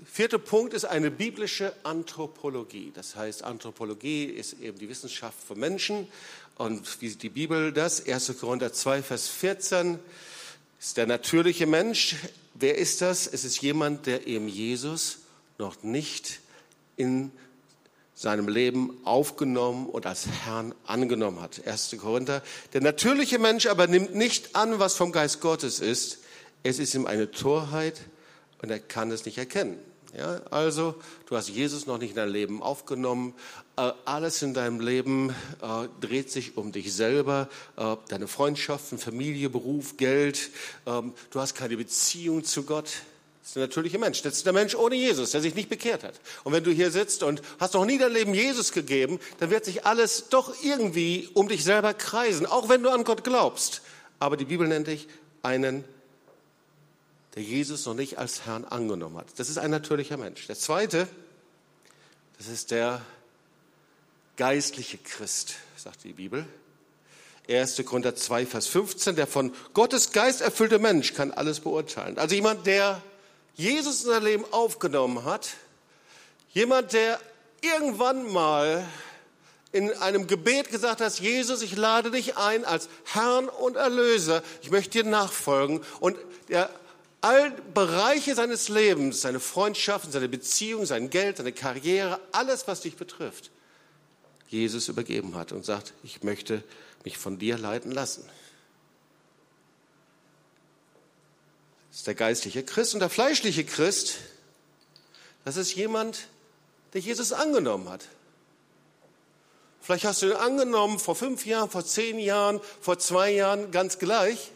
vierter 0.06 0.40
Punkt 0.40 0.74
ist 0.74 0.86
eine 0.86 1.12
biblische 1.12 1.74
Anthropologie. 1.84 2.92
Das 2.96 3.16
heißt, 3.16 3.44
Anthropologie 3.44 4.26
ist 4.26 4.60
eben 4.62 4.80
die 4.80 4.90
Wissenschaft 4.90 5.38
von 5.46 5.60
Menschen. 5.60 6.08
Und 6.58 7.02
wie 7.02 7.10
sieht 7.10 7.24
die 7.24 7.30
Bibel 7.30 7.72
das? 7.72 8.08
1. 8.08 8.40
Korinther 8.40 8.74
2, 8.74 9.04
Vers 9.04 9.28
14 9.28 10.00
ist 10.80 10.98
der 10.98 11.08
natürliche 11.08 11.66
Mensch. 11.68 12.16
Wer 12.54 12.78
ist 12.78 13.02
das? 13.02 13.28
Es 13.28 13.44
ist 13.44 13.62
jemand, 13.62 14.06
der 14.06 14.28
eben 14.28 14.48
Jesus 14.48 15.20
noch 15.58 15.84
nicht 15.84 16.40
in 16.96 17.32
seinem 18.16 18.48
Leben 18.48 18.98
aufgenommen 19.04 19.88
und 19.88 20.06
als 20.06 20.28
Herrn 20.28 20.74
angenommen 20.86 21.42
hat. 21.42 21.66
1. 21.66 21.96
Korinther. 22.00 22.44
Der 22.74 22.82
natürliche 22.82 23.40
Mensch 23.40 23.66
aber 23.66 23.88
nimmt 23.88 24.16
nicht 24.16 24.56
an, 24.56 24.80
was 24.80 24.96
vom 24.96 25.12
Geist 25.12 25.42
Gottes 25.42 25.80
ist, 25.80 26.20
es 26.64 26.80
ist 26.80 26.96
ihm 26.96 27.06
eine 27.06 27.30
Torheit 27.32 28.02
und 28.62 28.72
er 28.72 28.80
kann 28.80 29.12
es 29.12 29.26
nicht 29.26 29.38
erkennen. 29.38 29.78
Ja, 30.18 30.42
also, 30.52 30.94
du 31.26 31.36
hast 31.36 31.50
Jesus 31.50 31.88
noch 31.88 31.98
nicht 31.98 32.12
in 32.12 32.16
dein 32.16 32.30
Leben 32.30 32.62
aufgenommen. 32.62 33.34
Äh, 33.78 33.92
alles 34.06 34.44
in 34.44 34.54
deinem 34.54 34.80
Leben 34.80 35.32
äh, 35.62 35.88
dreht 36.02 36.30
sich 36.30 36.56
um 36.56 36.72
dich 36.72 36.94
selber, 36.94 37.50
äh, 37.78 37.96
deine 38.10 38.28
Freundschaften, 38.28 39.00
Familie, 39.00 39.50
Beruf, 39.50 39.98
Geld. 39.98 40.52
Ähm, 40.86 41.14
du 41.32 41.40
hast 41.40 41.56
keine 41.56 41.78
Beziehung 41.78 42.44
zu 42.44 42.62
Gott. 42.62 42.90
Das 43.42 43.50
ist 43.50 43.56
der 43.56 43.64
natürliche 43.64 43.98
Mensch. 43.98 44.22
Das 44.22 44.36
ist 44.36 44.46
der 44.46 44.54
Mensch 44.54 44.76
ohne 44.76 44.96
Jesus, 44.96 45.32
der 45.32 45.42
sich 45.42 45.56
nicht 45.56 45.68
bekehrt 45.68 46.04
hat. 46.04 46.14
Und 46.44 46.54
wenn 46.54 46.64
du 46.64 46.70
hier 46.70 46.92
sitzt 46.92 47.24
und 47.24 47.42
hast 47.60 47.74
noch 47.74 47.84
nie 47.84 47.98
dein 47.98 48.14
Leben 48.14 48.36
Jesus 48.36 48.72
gegeben, 48.72 49.20
dann 49.40 49.50
wird 49.50 49.66
sich 49.66 49.86
alles 49.86 50.30
doch 50.30 50.54
irgendwie 50.64 51.28
um 51.34 51.50
dich 51.50 51.64
selber 51.64 51.96
kreisen, 51.96 52.46
auch 52.46 52.70
wenn 52.70 52.84
du 52.84 52.90
an 52.90 53.04
Gott 53.04 53.24
glaubst. 53.24 53.82
Aber 54.20 54.38
die 54.38 54.46
Bibel 54.46 54.68
nennt 54.68 54.88
dich 54.88 55.08
einen 55.42 55.84
der 57.36 57.44
Jesus 57.44 57.86
noch 57.86 57.96
nicht 57.96 58.18
als 58.18 58.46
Herrn 58.46 58.66
angenommen 58.66 59.18
hat. 59.18 59.28
Das 59.38 59.50
ist 59.50 59.58
ein 59.58 59.72
natürlicher 59.72 60.18
Mensch. 60.18 60.46
Der 60.48 60.56
zweite, 60.56 61.08
das 62.38 62.48
ist 62.48 62.72
der 62.72 63.02
geistliche 64.38 64.98
Christ, 64.98 65.56
sagt 65.76 66.04
die 66.04 66.14
Bibel. 66.14 66.46
1. 67.50 67.84
Korinther 67.86 68.16
2, 68.16 68.46
Vers 68.46 68.68
15, 68.68 69.16
der 69.16 69.28
von 69.28 69.54
Gottes 69.74 70.12
Geist 70.12 70.42
erfüllte 70.42 70.80
Mensch 70.80 71.14
kann 71.14 71.32
alles 71.32 71.60
beurteilen. 71.60 72.18
Also 72.18 72.36
jemand, 72.36 72.66
der 72.66 73.02
Jesus 73.56 74.04
in 74.04 74.12
sein 74.12 74.24
Leben 74.24 74.46
aufgenommen 74.52 75.26
hat, 75.26 75.50
jemand, 76.54 76.94
der 76.94 77.20
irgendwann 77.62 78.32
mal 78.32 78.88
in 79.74 79.92
einem 79.92 80.28
Gebet 80.28 80.70
gesagt 80.70 81.02
hat, 81.02 81.20
Jesus, 81.20 81.62
ich 81.62 81.76
lade 81.76 82.12
dich 82.12 82.38
ein 82.38 82.64
als 82.64 82.88
Herrn 83.06 83.50
und 83.50 83.76
Erlöser, 83.76 84.44
ich 84.62 84.72
möchte 84.72 85.04
dir 85.04 85.10
nachfolgen 85.10 85.82
und 86.00 86.16
der 86.48 86.70
all 87.24 87.52
Bereiche 87.74 88.36
seines 88.36 88.68
Lebens, 88.68 89.22
seine 89.22 89.40
Freundschaften, 89.40 90.12
seine 90.12 90.28
Beziehungen, 90.28 90.86
sein 90.86 91.10
Geld, 91.10 91.38
seine 91.38 91.54
Karriere, 91.54 92.20
alles, 92.34 92.68
was 92.68 92.82
dich 92.82 92.98
betrifft, 92.98 93.50
Jesus 94.50 94.90
übergeben 94.90 95.36
hat 95.36 95.54
und 95.54 95.64
sagt, 95.64 95.94
ich 96.04 96.24
möchte 96.24 96.64
mich 97.06 97.18
von 97.18 97.40
dir 97.40 97.58
leiten 97.58 97.92
lassen. 97.92 98.30
Das 101.90 102.00
ist 102.00 102.08
der 102.08 102.16
geistliche 102.16 102.64
Christ 102.64 102.94
und 102.94 103.00
der 103.00 103.10
fleischliche 103.10 103.64
Christ, 103.64 104.18
das 105.46 105.58
ist 105.58 105.76
jemand, 105.76 106.28
der 106.94 107.02
Jesus 107.02 107.32
angenommen 107.32 107.88
hat. 107.90 108.06
Vielleicht 109.82 110.06
hast 110.06 110.22
du 110.22 110.28
ihn 110.28 110.34
angenommen 110.34 111.00
vor 111.00 111.16
fünf 111.16 111.46
Jahren, 111.46 111.70
vor 111.70 111.86
zehn 111.86 112.18
Jahren, 112.18 112.62
vor 112.82 113.00
zwei 113.00 113.32
Jahren, 113.32 113.72
ganz 113.72 114.00
gleich. 114.00 114.53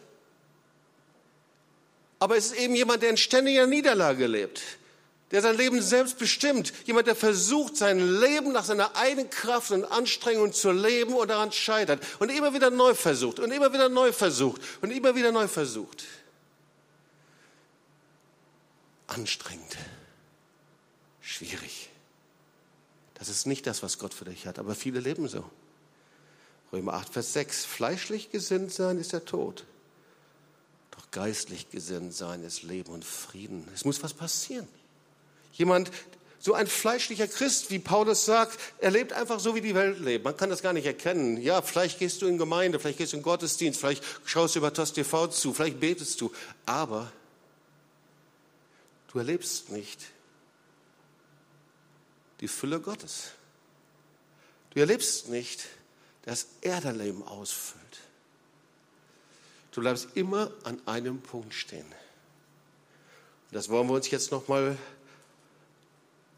Aber 2.19 2.35
es 2.35 2.47
ist 2.47 2.59
eben 2.59 2.75
jemand, 2.75 3.03
der 3.03 3.11
in 3.11 3.17
ständiger 3.17 3.67
Niederlage 3.67 4.27
lebt, 4.27 4.61
der 5.31 5.41
sein 5.41 5.57
Leben 5.57 5.81
selbst 5.81 6.17
bestimmt, 6.17 6.73
jemand, 6.85 7.07
der 7.07 7.15
versucht, 7.15 7.75
sein 7.75 8.19
Leben 8.19 8.53
nach 8.53 8.63
seiner 8.63 8.95
eigenen 8.95 9.29
Kraft 9.29 9.71
und 9.71 9.85
Anstrengung 9.85 10.53
zu 10.53 10.71
leben 10.71 11.13
und 11.13 11.27
daran 11.27 11.51
scheitert 11.51 12.01
und 12.19 12.29
immer 12.29 12.53
wieder 12.53 12.69
neu 12.69 12.93
versucht 12.95 13.39
und 13.39 13.51
immer 13.51 13.73
wieder 13.73 13.89
neu 13.89 14.11
versucht 14.13 14.61
und 14.81 14.91
immer 14.91 15.15
wieder 15.15 15.31
neu 15.31 15.47
versucht. 15.47 16.05
Anstrengend, 19.07 19.77
schwierig. 21.21 21.89
Das 23.15 23.29
ist 23.29 23.47
nicht 23.47 23.67
das, 23.67 23.83
was 23.83 23.99
Gott 23.99 24.13
für 24.13 24.25
dich 24.25 24.47
hat, 24.47 24.59
aber 24.59 24.75
viele 24.75 24.99
leben 24.99 25.27
so. 25.27 25.43
Römer 26.71 26.93
8, 26.93 27.13
Vers 27.13 27.33
6. 27.33 27.65
Fleischlich 27.65 28.31
gesinnt 28.31 28.73
sein 28.73 28.97
ist 28.97 29.13
der 29.13 29.25
Tod 29.25 29.65
geistlich 31.11 31.69
gesinnt 31.69 32.13
sein 32.13 32.43
ist 32.43 32.63
Leben 32.63 32.91
und 32.91 33.05
Frieden. 33.05 33.67
Es 33.73 33.85
muss 33.85 34.03
was 34.03 34.13
passieren. 34.13 34.67
Jemand, 35.53 35.91
so 36.39 36.53
ein 36.53 36.67
fleischlicher 36.67 37.27
Christ, 37.27 37.71
wie 37.71 37.79
Paulus 37.79 38.25
sagt, 38.25 38.59
er 38.79 38.91
lebt 38.91 39.11
einfach 39.13 39.39
so, 39.39 39.55
wie 39.55 39.61
die 39.61 39.75
Welt 39.75 39.99
lebt. 39.99 40.23
Man 40.23 40.37
kann 40.37 40.49
das 40.49 40.61
gar 40.61 40.73
nicht 40.73 40.85
erkennen. 40.85 41.41
Ja, 41.41 41.61
vielleicht 41.61 41.99
gehst 41.99 42.21
du 42.21 42.27
in 42.27 42.37
Gemeinde, 42.37 42.79
vielleicht 42.79 42.99
gehst 42.99 43.13
du 43.13 43.17
in 43.17 43.23
Gottesdienst, 43.23 43.79
vielleicht 43.79 44.03
schaust 44.25 44.55
du 44.55 44.59
über 44.59 44.71
TOS 44.71 44.93
TV 44.93 45.27
zu, 45.27 45.53
vielleicht 45.53 45.79
betest 45.79 46.21
du. 46.21 46.31
Aber 46.65 47.11
du 49.11 49.17
erlebst 49.17 49.71
nicht 49.71 49.99
die 52.39 52.47
Fülle 52.47 52.79
Gottes. 52.79 53.31
Du 54.69 54.79
erlebst 54.79 55.29
nicht, 55.29 55.65
dass 56.23 56.47
er 56.61 56.81
dein 56.81 56.97
Leben 56.97 57.23
ausfüllt. 57.23 57.86
Du 59.77 59.81
bleibst 59.81 60.07
immer 60.15 60.49
an 60.63 60.81
einem 60.87 61.21
Punkt 61.21 61.53
stehen. 61.53 61.85
Das 63.51 63.69
wollen 63.69 63.87
wir 63.87 63.93
uns 63.93 64.09
jetzt 64.09 64.31
nochmal 64.31 64.75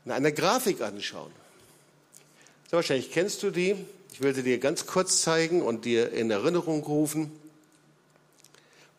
in 0.04 0.12
einer 0.12 0.34
Grafik 0.34 0.82
anschauen. 0.82 1.32
So, 2.70 2.76
wahrscheinlich 2.76 3.14
kennst 3.14 3.42
du 3.42 3.50
die. 3.50 3.78
Ich 4.12 4.20
will 4.20 4.36
sie 4.36 4.44
dir 4.44 4.60
ganz 4.60 4.88
kurz 4.88 5.22
zeigen 5.22 5.62
und 5.62 5.86
dir 5.86 6.12
in 6.12 6.30
Erinnerung 6.30 6.84
rufen. 6.84 7.32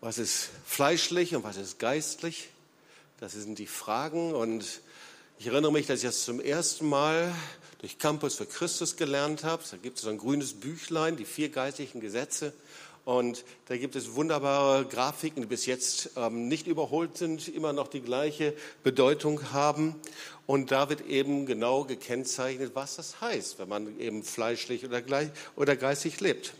Was 0.01 0.17
ist 0.17 0.49
fleischlich 0.65 1.37
und 1.37 1.45
was 1.45 1.59
ist 1.59 1.79
geistlich? 1.79 2.49
Das 3.19 3.33
sind 3.33 3.59
die 3.59 3.67
Fragen. 3.67 4.33
Und 4.35 4.81
ich 5.39 5.49
erinnere 5.49 5.71
mich, 5.71 5.87
dass 5.87 5.99
ich 5.99 6.07
das 6.07 6.25
zum 6.25 6.41
ersten 6.41 6.89
Mal 6.89 7.35
durch 7.81 7.99
Campus 7.99 8.37
für 8.37 8.47
Christus 8.47 8.97
gelernt 8.97 9.45
habe. 9.45 9.63
Da 9.71 9.77
gibt 9.77 9.99
es 9.99 10.05
so 10.05 10.09
ein 10.09 10.17
grünes 10.17 10.55
Büchlein, 10.55 11.19
die 11.19 11.27
vier 11.27 11.51
geistlichen 11.51 12.01
Gesetze. 12.01 12.55
Und 13.11 13.45
da 13.67 13.77
gibt 13.77 13.97
es 13.97 14.15
wunderbare 14.15 14.85
Grafiken, 14.85 15.43
die 15.43 15.49
bis 15.49 15.67
jetzt 15.67 16.11
ähm, 16.15 16.47
nicht 16.47 16.69
überholt 16.69 17.19
sind, 17.19 17.49
immer 17.49 17.73
noch 17.73 17.89
die 17.89 18.03
gleiche 18.03 18.55
Bedeutung 18.85 19.53
haben. 19.53 19.97
Und 20.47 20.71
da 20.71 20.89
wird 20.89 21.01
eben 21.09 21.45
genau 21.45 21.83
gekennzeichnet, 21.83 22.77
was 22.77 22.95
das 22.95 23.21
heißt, 23.21 23.59
wenn 23.59 23.69
man 23.69 23.99
eben 23.99 24.23
fleischlich 24.23 24.85
oder, 24.85 25.03
gleich, 25.03 25.31
oder 25.57 25.75
geistig 25.75 26.21
lebt. 26.21 26.55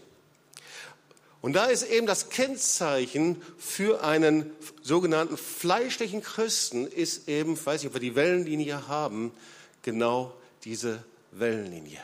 Und 1.41 1.53
da 1.53 1.67
ist 1.67 1.89
eben 1.89 2.09
das 2.09 2.31
Kennzeichen 2.31 3.41
für 3.57 4.03
einen 4.03 4.51
sogenannten 4.83 5.37
fleischlichen 5.37 6.21
Christen, 6.21 6.89
ist 6.89 7.29
eben, 7.29 7.53
ich 7.53 7.65
weiß 7.65 7.81
nicht, 7.81 7.91
ob 7.91 7.95
wir 7.95 8.01
die 8.01 8.17
Wellenlinie 8.17 8.89
haben, 8.89 9.31
genau 9.83 10.35
diese 10.65 11.05
Wellenlinie. 11.31 12.01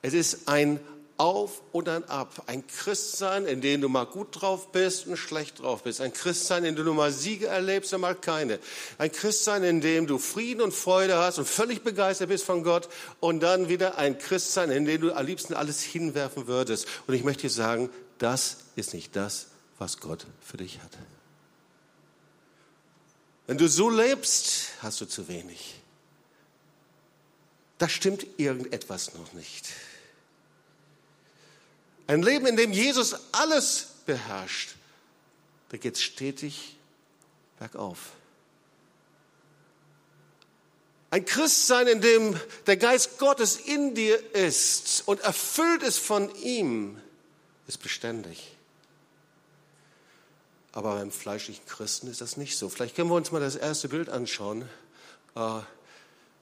Es 0.00 0.14
ist 0.14 0.46
ein 0.46 0.78
Auf 1.22 1.62
und 1.70 1.88
ein 1.88 2.02
Ab. 2.08 2.42
Ein 2.48 2.66
Christsein, 2.66 3.46
in 3.46 3.60
dem 3.60 3.80
du 3.80 3.88
mal 3.88 4.06
gut 4.06 4.40
drauf 4.40 4.72
bist 4.72 5.06
und 5.06 5.16
schlecht 5.16 5.60
drauf 5.60 5.84
bist. 5.84 6.00
Ein 6.00 6.12
Christsein, 6.12 6.64
in 6.64 6.74
dem 6.74 6.84
du 6.84 6.94
mal 6.94 7.12
Siege 7.12 7.46
erlebst 7.46 7.94
und 7.94 8.00
mal 8.00 8.16
keine. 8.16 8.58
Ein 8.98 9.12
Christsein, 9.12 9.62
in 9.62 9.80
dem 9.80 10.08
du 10.08 10.18
Frieden 10.18 10.62
und 10.62 10.74
Freude 10.74 11.16
hast 11.18 11.38
und 11.38 11.46
völlig 11.46 11.84
begeistert 11.84 12.28
bist 12.28 12.42
von 12.42 12.64
Gott. 12.64 12.88
Und 13.20 13.38
dann 13.38 13.68
wieder 13.68 13.98
ein 13.98 14.18
Christsein, 14.18 14.72
in 14.72 14.84
dem 14.84 15.00
du 15.00 15.12
am 15.12 15.24
liebsten 15.24 15.54
alles 15.54 15.80
hinwerfen 15.80 16.48
würdest. 16.48 16.88
Und 17.06 17.14
ich 17.14 17.22
möchte 17.22 17.42
dir 17.42 17.50
sagen, 17.50 17.88
das 18.18 18.56
ist 18.74 18.92
nicht 18.92 19.14
das, 19.14 19.46
was 19.78 20.00
Gott 20.00 20.26
für 20.40 20.56
dich 20.56 20.80
hat. 20.82 20.90
Wenn 23.46 23.58
du 23.58 23.68
so 23.68 23.88
lebst, 23.88 24.70
hast 24.80 25.00
du 25.00 25.06
zu 25.06 25.28
wenig. 25.28 25.76
Da 27.78 27.88
stimmt 27.88 28.26
irgendetwas 28.38 29.14
noch 29.14 29.32
nicht. 29.34 29.68
Ein 32.06 32.22
Leben, 32.22 32.46
in 32.46 32.56
dem 32.56 32.72
Jesus 32.72 33.16
alles 33.32 33.88
beherrscht, 34.06 34.74
da 35.70 35.76
geht 35.76 35.94
es 35.94 36.02
stetig 36.02 36.76
bergauf. 37.58 37.98
Ein 41.10 41.24
Christsein, 41.26 41.88
in 41.88 42.00
dem 42.00 42.40
der 42.66 42.76
Geist 42.76 43.18
Gottes 43.18 43.56
in 43.56 43.94
dir 43.94 44.34
ist 44.34 45.02
und 45.06 45.20
erfüllt 45.20 45.82
ist 45.82 45.98
von 45.98 46.34
ihm, 46.36 46.98
ist 47.66 47.82
beständig. 47.82 48.56
Aber 50.72 50.94
beim 50.94 51.12
fleischlichen 51.12 51.66
Christen 51.66 52.06
ist 52.10 52.22
das 52.22 52.38
nicht 52.38 52.56
so. 52.56 52.70
Vielleicht 52.70 52.96
können 52.96 53.10
wir 53.10 53.14
uns 53.14 53.30
mal 53.30 53.40
das 53.40 53.56
erste 53.56 53.90
Bild 53.90 54.08
anschauen. 54.08 54.66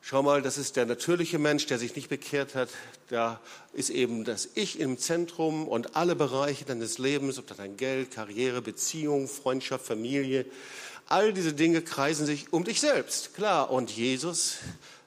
Schau 0.02 0.22
mal, 0.22 0.40
das 0.40 0.56
ist 0.56 0.76
der 0.76 0.86
natürliche 0.86 1.38
Mensch, 1.38 1.66
der 1.66 1.78
sich 1.78 1.94
nicht 1.94 2.08
bekehrt 2.08 2.54
hat. 2.54 2.70
Da 3.08 3.40
ist 3.72 3.90
eben 3.90 4.24
das 4.24 4.48
Ich 4.54 4.80
im 4.80 4.98
Zentrum 4.98 5.68
und 5.68 5.94
alle 5.94 6.16
Bereiche 6.16 6.64
deines 6.64 6.98
Lebens, 6.98 7.38
ob 7.38 7.46
das 7.46 7.58
dein 7.58 7.76
Geld, 7.76 8.10
Karriere, 8.10 8.62
Beziehung, 8.62 9.28
Freundschaft, 9.28 9.84
Familie, 9.84 10.46
all 11.06 11.32
diese 11.32 11.52
Dinge 11.52 11.82
kreisen 11.82 12.24
sich 12.24 12.52
um 12.52 12.64
dich 12.64 12.80
selbst. 12.80 13.34
Klar, 13.34 13.70
und 13.70 13.90
Jesus 13.90 14.56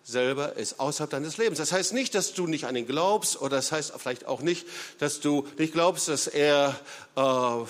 selber 0.04 0.58
ist 0.58 0.80
außerhalb 0.80 1.10
deines 1.10 1.38
Lebens. 1.38 1.58
Das 1.58 1.72
heißt 1.72 1.94
nicht, 1.94 2.14
dass 2.14 2.34
du 2.34 2.46
nicht 2.46 2.66
an 2.66 2.76
ihn 2.76 2.86
glaubst, 2.86 3.42
oder 3.42 3.56
das 3.56 3.72
heißt 3.72 3.94
vielleicht 3.98 4.26
auch 4.26 4.42
nicht, 4.42 4.68
dass 5.00 5.22
du 5.22 5.48
nicht 5.58 5.74
glaubst, 5.74 6.10
dass 6.10 6.28
er, 6.28 6.80
äh, 7.16 7.22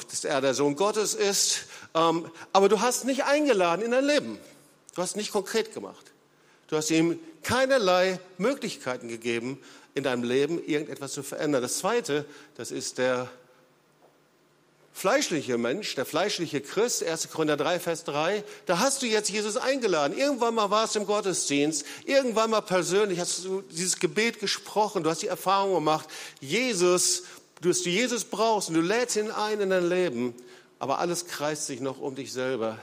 dass 0.10 0.26
er 0.26 0.42
der 0.42 0.56
Sohn 0.56 0.76
Gottes 0.76 1.14
ist. 1.14 1.66
Ähm, 1.94 2.30
aber 2.52 2.70
du 2.70 2.82
hast 2.82 3.06
nicht 3.06 3.24
eingeladen 3.24 3.84
in 3.84 3.92
dein 3.92 4.06
Leben. 4.06 4.40
Du 4.96 5.02
hast 5.02 5.16
nicht 5.16 5.32
konkret 5.32 5.74
gemacht. 5.74 6.13
Du 6.74 6.78
hast 6.78 6.90
ihm 6.90 7.20
keinerlei 7.44 8.20
Möglichkeiten 8.40 9.08
gegeben, 9.08 9.60
in 9.94 10.04
deinem 10.04 10.24
Leben 10.24 10.58
irgendetwas 10.58 11.14
zu 11.14 11.22
verändern. 11.22 11.62
Das 11.62 11.78
Zweite, 11.78 12.26
das 12.56 12.72
ist 12.72 12.98
der 12.98 13.30
fleischliche 14.92 15.60
Mensch, 15.60 15.94
der 15.94 16.08
fleischliche 16.08 16.62
Christ, 16.62 17.04
1. 17.04 17.30
Korinther 17.30 17.58
3, 17.58 17.80
Vers 17.80 18.06
3, 18.06 18.44
da 18.66 18.80
hast 18.80 19.04
du 19.04 19.06
jetzt 19.06 19.30
Jesus 19.30 19.56
eingeladen. 19.56 20.18
Irgendwann 20.18 20.56
mal 20.56 20.72
warst 20.72 20.96
du 20.96 21.02
im 21.02 21.06
Gottesdienst, 21.06 21.86
irgendwann 22.08 22.50
mal 22.50 22.62
persönlich 22.62 23.20
hast 23.20 23.46
du 23.46 23.62
dieses 23.62 24.00
Gebet 24.00 24.40
gesprochen, 24.40 25.04
du 25.04 25.12
hast 25.12 25.22
die 25.22 25.28
Erfahrung 25.28 25.76
gemacht, 25.76 26.10
Jesus, 26.40 27.22
du, 27.62 27.72
du 27.72 27.88
Jesus 27.88 28.24
brauchst 28.24 28.70
und 28.70 28.74
du 28.74 28.82
lädst 28.82 29.16
ihn 29.16 29.30
ein 29.30 29.62
in 29.62 29.70
dein 29.70 29.88
Leben, 29.88 30.34
aber 30.80 30.98
alles 30.98 31.28
kreist 31.28 31.68
sich 31.68 31.82
noch 31.82 32.00
um 32.00 32.16
dich 32.16 32.34
selber. 32.34 32.80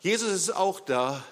Jesus 0.00 0.32
ist 0.32 0.56
auch 0.56 0.80
da 0.80 1.24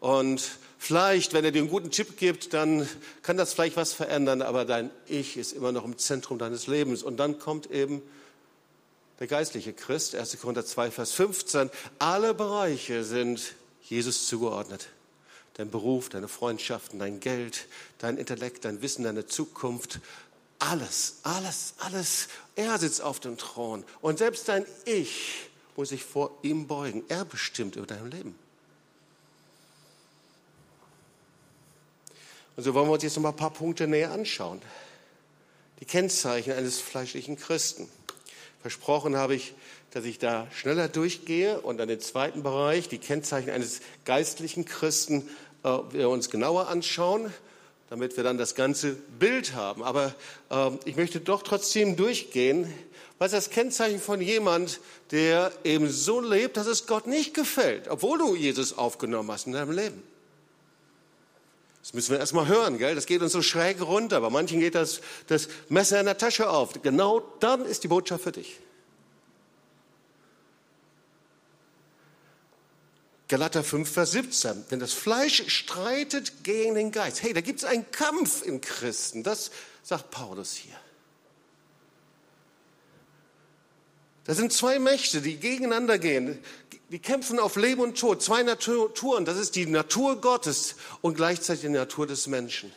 und 0.00 0.42
vielleicht, 0.78 1.32
wenn 1.32 1.44
er 1.44 1.50
dir 1.50 1.60
einen 1.60 1.70
guten 1.70 1.90
Tipp 1.90 2.16
gibt, 2.16 2.54
dann 2.54 2.88
kann 3.22 3.36
das 3.36 3.52
vielleicht 3.52 3.76
was 3.76 3.92
verändern, 3.92 4.42
aber 4.42 4.64
dein 4.64 4.90
Ich 5.06 5.36
ist 5.36 5.52
immer 5.52 5.72
noch 5.72 5.84
im 5.84 5.98
Zentrum 5.98 6.38
deines 6.38 6.66
Lebens 6.66 7.02
und 7.02 7.16
dann 7.16 7.38
kommt 7.38 7.70
eben 7.70 8.02
der 9.18 9.26
geistliche 9.26 9.72
Christ, 9.72 10.14
1. 10.14 10.38
Korinther 10.40 10.64
2, 10.64 10.90
Vers 10.90 11.12
15, 11.12 11.70
alle 11.98 12.34
Bereiche 12.34 13.02
sind 13.02 13.54
Jesus 13.82 14.28
zugeordnet. 14.28 14.88
Dein 15.54 15.70
Beruf, 15.70 16.08
deine 16.08 16.28
Freundschaften, 16.28 17.00
dein 17.00 17.18
Geld, 17.18 17.66
dein 17.98 18.16
Intellekt, 18.16 18.64
dein 18.64 18.80
Wissen, 18.80 19.02
deine 19.02 19.26
Zukunft, 19.26 19.98
alles, 20.60 21.16
alles, 21.24 21.74
alles. 21.78 22.28
Er 22.54 22.78
sitzt 22.78 23.02
auf 23.02 23.18
dem 23.18 23.38
Thron 23.38 23.84
und 24.00 24.18
selbst 24.18 24.48
dein 24.48 24.64
Ich 24.84 25.48
muss 25.76 25.88
sich 25.88 26.04
vor 26.04 26.38
ihm 26.42 26.68
beugen. 26.68 27.04
Er 27.08 27.24
bestimmt 27.24 27.76
über 27.76 27.86
dein 27.86 28.08
Leben. 28.10 28.36
Und 32.58 32.64
so 32.64 32.74
wollen 32.74 32.88
wir 32.88 32.94
uns 32.94 33.04
jetzt 33.04 33.14
noch 33.14 33.22
mal 33.22 33.28
ein 33.28 33.36
paar 33.36 33.52
Punkte 33.52 33.86
näher 33.86 34.10
anschauen. 34.10 34.60
Die 35.78 35.84
Kennzeichen 35.84 36.52
eines 36.54 36.80
fleischlichen 36.80 37.36
Christen. 37.36 37.88
Versprochen 38.62 39.14
habe 39.14 39.36
ich, 39.36 39.54
dass 39.92 40.04
ich 40.04 40.18
da 40.18 40.48
schneller 40.50 40.88
durchgehe 40.88 41.60
und 41.60 41.76
dann 41.76 41.86
den 41.86 42.00
zweiten 42.00 42.42
Bereich, 42.42 42.88
die 42.88 42.98
Kennzeichen 42.98 43.50
eines 43.50 43.78
geistlichen 44.04 44.64
Christen, 44.64 45.28
äh, 45.62 45.68
wir 45.90 46.08
uns 46.08 46.30
genauer 46.30 46.66
anschauen, 46.66 47.32
damit 47.90 48.16
wir 48.16 48.24
dann 48.24 48.38
das 48.38 48.56
ganze 48.56 48.94
Bild 48.94 49.54
haben. 49.54 49.84
Aber 49.84 50.12
äh, 50.50 50.70
ich 50.84 50.96
möchte 50.96 51.20
doch 51.20 51.44
trotzdem 51.44 51.94
durchgehen, 51.94 52.74
was 53.18 53.30
das 53.30 53.50
Kennzeichen 53.50 54.00
von 54.00 54.20
jemand, 54.20 54.80
der 55.12 55.52
eben 55.62 55.88
so 55.88 56.20
lebt, 56.20 56.56
dass 56.56 56.66
es 56.66 56.88
Gott 56.88 57.06
nicht 57.06 57.34
gefällt, 57.34 57.86
obwohl 57.86 58.18
du 58.18 58.34
Jesus 58.34 58.76
aufgenommen 58.76 59.30
hast 59.30 59.46
in 59.46 59.52
deinem 59.52 59.70
Leben. 59.70 60.02
Das 61.88 61.94
müssen 61.94 62.10
wir 62.10 62.18
erstmal 62.18 62.46
hören, 62.48 62.76
gell? 62.76 62.94
Das 62.94 63.06
geht 63.06 63.22
uns 63.22 63.32
so 63.32 63.40
schräg 63.40 63.80
runter. 63.80 64.20
Bei 64.20 64.28
manchen 64.28 64.60
geht 64.60 64.74
das, 64.74 65.00
das 65.26 65.48
Messer 65.70 65.98
in 65.98 66.04
der 66.04 66.18
Tasche 66.18 66.50
auf. 66.50 66.82
Genau 66.82 67.20
dann 67.40 67.64
ist 67.64 67.82
die 67.82 67.88
Botschaft 67.88 68.24
für 68.24 68.32
dich. 68.32 68.60
Galater 73.28 73.64
5, 73.64 73.90
Vers 73.90 74.10
17. 74.10 74.66
Denn 74.70 74.80
das 74.80 74.92
Fleisch 74.92 75.42
streitet 75.46 76.44
gegen 76.44 76.74
den 76.74 76.92
Geist. 76.92 77.22
Hey, 77.22 77.32
da 77.32 77.40
gibt 77.40 77.60
es 77.60 77.64
einen 77.64 77.90
Kampf 77.90 78.42
in 78.42 78.60
Christen. 78.60 79.22
Das 79.22 79.50
sagt 79.82 80.10
Paulus 80.10 80.52
hier. 80.52 80.76
Das 84.24 84.36
sind 84.36 84.52
zwei 84.52 84.78
Mächte, 84.78 85.22
die 85.22 85.38
gegeneinander 85.38 85.98
gehen. 85.98 86.38
Die 86.90 86.98
kämpfen 86.98 87.38
auf 87.38 87.56
Leben 87.56 87.82
und 87.82 87.98
Tod. 87.98 88.22
Zwei 88.22 88.42
Naturen. 88.42 89.24
Das 89.24 89.36
ist 89.36 89.56
die 89.56 89.66
Natur 89.66 90.20
Gottes 90.20 90.76
und 91.02 91.14
gleichzeitig 91.14 91.62
die 91.62 91.68
Natur 91.68 92.06
des 92.06 92.26
Menschen. 92.26 92.72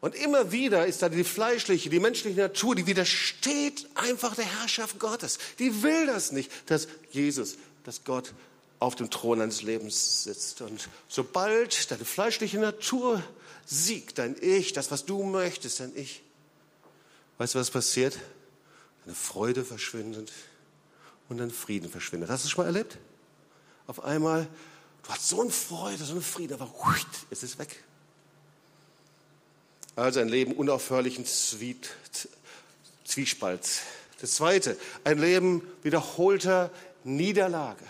Und 0.00 0.14
immer 0.14 0.52
wieder 0.52 0.86
ist 0.86 1.02
da 1.02 1.08
die 1.08 1.24
fleischliche, 1.24 1.90
die 1.90 1.98
menschliche 1.98 2.38
Natur, 2.40 2.76
die 2.76 2.86
widersteht 2.86 3.88
einfach 3.96 4.36
der 4.36 4.44
Herrschaft 4.44 5.00
Gottes. 5.00 5.38
Die 5.58 5.82
will 5.82 6.06
das 6.06 6.30
nicht, 6.30 6.52
dass 6.70 6.86
Jesus, 7.10 7.56
dass 7.82 8.04
Gott 8.04 8.32
auf 8.78 8.94
dem 8.94 9.10
Thron 9.10 9.40
deines 9.40 9.62
Lebens 9.62 10.22
sitzt. 10.22 10.60
Und 10.60 10.88
sobald 11.08 11.90
deine 11.90 12.04
fleischliche 12.04 12.58
Natur 12.58 13.20
siegt, 13.66 14.18
dein 14.18 14.36
Ich, 14.40 14.72
das, 14.72 14.92
was 14.92 15.04
du 15.04 15.24
möchtest, 15.24 15.80
dein 15.80 15.90
Ich, 15.96 16.22
weißt 17.38 17.56
du, 17.56 17.58
was 17.58 17.70
passiert? 17.70 18.16
eine 19.08 19.14
Freude 19.14 19.64
verschwindet 19.64 20.30
und 21.28 21.40
ein 21.40 21.50
Frieden 21.50 21.90
verschwindet. 21.90 22.30
Hast 22.30 22.44
du 22.44 22.46
es 22.46 22.50
schon 22.50 22.64
mal 22.64 22.68
erlebt? 22.68 22.98
Auf 23.86 24.04
einmal, 24.04 24.46
du 25.02 25.10
hast 25.10 25.28
so 25.28 25.40
eine 25.40 25.50
Freude, 25.50 26.04
so 26.04 26.12
eine 26.12 26.20
Frieden, 26.20 26.54
aber 26.54 26.72
es 27.30 27.42
ist 27.42 27.58
weg. 27.58 27.82
Also 29.96 30.20
ein 30.20 30.28
Leben 30.28 30.52
unaufhörlichen 30.52 31.24
Zwiespalts. 33.04 33.80
Das 34.20 34.34
zweite, 34.34 34.76
ein 35.04 35.18
Leben 35.18 35.62
wiederholter 35.82 36.70
Niederlage. 37.04 37.84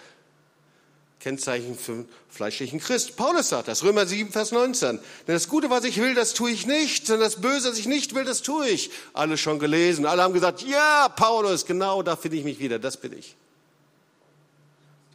Kennzeichen 1.20 1.76
für 1.76 2.04
fleischlichen 2.28 2.78
Christ. 2.78 3.16
Paulus 3.16 3.48
sagt 3.48 3.68
das, 3.68 3.82
Römer 3.82 4.06
7, 4.06 4.30
Vers 4.30 4.52
19. 4.52 4.98
Denn 4.98 5.34
das 5.34 5.48
Gute, 5.48 5.68
was 5.68 5.84
ich 5.84 5.98
will, 6.00 6.14
das 6.14 6.32
tue 6.32 6.50
ich 6.50 6.66
nicht, 6.66 7.06
sondern 7.06 7.28
das 7.28 7.40
Böse, 7.40 7.70
was 7.70 7.78
ich 7.78 7.86
nicht 7.86 8.14
will, 8.14 8.24
das 8.24 8.42
tue 8.42 8.68
ich. 8.68 8.90
Alle 9.14 9.36
schon 9.36 9.58
gelesen, 9.58 10.06
alle 10.06 10.22
haben 10.22 10.34
gesagt, 10.34 10.62
ja, 10.62 11.08
Paulus, 11.08 11.66
genau 11.66 12.02
da 12.02 12.14
finde 12.14 12.36
ich 12.36 12.44
mich 12.44 12.60
wieder, 12.60 12.78
das 12.78 12.96
bin 12.96 13.18
ich. 13.18 13.34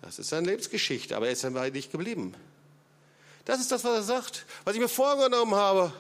Das 0.01 0.19
ist 0.19 0.29
seine 0.29 0.47
Lebensgeschichte, 0.47 1.15
aber 1.15 1.27
er 1.27 1.33
ist 1.33 1.45
dabei 1.45 1.69
nicht 1.69 1.91
geblieben. 1.91 2.33
Das 3.45 3.61
ist 3.61 3.71
das, 3.71 3.83
was 3.85 3.95
er 3.95 4.03
sagt. 4.03 4.45
Was 4.65 4.75
ich 4.75 4.81
mir 4.81 4.89
vorgenommen 4.89 5.55
habe, 5.55 5.93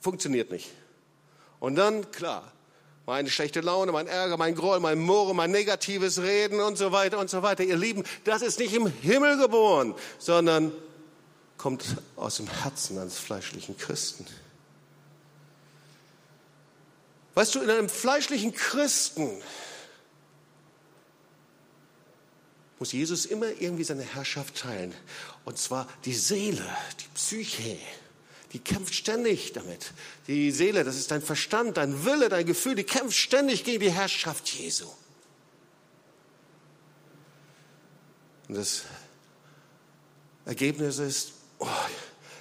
funktioniert 0.00 0.50
nicht. 0.50 0.70
Und 1.60 1.76
dann, 1.76 2.10
klar, 2.10 2.52
meine 3.06 3.28
schlechte 3.30 3.60
Laune, 3.60 3.92
mein 3.92 4.06
Ärger, 4.06 4.36
mein 4.36 4.54
Groll, 4.54 4.80
mein 4.80 4.98
Murren, 4.98 5.36
mein 5.36 5.50
negatives 5.50 6.22
Reden 6.22 6.60
und 6.60 6.78
so 6.78 6.90
weiter 6.92 7.18
und 7.18 7.28
so 7.28 7.42
weiter. 7.42 7.62
Ihr 7.62 7.76
Lieben, 7.76 8.04
das 8.24 8.42
ist 8.42 8.58
nicht 8.58 8.72
im 8.72 8.86
Himmel 8.86 9.36
geboren, 9.36 9.94
sondern 10.18 10.72
kommt 11.58 11.84
aus 12.16 12.36
dem 12.36 12.46
Herzen 12.46 12.98
eines 12.98 13.18
fleischlichen 13.18 13.76
Christen. 13.76 14.26
Weißt 17.34 17.54
du, 17.54 17.60
in 17.60 17.70
einem 17.70 17.88
fleischlichen 17.88 18.54
Christen 18.54 19.42
muss 22.78 22.92
Jesus 22.92 23.26
immer 23.26 23.48
irgendwie 23.60 23.84
seine 23.84 24.02
Herrschaft 24.02 24.56
teilen. 24.56 24.94
Und 25.44 25.58
zwar 25.58 25.88
die 26.04 26.14
Seele, 26.14 26.64
die 27.00 27.08
Psyche, 27.14 27.78
die 28.54 28.60
kämpft 28.60 28.94
ständig 28.94 29.52
damit. 29.52 29.92
Die 30.28 30.52
Seele, 30.52 30.84
das 30.84 30.94
ist 30.94 31.10
dein 31.10 31.20
Verstand, 31.20 31.76
dein 31.76 32.04
Wille, 32.04 32.28
dein 32.28 32.46
Gefühl, 32.46 32.76
die 32.76 32.84
kämpft 32.84 33.16
ständig 33.16 33.64
gegen 33.64 33.80
die 33.80 33.90
Herrschaft 33.90 34.48
Jesu. 34.48 34.86
Und 38.48 38.54
das 38.54 38.84
Ergebnis 40.44 40.98
ist, 40.98 41.32
oh, 41.58 41.66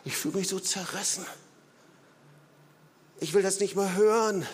ich 0.05 0.15
fühle 0.15 0.37
mich 0.37 0.49
so 0.49 0.59
zerrissen. 0.59 1.25
Ich 3.19 3.33
will 3.33 3.41
das 3.41 3.59
nicht 3.59 3.75
mehr 3.75 3.95
hören. 3.95 4.45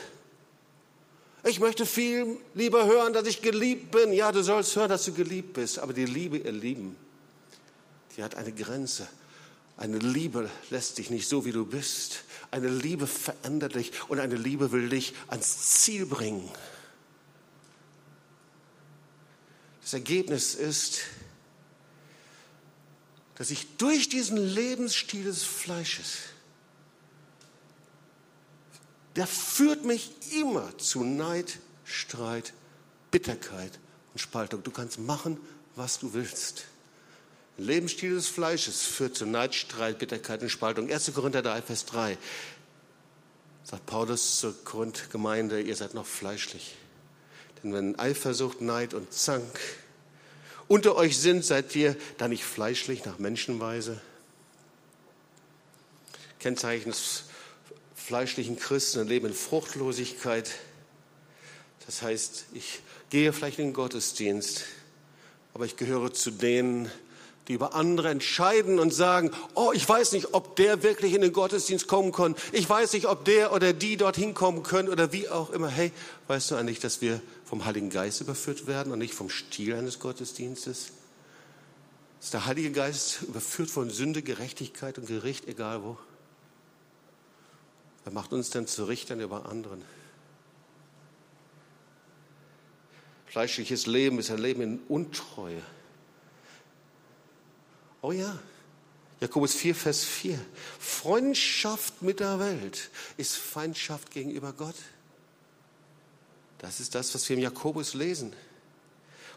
Ich 1.43 1.59
möchte 1.59 1.85
viel 1.85 2.37
lieber 2.53 2.85
hören, 2.85 3.11
dass 3.11 3.27
ich 3.27 3.41
geliebt 3.41 3.91
bin. 3.91 4.13
Ja, 4.13 4.31
du 4.31 4.43
sollst 4.43 4.77
hören, 4.77 4.89
dass 4.89 5.03
du 5.03 5.11
geliebt 5.11 5.53
bist. 5.53 5.79
Aber 5.79 5.91
die 5.91 6.05
Liebe, 6.05 6.37
ihr 6.37 6.53
Lieben, 6.53 6.95
die 8.15 8.23
hat 8.23 8.35
eine 8.35 8.53
Grenze. 8.53 9.09
Eine 9.79 9.97
Liebe 9.97 10.51
lässt 10.71 10.97
dich 10.97 11.09
nicht 11.09 11.29
so, 11.29 11.45
wie 11.45 11.53
du 11.53 11.65
bist. 11.65 12.25
Eine 12.51 12.67
Liebe 12.67 13.07
verändert 13.07 13.75
dich 13.75 13.93
und 14.09 14.19
eine 14.19 14.35
Liebe 14.35 14.73
will 14.73 14.89
dich 14.89 15.13
ans 15.29 15.71
Ziel 15.81 16.05
bringen. 16.05 16.51
Das 19.81 19.93
Ergebnis 19.93 20.53
ist, 20.53 20.99
dass 23.35 23.51
ich 23.51 23.77
durch 23.77 24.09
diesen 24.09 24.35
Lebensstil 24.35 25.23
des 25.23 25.43
Fleisches, 25.43 26.17
der 29.15 29.27
führt 29.27 29.85
mich 29.85 30.11
immer 30.33 30.77
zu 30.77 31.05
Neid, 31.05 31.57
Streit, 31.85 32.51
Bitterkeit 33.11 33.79
und 34.11 34.19
Spaltung. 34.19 34.61
Du 34.61 34.71
kannst 34.71 34.99
machen, 34.99 35.39
was 35.77 35.99
du 35.99 36.13
willst. 36.13 36.65
Lebensstil 37.59 38.15
des 38.15 38.27
Fleisches 38.27 38.83
führt 38.83 39.15
zu 39.15 39.25
Neid, 39.25 39.53
Streit, 39.55 39.99
Bitterkeit 39.99 40.41
und 40.41 40.49
Spaltung. 40.49 40.91
1. 40.91 41.13
Korinther 41.13 41.41
3, 41.41 41.61
Vers 41.61 41.85
3 41.85 42.17
sagt 43.69 43.85
Paulus 43.85 44.39
zur 44.39 44.55
Grundgemeinde, 44.65 45.61
ihr 45.61 45.75
seid 45.75 45.93
noch 45.93 46.07
fleischlich. 46.07 46.75
Denn 47.61 47.71
wenn 47.71 47.99
Eifersucht, 47.99 48.61
Neid 48.61 48.95
und 48.95 49.13
Zank 49.13 49.59
unter 50.67 50.95
euch 50.95 51.19
sind, 51.19 51.45
seid 51.45 51.75
ihr 51.75 51.95
da 52.17 52.27
nicht 52.27 52.43
fleischlich 52.43 53.05
nach 53.05 53.19
Menschenweise? 53.19 54.01
Kennzeichen 56.39 56.89
des 56.89 57.25
fleischlichen 57.93 58.57
Christen 58.57 59.07
leben 59.07 59.27
in 59.27 59.33
Fruchtlosigkeit. 59.33 60.49
Das 61.85 62.01
heißt, 62.01 62.45
ich 62.53 62.79
gehe 63.11 63.33
vielleicht 63.33 63.59
in 63.59 63.67
den 63.67 63.73
Gottesdienst, 63.73 64.63
aber 65.53 65.65
ich 65.65 65.75
gehöre 65.75 66.11
zu 66.11 66.31
denen, 66.31 66.89
die 67.49 67.55
über 67.55 67.73
andere 67.73 68.09
entscheiden 68.09 68.77
und 68.77 68.93
sagen, 68.93 69.31
oh, 69.55 69.71
ich 69.73 69.89
weiß 69.89 70.11
nicht, 70.11 70.33
ob 70.33 70.55
der 70.55 70.83
wirklich 70.83 71.13
in 71.13 71.21
den 71.21 71.33
Gottesdienst 71.33 71.87
kommen 71.87 72.11
kann. 72.11 72.35
Ich 72.51 72.69
weiß 72.69 72.93
nicht, 72.93 73.07
ob 73.07 73.25
der 73.25 73.51
oder 73.51 73.73
die 73.73 73.97
dorthin 73.97 74.35
kommen 74.35 74.61
können 74.61 74.87
oder 74.87 75.11
wie 75.11 75.27
auch 75.27 75.49
immer. 75.49 75.67
Hey, 75.67 75.91
weißt 76.27 76.51
du 76.51 76.55
eigentlich, 76.55 76.79
dass 76.79 77.01
wir 77.01 77.19
vom 77.43 77.65
Heiligen 77.65 77.89
Geist 77.89 78.21
überführt 78.21 78.67
werden 78.67 78.93
und 78.93 78.99
nicht 78.99 79.15
vom 79.15 79.31
Stil 79.31 79.73
eines 79.73 79.97
Gottesdienstes? 79.97 80.91
Ist 82.21 82.33
der 82.33 82.45
Heilige 82.45 82.71
Geist 82.71 83.23
überführt 83.23 83.71
von 83.71 83.89
Sünde, 83.89 84.21
Gerechtigkeit 84.21 84.99
und 84.99 85.07
Gericht, 85.07 85.47
egal 85.47 85.83
wo? 85.83 85.97
Wer 88.03 88.13
macht 88.13 88.31
uns 88.31 88.51
denn 88.51 88.67
zu 88.67 88.83
Richtern 88.85 89.21
über 89.21 89.47
anderen? 89.47 89.81
Fleischliches 93.25 93.87
Leben 93.87 94.19
ist 94.19 94.29
ein 94.29 94.37
Leben 94.37 94.61
in 94.61 94.79
Untreue. 94.87 95.61
Oh 98.01 98.11
ja, 98.11 98.37
Jakobus 99.19 99.53
4, 99.53 99.75
Vers 99.75 100.03
4. 100.03 100.39
Freundschaft 100.79 102.01
mit 102.01 102.19
der 102.19 102.39
Welt 102.39 102.89
ist 103.17 103.35
Feindschaft 103.35 104.11
gegenüber 104.11 104.53
Gott. 104.53 104.75
Das 106.59 106.79
ist 106.79 106.95
das, 106.95 107.13
was 107.13 107.27
wir 107.27 107.35
im 107.37 107.43
Jakobus 107.43 107.93
lesen. 107.93 108.33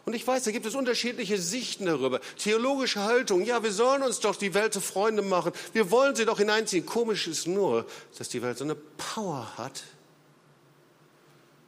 Und 0.05 0.13
ich 0.13 0.27
weiß, 0.27 0.43
da 0.43 0.51
gibt 0.51 0.65
es 0.65 0.75
unterschiedliche 0.75 1.41
Sichten 1.41 1.85
darüber. 1.85 2.19
Theologische 2.37 3.01
Haltung, 3.01 3.45
ja, 3.45 3.63
wir 3.63 3.71
sollen 3.71 4.03
uns 4.03 4.19
doch 4.19 4.35
die 4.35 4.53
Welt 4.53 4.73
zu 4.73 4.81
Freunde 4.81 5.21
machen. 5.21 5.53
Wir 5.71 5.91
wollen 5.91 6.15
sie 6.15 6.25
doch 6.25 6.39
hineinziehen. 6.39 6.85
Komisch 6.85 7.27
ist 7.27 7.47
nur, 7.47 7.87
dass 8.17 8.27
die 8.27 8.41
Welt 8.41 8.57
so 8.57 8.65
eine 8.65 8.75
Power 8.75 9.57
hat, 9.57 9.83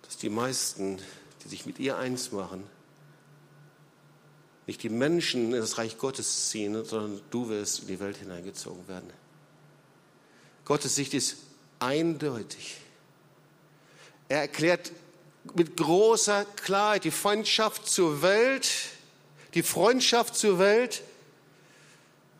dass 0.02 0.18
die 0.18 0.30
meisten, 0.30 1.00
die 1.44 1.50
sich 1.50 1.66
mit 1.66 1.80
ihr 1.80 1.98
eins 1.98 2.34
machen, 2.34 2.64
nicht 4.68 4.82
die 4.84 4.90
Menschen 4.90 5.54
in 5.54 5.60
das 5.60 5.78
Reich 5.78 5.98
Gottes 5.98 6.50
ziehen, 6.50 6.84
sondern 6.86 7.22
du 7.30 7.50
wirst 7.50 7.82
in 7.82 7.88
die 7.88 8.00
Welt 8.00 8.18
hineingezogen 8.18 8.88
werden. 8.88 9.10
Gottes 10.66 10.96
Sicht 10.96 11.14
ist 11.14 11.38
eindeutig. 11.80 12.78
Er 14.28 14.40
erklärt 14.40 14.92
mit 15.54 15.78
großer 15.78 16.46
Klarheit 16.56 17.04
die 17.04 17.12
Freundschaft 17.12 17.88
zur 17.88 18.24
Welt, 18.24 18.68
die 19.54 19.62
Freundschaft 19.64 20.36
zur 20.36 20.58
Welt 20.58 21.04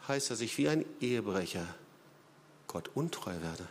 heißt, 0.08 0.32
dass 0.32 0.42
ich 0.42 0.58
wie 0.58 0.68
ein 0.68 0.86
Ehebrecher 1.00 1.66
Gott 2.68 2.90
untreu 2.94 3.32
werde. 3.32 3.68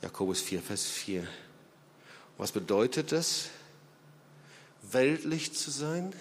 Jakobus 0.00 0.40
4, 0.40 0.62
Vers 0.62 0.84
4. 0.86 1.26
Was 2.38 2.50
bedeutet 2.50 3.12
das? 3.12 3.50
Weltlich 4.92 5.52
zu 5.54 5.70
sein? 5.70 6.12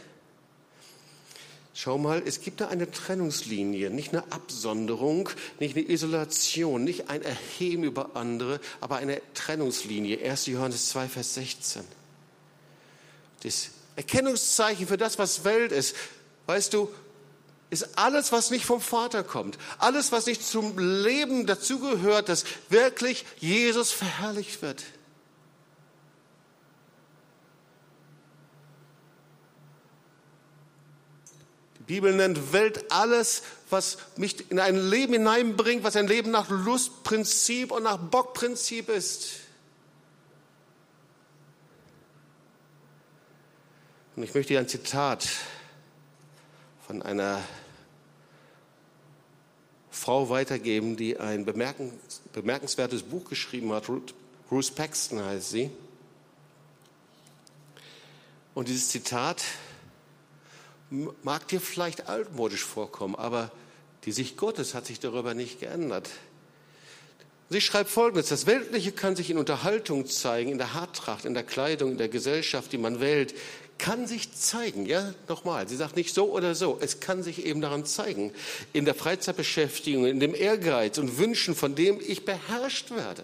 Schau 1.73 1.97
mal, 1.97 2.21
es 2.25 2.41
gibt 2.41 2.61
da 2.61 2.67
eine 2.67 2.91
Trennungslinie, 2.91 3.89
nicht 3.89 4.13
eine 4.13 4.31
Absonderung, 4.31 5.29
nicht 5.59 5.75
eine 5.75 5.89
Isolation, 5.89 6.83
nicht 6.83 7.09
ein 7.09 7.21
Erheben 7.21 7.83
über 7.83 8.15
andere, 8.15 8.59
aber 8.81 8.97
eine 8.97 9.21
Trennungslinie. 9.33 10.19
1. 10.23 10.47
Johannes 10.47 10.89
2, 10.89 11.07
Vers 11.07 11.33
16. 11.35 11.83
Das 13.43 13.69
Erkennungszeichen 13.95 14.85
für 14.85 14.97
das, 14.97 15.17
was 15.17 15.43
Welt 15.43 15.71
ist, 15.71 15.95
weißt 16.45 16.73
du, 16.73 16.91
ist 17.69 17.97
alles, 17.97 18.33
was 18.33 18.51
nicht 18.51 18.65
vom 18.65 18.81
Vater 18.81 19.23
kommt, 19.23 19.57
alles, 19.79 20.11
was 20.11 20.25
nicht 20.25 20.45
zum 20.45 20.77
Leben 20.77 21.47
dazugehört, 21.47 22.27
dass 22.27 22.43
wirklich 22.69 23.25
Jesus 23.39 23.91
verherrlicht 23.91 24.61
wird. 24.61 24.83
Bibel 31.91 32.13
nennt 32.13 32.53
Welt 32.53 32.89
alles, 32.89 33.43
was 33.69 33.97
mich 34.15 34.49
in 34.49 34.61
ein 34.61 34.77
Leben 34.77 35.11
hineinbringt, 35.11 35.83
was 35.83 35.97
ein 35.97 36.07
Leben 36.07 36.31
nach 36.31 36.49
Lustprinzip 36.49 37.69
und 37.69 37.83
nach 37.83 37.97
Bockprinzip 37.97 38.87
ist. 38.87 39.41
Und 44.15 44.23
ich 44.23 44.33
möchte 44.33 44.53
dir 44.53 44.59
ein 44.61 44.69
Zitat 44.69 45.27
von 46.87 47.01
einer 47.01 47.43
Frau 49.89 50.29
weitergeben, 50.29 50.95
die 50.95 51.19
ein 51.19 51.43
bemerkenswertes 51.43 53.03
Buch 53.03 53.25
geschrieben 53.25 53.73
hat. 53.73 53.89
Bruce 54.47 54.71
Paxton 54.71 55.21
heißt 55.21 55.49
sie. 55.49 55.69
Und 58.53 58.69
dieses 58.69 58.87
Zitat 58.87 59.43
mag 60.91 61.47
dir 61.47 61.61
vielleicht 61.61 62.09
altmodisch 62.09 62.63
vorkommen, 62.63 63.15
aber 63.15 63.51
die 64.05 64.11
Sicht 64.11 64.37
Gottes 64.37 64.73
hat 64.73 64.85
sich 64.85 64.99
darüber 64.99 65.33
nicht 65.33 65.59
geändert. 65.59 66.09
Sie 67.49 67.61
schreibt 67.61 67.89
Folgendes, 67.89 68.29
das 68.29 68.45
Weltliche 68.45 68.91
kann 68.91 69.15
sich 69.15 69.29
in 69.29 69.37
Unterhaltung 69.37 70.05
zeigen, 70.05 70.51
in 70.51 70.57
der 70.57 70.73
Haartracht, 70.73 71.25
in 71.25 71.33
der 71.33 71.43
Kleidung, 71.43 71.91
in 71.91 71.97
der 71.97 72.07
Gesellschaft, 72.07 72.71
die 72.71 72.77
man 72.77 73.01
wählt, 73.01 73.33
kann 73.77 74.05
sich 74.07 74.31
zeigen, 74.33 74.85
ja, 74.85 75.13
nochmal, 75.27 75.67
sie 75.67 75.75
sagt 75.75 75.95
nicht 75.95 76.13
so 76.13 76.31
oder 76.31 76.55
so, 76.55 76.77
es 76.79 76.99
kann 76.99 77.23
sich 77.23 77.45
eben 77.45 77.61
daran 77.61 77.83
zeigen, 77.83 78.31
in 78.73 78.85
der 78.85 78.93
Freizeitbeschäftigung, 78.93 80.05
in 80.05 80.19
dem 80.19 80.35
Ehrgeiz 80.35 80.97
und 80.97 81.17
Wünschen, 81.17 81.55
von 81.55 81.73
dem 81.73 81.99
ich 81.99 82.23
beherrscht 82.23 82.91
werde. 82.91 83.23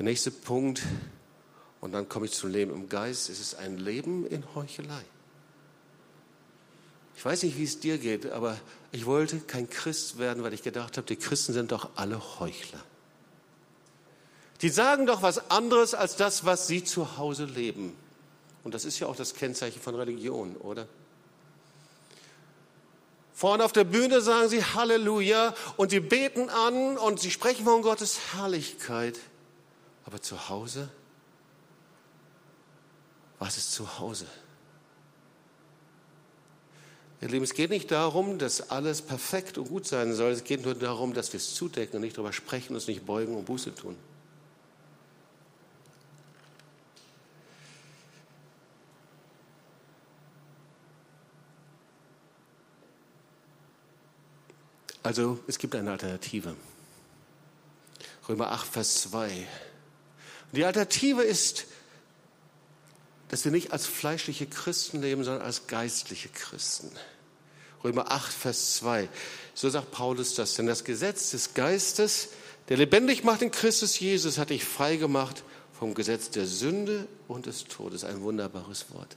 Der 0.00 0.06
nächste 0.06 0.30
Punkt, 0.30 0.80
und 1.82 1.92
dann 1.92 2.08
komme 2.08 2.24
ich 2.24 2.32
zum 2.32 2.48
Leben 2.48 2.72
im 2.72 2.88
Geist, 2.88 3.28
es 3.28 3.38
ist 3.38 3.56
ein 3.56 3.76
Leben 3.76 4.26
in 4.26 4.42
Heuchelei. 4.54 5.02
Ich 7.14 7.22
weiß 7.22 7.42
nicht, 7.42 7.58
wie 7.58 7.64
es 7.64 7.80
dir 7.80 7.98
geht, 7.98 8.24
aber 8.32 8.58
ich 8.92 9.04
wollte 9.04 9.40
kein 9.40 9.68
Christ 9.68 10.16
werden, 10.16 10.42
weil 10.42 10.54
ich 10.54 10.62
gedacht 10.62 10.96
habe, 10.96 11.06
die 11.06 11.16
Christen 11.16 11.52
sind 11.52 11.70
doch 11.70 11.90
alle 11.96 12.18
Heuchler. 12.40 12.80
Die 14.62 14.70
sagen 14.70 15.04
doch 15.04 15.20
was 15.20 15.50
anderes 15.50 15.92
als 15.92 16.16
das, 16.16 16.46
was 16.46 16.66
sie 16.66 16.82
zu 16.82 17.18
Hause 17.18 17.44
leben. 17.44 17.94
Und 18.64 18.72
das 18.72 18.86
ist 18.86 19.00
ja 19.00 19.06
auch 19.06 19.16
das 19.16 19.34
Kennzeichen 19.34 19.82
von 19.82 19.94
Religion, 19.94 20.56
oder? 20.56 20.88
Vorne 23.34 23.66
auf 23.66 23.72
der 23.72 23.84
Bühne 23.84 24.22
sagen 24.22 24.48
sie 24.48 24.64
Halleluja 24.64 25.54
und 25.76 25.90
sie 25.90 26.00
beten 26.00 26.48
an 26.48 26.96
und 26.96 27.20
sie 27.20 27.30
sprechen 27.30 27.66
von 27.66 27.82
Gottes 27.82 28.18
Herrlichkeit. 28.32 29.20
Aber 30.04 30.20
zu 30.20 30.48
Hause 30.48 30.90
was 33.40 33.56
ist 33.56 33.72
zu 33.72 33.98
Hause? 33.98 34.26
Ihr 37.22 37.28
Lieben, 37.28 37.42
es 37.42 37.54
geht 37.54 37.70
nicht 37.70 37.90
darum, 37.90 38.38
dass 38.38 38.70
alles 38.70 39.02
perfekt 39.02 39.58
und 39.58 39.68
gut 39.68 39.86
sein 39.86 40.14
soll. 40.14 40.32
Es 40.32 40.44
geht 40.44 40.62
nur 40.64 40.74
darum, 40.74 41.14
dass 41.14 41.32
wir 41.32 41.38
es 41.38 41.54
zudecken 41.54 41.96
und 41.96 42.02
nicht 42.02 42.16
darüber 42.16 42.34
sprechen, 42.34 42.74
uns 42.74 42.86
nicht 42.86 43.04
beugen 43.04 43.34
und 43.34 43.46
Buße 43.46 43.74
tun. 43.74 43.96
Also 55.02 55.40
es 55.46 55.56
gibt 55.56 55.74
eine 55.74 55.92
Alternative. 55.92 56.54
Römer 58.28 58.52
8, 58.52 58.66
Vers 58.66 59.02
2. 59.02 59.46
Die 60.52 60.64
Alternative 60.64 61.22
ist, 61.22 61.66
dass 63.28 63.44
wir 63.44 63.52
nicht 63.52 63.72
als 63.72 63.86
fleischliche 63.86 64.46
Christen 64.46 65.00
leben, 65.00 65.22
sondern 65.22 65.42
als 65.42 65.68
geistliche 65.68 66.28
Christen. 66.28 66.90
Römer 67.84 68.10
8, 68.10 68.32
Vers 68.32 68.74
2. 68.76 69.08
So 69.54 69.70
sagt 69.70 69.92
Paulus 69.92 70.34
das. 70.34 70.54
Denn 70.54 70.66
das 70.66 70.84
Gesetz 70.84 71.30
des 71.30 71.54
Geistes, 71.54 72.30
der 72.68 72.76
lebendig 72.76 73.24
macht 73.24 73.42
in 73.42 73.50
Christus 73.50 73.98
Jesus, 74.00 74.38
hat 74.38 74.50
dich 74.50 74.64
frei 74.64 74.96
gemacht 74.96 75.44
vom 75.72 75.94
Gesetz 75.94 76.30
der 76.30 76.46
Sünde 76.46 77.06
und 77.28 77.46
des 77.46 77.64
Todes. 77.64 78.04
Ein 78.04 78.20
wunderbares 78.20 78.86
Wort. 78.90 79.16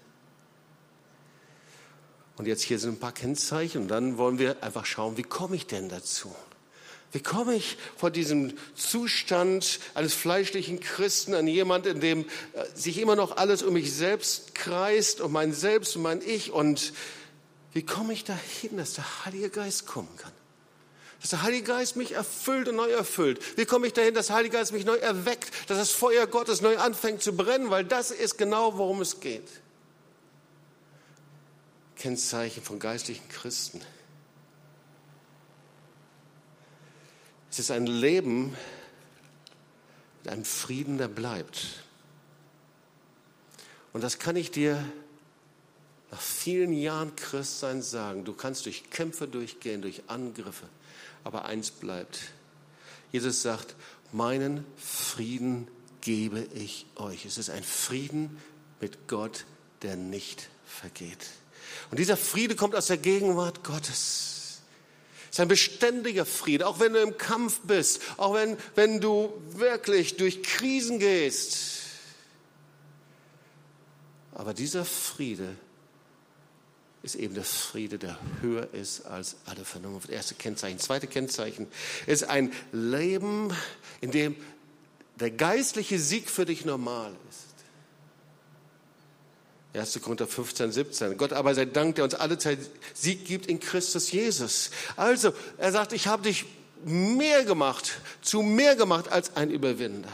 Und 2.37 2.47
jetzt 2.47 2.63
hier 2.63 2.79
sind 2.79 2.93
ein 2.93 2.99
paar 2.99 3.11
Kennzeichen 3.11 3.83
und 3.83 3.87
dann 3.89 4.17
wollen 4.17 4.39
wir 4.39 4.63
einfach 4.63 4.85
schauen, 4.85 5.17
wie 5.17 5.23
komme 5.23 5.55
ich 5.55 5.67
denn 5.67 5.89
dazu? 5.89 6.33
Wie 7.13 7.21
komme 7.21 7.55
ich 7.55 7.77
von 7.95 8.11
diesem 8.11 8.53
Zustand 8.75 9.79
eines 9.93 10.15
fleischlichen 10.15 10.79
Christen 10.79 11.35
an 11.35 11.47
jemand, 11.47 11.85
in 11.85 11.99
dem 11.99 12.25
äh, 12.53 12.65
sich 12.73 12.97
immer 12.97 13.15
noch 13.15 13.37
alles 13.37 13.61
um 13.61 13.73
mich 13.73 13.93
selbst 13.93 14.55
kreist, 14.55 15.21
um 15.21 15.31
mein 15.31 15.53
Selbst, 15.53 15.95
um 15.95 16.01
mein 16.01 16.21
Ich 16.21 16.51
und 16.51 16.91
wie 17.73 17.83
komme 17.83 18.13
ich 18.13 18.23
dahin, 18.23 18.77
dass 18.77 18.93
der 18.93 19.25
Heilige 19.25 19.49
Geist 19.49 19.85
kommen 19.85 20.09
kann? 20.17 20.31
Dass 21.21 21.29
der 21.29 21.43
Heilige 21.43 21.63
Geist 21.63 21.95
mich 21.95 22.13
erfüllt 22.13 22.67
und 22.67 22.75
neu 22.75 22.89
erfüllt. 22.89 23.57
Wie 23.57 23.65
komme 23.65 23.87
ich 23.87 23.93
dahin, 23.93 24.13
dass 24.13 24.27
der 24.27 24.35
Heilige 24.35 24.57
Geist 24.57 24.73
mich 24.73 24.85
neu 24.85 24.95
erweckt, 24.95 25.51
dass 25.69 25.77
das 25.77 25.91
Feuer 25.91 26.25
Gottes 26.27 26.61
neu 26.61 26.77
anfängt 26.77 27.21
zu 27.21 27.35
brennen, 27.35 27.69
weil 27.69 27.85
das 27.85 28.09
ist 28.11 28.37
genau, 28.37 28.77
worum 28.77 29.01
es 29.01 29.19
geht. 29.19 29.47
Kennzeichen 31.95 32.63
von 32.63 32.79
geistlichen 32.79 33.27
Christen. 33.29 33.81
Es 37.53 37.59
ist 37.59 37.69
ein 37.69 37.85
Leben 37.85 38.57
mit 40.23 40.33
einem 40.33 40.43
Frieden, 40.43 40.97
der 40.97 41.07
bleibt. 41.07 41.83
Und 43.93 44.03
das 44.03 44.17
kann 44.17 44.35
ich 44.35 44.49
dir 44.49 44.83
nach 46.09 46.19
vielen 46.19 46.73
Jahren 46.73 47.15
Christsein 47.15 47.83
sagen. 47.83 48.25
Du 48.25 48.33
kannst 48.33 48.65
durch 48.65 48.89
Kämpfe 48.89 49.27
durchgehen, 49.27 49.83
durch 49.83 50.01
Angriffe, 50.07 50.67
aber 51.23 51.45
eins 51.45 51.69
bleibt. 51.69 52.21
Jesus 53.11 53.43
sagt, 53.43 53.75
meinen 54.11 54.65
Frieden 54.75 55.67
gebe 56.01 56.47
ich 56.55 56.87
euch. 56.95 57.23
Es 57.23 57.37
ist 57.37 57.51
ein 57.51 57.63
Frieden 57.63 58.41
mit 58.81 59.07
Gott, 59.07 59.45
der 59.83 59.95
nicht 59.95 60.49
vergeht. 60.65 61.27
Und 61.91 61.99
dieser 61.99 62.17
Friede 62.17 62.55
kommt 62.55 62.73
aus 62.73 62.87
der 62.87 62.97
Gegenwart 62.97 63.63
Gottes. 63.63 64.32
Ist 65.33 65.39
ein 65.39 65.47
beständiger 65.47 66.27
Friede, 66.27 66.67
auch 66.67 66.79
wenn 66.79 66.93
du 66.93 67.01
im 67.01 67.17
Kampf 67.17 67.61
bist, 67.61 68.01
auch 68.17 68.35
wenn, 68.35 68.55
wenn 68.75 69.01
du 69.01 69.33
wirklich 69.53 70.15
durch 70.15 70.43
Krisen 70.43 70.99
gehst. 70.99 71.69
Aber 74.35 74.53
dieser 74.53 74.85
Friede 74.85 75.55
ist 77.01 77.15
eben 77.15 77.33
der 77.33 77.45
Friede, 77.45 77.97
der 77.97 78.19
höher 78.41 78.71
ist 78.75 79.07
als 79.07 79.37
alle 79.47 79.65
Vernunft. 79.65 80.11
Erste 80.11 80.35
Kennzeichen. 80.35 80.77
Zweite 80.77 81.07
Kennzeichen 81.07 81.65
ist 82.05 82.25
ein 82.25 82.53
Leben, 82.71 83.51
in 84.01 84.11
dem 84.11 84.35
der 85.15 85.31
geistliche 85.31 85.97
Sieg 85.97 86.29
für 86.29 86.45
dich 86.45 86.63
normal 86.63 87.11
ist. 87.31 87.52
1. 89.73 89.99
Korinther 90.01 90.27
15, 90.27 90.71
17. 90.71 91.17
Gott 91.17 91.33
aber 91.33 91.55
sei 91.55 91.65
Dank, 91.65 91.95
der 91.95 92.03
uns 92.03 92.13
alle 92.13 92.37
Zeit 92.37 92.59
Sieg 92.93 93.25
gibt 93.25 93.47
in 93.47 93.59
Christus 93.59 94.11
Jesus. 94.11 94.69
Also, 94.95 95.33
er 95.57 95.71
sagt, 95.71 95.93
ich 95.93 96.07
habe 96.07 96.23
dich 96.23 96.45
mehr 96.85 97.43
gemacht, 97.43 97.93
zu 98.21 98.41
mehr 98.41 98.75
gemacht 98.75 99.11
als 99.11 99.35
ein 99.35 99.49
Überwinder. 99.49 100.09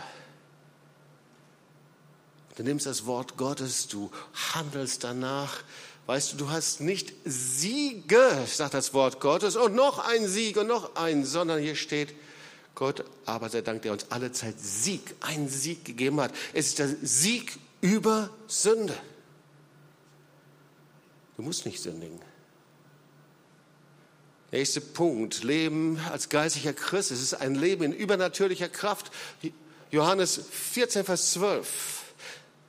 Du 2.55 2.63
nimmst 2.63 2.85
das 2.85 3.05
Wort 3.05 3.37
Gottes, 3.37 3.87
du 3.87 4.11
handelst 4.53 5.03
danach. 5.03 5.63
Weißt 6.05 6.33
du, 6.33 6.37
du 6.37 6.49
hast 6.49 6.81
nicht 6.81 7.13
Siege, 7.23 8.45
sagt 8.47 8.73
das 8.73 8.93
Wort 8.93 9.19
Gottes, 9.19 9.55
und 9.55 9.75
noch 9.75 9.99
ein 9.99 10.27
Sieg 10.27 10.57
und 10.57 10.67
noch 10.67 10.95
ein, 10.95 11.23
sondern 11.23 11.59
hier 11.59 11.75
steht, 11.75 12.15
Gott, 12.75 13.03
aber 13.25 13.49
sei 13.49 13.61
Dank, 13.61 13.81
der 13.81 13.91
uns 13.91 14.09
alle 14.09 14.31
Zeit 14.31 14.55
Sieg, 14.59 15.01
einen 15.19 15.49
Sieg 15.49 15.85
gegeben 15.85 16.19
hat. 16.21 16.33
Es 16.53 16.67
ist 16.67 16.79
der 16.79 16.87
Sieg 17.01 17.57
über 17.81 18.29
Sünde. 18.47 18.95
Du 21.39 21.45
musst 21.45 21.65
nicht 21.65 21.81
sündigen. 21.81 22.19
Nächster 24.51 24.81
Punkt, 24.81 25.41
Leben 25.41 25.97
als 26.11 26.27
geistlicher 26.27 26.73
Christ. 26.73 27.11
Es 27.11 27.21
ist 27.21 27.33
ein 27.33 27.55
Leben 27.55 27.85
in 27.85 27.93
übernatürlicher 27.93 28.67
Kraft. 28.67 29.09
Johannes 29.89 30.41
14, 30.51 31.05
Vers 31.05 31.31
12. 31.31 32.03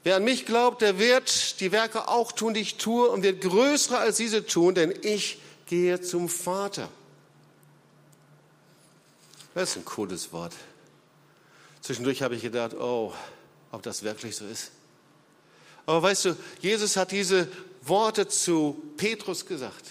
Wer 0.05 0.15
an 0.15 0.23
mich 0.23 0.47
glaubt, 0.47 0.83
der 0.83 1.01
wird 1.01 1.59
die 1.59 1.73
Werke 1.73 2.07
auch 2.07 2.31
tun, 2.31 2.55
die 2.55 2.61
ich 2.61 2.77
tue, 2.77 3.09
und 3.09 3.25
wird 3.25 3.41
größere 3.41 3.99
als 3.99 4.19
diese 4.19 4.47
tun, 4.47 4.77
denn 4.77 4.95
ich 5.03 5.41
gehe 5.67 6.01
zum 6.01 6.29
Vater. 6.29 6.89
Das 9.53 9.71
ist 9.71 9.79
ein 9.79 9.85
cooles 9.85 10.33
Wort. 10.33 10.55
Zwischendurch 11.81 12.23
habe 12.23 12.37
ich 12.37 12.43
gedacht, 12.43 12.75
oh, 12.75 13.13
ob 13.73 13.83
das 13.83 14.05
wirklich 14.05 14.37
so 14.37 14.47
ist. 14.47 14.71
Aber 15.87 16.05
weißt 16.05 16.27
du, 16.27 16.37
Jesus 16.61 16.97
hat 16.97 17.11
diese 17.11 17.49
Worte 17.83 18.29
zu 18.29 18.83
Petrus 18.97 19.47
gesagt. 19.47 19.87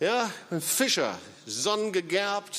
Ja, 0.00 0.30
ein 0.50 0.60
Fischer, 0.60 1.18
sonnengegerbt. 1.46 2.58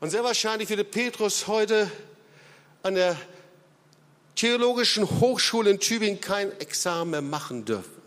Und 0.00 0.10
sehr 0.10 0.24
wahrscheinlich 0.24 0.68
würde 0.68 0.84
Petrus 0.84 1.46
heute 1.46 1.90
an 2.82 2.94
der 2.94 3.16
Theologischen 4.34 5.20
Hochschule 5.20 5.70
in 5.70 5.78
Tübingen 5.78 6.20
kein 6.20 6.58
Examen 6.58 7.10
mehr 7.10 7.22
machen 7.22 7.64
dürfen. 7.64 8.02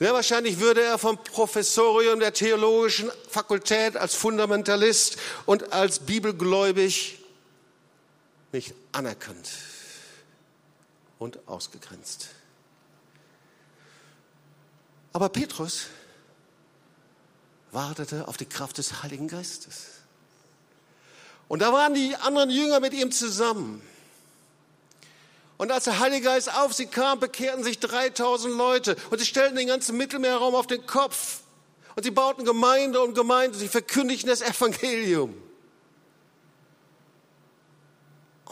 Sehr 0.00 0.14
wahrscheinlich 0.14 0.58
würde 0.58 0.82
er 0.82 0.98
vom 0.98 1.22
Professorium 1.22 2.18
der 2.18 2.32
Theologischen 2.32 3.12
Fakultät 3.30 3.96
als 3.96 4.16
Fundamentalist 4.16 5.16
und 5.46 5.72
als 5.72 6.00
bibelgläubig 6.00 7.21
nicht 8.52 8.74
anerkannt 8.92 9.50
und 11.18 11.46
ausgegrenzt. 11.48 12.28
Aber 15.12 15.28
Petrus 15.28 15.86
wartete 17.70 18.28
auf 18.28 18.36
die 18.36 18.46
Kraft 18.46 18.78
des 18.78 19.02
Heiligen 19.02 19.28
Geistes. 19.28 20.02
Und 21.48 21.60
da 21.60 21.72
waren 21.72 21.94
die 21.94 22.16
anderen 22.16 22.50
Jünger 22.50 22.80
mit 22.80 22.94
ihm 22.94 23.12
zusammen. 23.12 23.82
Und 25.58 25.70
als 25.70 25.84
der 25.84 25.98
Heilige 25.98 26.24
Geist 26.24 26.54
auf 26.54 26.72
sie 26.72 26.86
kam, 26.86 27.20
bekehrten 27.20 27.62
sich 27.62 27.78
3000 27.78 28.54
Leute 28.54 28.96
und 29.10 29.18
sie 29.18 29.26
stellten 29.26 29.56
den 29.56 29.68
ganzen 29.68 29.96
Mittelmeerraum 29.96 30.54
auf 30.54 30.66
den 30.66 30.86
Kopf. 30.86 31.40
Und 31.94 32.04
sie 32.04 32.10
bauten 32.10 32.44
Gemeinde 32.44 33.00
und 33.02 33.14
Gemeinde, 33.14 33.56
sie 33.56 33.68
verkündigten 33.68 34.28
das 34.28 34.40
Evangelium. 34.40 35.34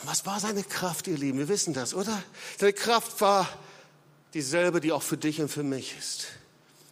Und 0.00 0.08
was 0.08 0.24
war 0.24 0.40
seine 0.40 0.62
Kraft, 0.62 1.08
ihr 1.08 1.18
Lieben? 1.18 1.38
Wir 1.38 1.48
wissen 1.48 1.74
das, 1.74 1.92
oder? 1.92 2.22
Seine 2.58 2.72
Kraft 2.72 3.20
war 3.20 3.46
dieselbe, 4.32 4.80
die 4.80 4.92
auch 4.92 5.02
für 5.02 5.18
dich 5.18 5.40
und 5.40 5.48
für 5.48 5.62
mich 5.62 5.96
ist. 5.98 6.28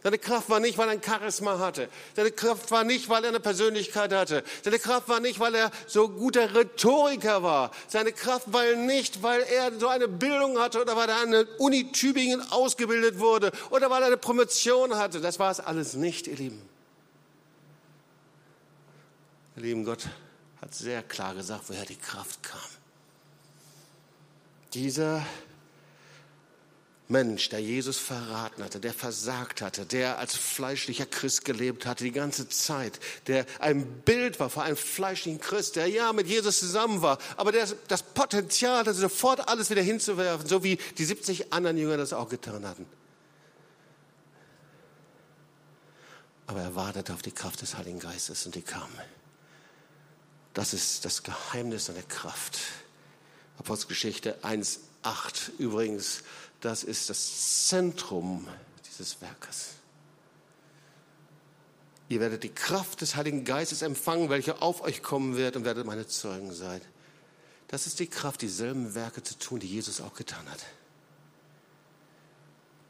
Seine 0.02 0.18
Kraft 0.18 0.48
war 0.48 0.60
nicht, 0.60 0.78
weil 0.78 0.88
er 0.88 0.92
ein 0.92 1.02
Charisma 1.02 1.58
hatte. 1.58 1.88
Seine 2.14 2.30
Kraft 2.30 2.70
war 2.70 2.84
nicht, 2.84 3.08
weil 3.08 3.24
er 3.24 3.30
eine 3.30 3.40
Persönlichkeit 3.40 4.12
hatte. 4.12 4.44
Seine 4.62 4.78
Kraft 4.78 5.08
war 5.08 5.20
nicht, 5.20 5.40
weil 5.40 5.54
er 5.54 5.70
so 5.86 6.08
guter 6.08 6.54
Rhetoriker 6.54 7.42
war. 7.42 7.72
Seine 7.88 8.12
Kraft 8.12 8.52
war 8.52 8.64
nicht, 8.76 9.22
weil 9.22 9.42
er 9.42 9.76
so 9.78 9.88
eine 9.88 10.06
Bildung 10.06 10.58
hatte 10.58 10.80
oder 10.80 10.94
weil 10.94 11.08
er 11.08 11.20
an 11.20 11.32
der 11.32 11.60
Uni 11.60 11.90
Tübingen 11.90 12.42
ausgebildet 12.52 13.18
wurde 13.18 13.50
oder 13.70 13.90
weil 13.90 14.02
er 14.02 14.08
eine 14.08 14.16
Promotion 14.18 14.96
hatte. 14.96 15.20
Das 15.20 15.38
war 15.38 15.50
es 15.50 15.60
alles 15.60 15.94
nicht, 15.94 16.26
ihr 16.26 16.36
Lieben. 16.36 16.62
Ihr 19.56 19.62
Lieben, 19.62 19.84
Gott 19.84 20.06
hat 20.60 20.74
sehr 20.74 21.02
klar 21.02 21.34
gesagt, 21.34 21.64
woher 21.68 21.86
die 21.86 21.96
Kraft 21.96 22.42
kam. 22.42 22.77
Dieser 24.74 25.24
Mensch, 27.10 27.48
der 27.48 27.60
Jesus 27.60 27.96
verraten 27.96 28.62
hatte, 28.62 28.80
der 28.80 28.92
versagt 28.92 29.62
hatte, 29.62 29.86
der 29.86 30.18
als 30.18 30.36
fleischlicher 30.36 31.06
Christ 31.06 31.46
gelebt 31.46 31.86
hatte 31.86 32.04
die 32.04 32.12
ganze 32.12 32.50
Zeit, 32.50 33.00
der 33.26 33.46
ein 33.60 33.86
Bild 34.02 34.38
war 34.40 34.50
für 34.50 34.60
einen 34.60 34.76
fleischlichen 34.76 35.40
Christ, 35.40 35.76
der 35.76 35.86
ja 35.86 36.12
mit 36.12 36.26
Jesus 36.26 36.60
zusammen 36.60 37.00
war, 37.00 37.18
aber 37.38 37.50
der 37.50 37.66
das 37.88 38.02
Potenzial 38.02 38.80
hatte, 38.80 38.92
sofort 38.92 39.48
alles 39.48 39.70
wieder 39.70 39.80
hinzuwerfen, 39.80 40.46
so 40.46 40.62
wie 40.62 40.76
die 40.98 41.04
70 41.04 41.50
anderen 41.50 41.78
Jünger 41.78 41.96
das 41.96 42.12
auch 42.12 42.28
getan 42.28 42.66
hatten. 42.66 42.84
Aber 46.46 46.60
er 46.60 46.74
wartete 46.74 47.14
auf 47.14 47.22
die 47.22 47.32
Kraft 47.32 47.62
des 47.62 47.76
Heiligen 47.76 48.00
Geistes 48.00 48.44
und 48.44 48.54
die 48.54 48.62
kam. 48.62 48.88
Das 50.52 50.74
ist 50.74 51.06
das 51.06 51.22
Geheimnis 51.22 51.86
der 51.86 52.02
Kraft. 52.02 52.58
Apostelgeschichte 53.58 54.42
1, 54.44 54.80
8 55.02 55.52
übrigens 55.58 56.22
das 56.60 56.82
ist 56.82 57.08
das 57.08 57.68
Zentrum 57.68 58.46
dieses 58.88 59.20
Werkes. 59.20 59.74
Ihr 62.08 62.20
werdet 62.20 62.42
die 62.42 62.48
Kraft 62.48 63.00
des 63.00 63.16
Heiligen 63.16 63.44
Geistes 63.44 63.82
empfangen, 63.82 64.30
welche 64.30 64.62
auf 64.62 64.80
euch 64.80 65.02
kommen 65.02 65.36
wird 65.36 65.56
und 65.56 65.64
werdet 65.64 65.86
meine 65.86 66.06
Zeugen 66.06 66.52
sein. 66.52 66.80
Das 67.68 67.86
ist 67.86 68.00
die 68.00 68.06
Kraft, 68.06 68.40
dieselben 68.40 68.94
Werke 68.94 69.22
zu 69.22 69.38
tun, 69.38 69.60
die 69.60 69.68
Jesus 69.68 70.00
auch 70.00 70.14
getan 70.14 70.48
hat. 70.50 70.64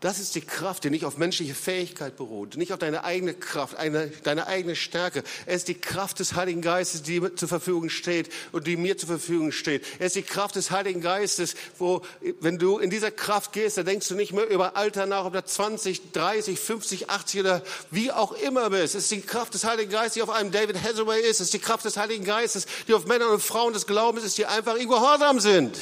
Das 0.01 0.21
ist 0.21 0.37
die 0.37 0.43
Kraft, 0.43 0.85
die 0.85 0.91
nicht 0.91 1.05
auf 1.05 1.17
menschliche 1.17 1.57
Fähigkeit 1.57 2.17
beruht, 2.17 2.57
nicht 2.57 2.73
auf 2.73 2.79
deine 2.79 3.03
eigene 3.03 3.35
Kraft, 3.35 3.77
eine, 3.77 4.07
deine 4.23 4.47
eigene 4.47 4.77
Stärke. 4.77 5.25
Es 5.45 5.57
ist 5.57 5.69
die 5.69 5.75
Kraft 5.75 6.21
des 6.21 6.35
Heiligen 6.35 6.63
Geistes, 6.63 7.03
die 7.03 7.35
zur 7.35 7.49
Verfügung 7.49 7.91
steht 7.91 8.31
und 8.53 8.69
die 8.69 8.77
mir 8.77 8.97
zur 8.97 9.09
Verfügung 9.09 9.51
steht. 9.51 9.85
Es 9.99 10.07
ist 10.07 10.17
die 10.17 10.23
Kraft 10.23 10.55
des 10.55 10.71
Heiligen 10.71 11.01
Geistes, 11.01 11.57
wo, 11.79 12.03
wenn 12.39 12.59
du 12.59 12.79
in 12.79 12.91
dieser 12.91 13.11
Kraft 13.11 13.53
gehst, 13.53 13.77
dann 13.77 13.87
denkst 13.87 14.07
du 14.07 14.15
nicht 14.15 14.33
mehr 14.33 14.49
über 14.49 14.77
Alter 14.77 15.07
nach, 15.07 15.25
ob 15.25 15.33
du 15.33 15.45
20, 15.45 16.13
30, 16.13 16.61
50, 16.61 17.11
80 17.11 17.41
oder 17.41 17.63
wie 17.91 18.13
auch 18.13 18.31
immer 18.31 18.71
bist. 18.71 18.95
Es 18.95 19.03
ist 19.03 19.11
die 19.11 19.21
Kraft 19.21 19.55
des 19.55 19.65
Heiligen 19.65 19.91
Geistes, 19.91 20.15
die 20.15 20.23
auf 20.23 20.31
einem 20.31 20.53
David 20.53 20.81
Hathaway 20.81 21.23
ist. 21.23 21.41
Es 21.41 21.47
ist 21.47 21.55
die 21.55 21.59
Kraft 21.59 21.85
des 21.85 21.97
Heiligen 21.97 22.25
Geistes, 22.25 22.67
die 22.87 22.95
auf 22.95 23.07
Männer 23.07 23.31
und 23.31 23.43
Frauen 23.43 23.73
des 23.73 23.85
Glaubens 23.85 24.25
ist, 24.25 24.39
die 24.39 24.47
einfach 24.47 24.77
im 24.77 24.89
Gehorsam 24.89 25.41
sind. 25.41 25.77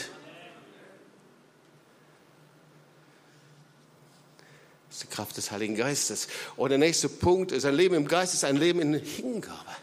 Ist 4.96 5.02
die 5.02 5.14
Kraft 5.14 5.36
des 5.36 5.50
Heiligen 5.50 5.74
Geistes. 5.74 6.26
Und 6.56 6.70
der 6.70 6.78
nächste 6.78 7.10
Punkt 7.10 7.52
ist, 7.52 7.66
ein 7.66 7.74
Leben 7.74 7.94
im 7.94 8.08
Geist 8.08 8.32
ist 8.32 8.44
ein 8.44 8.56
Leben 8.56 8.80
in 8.80 8.94
Hingabe. 8.94 9.76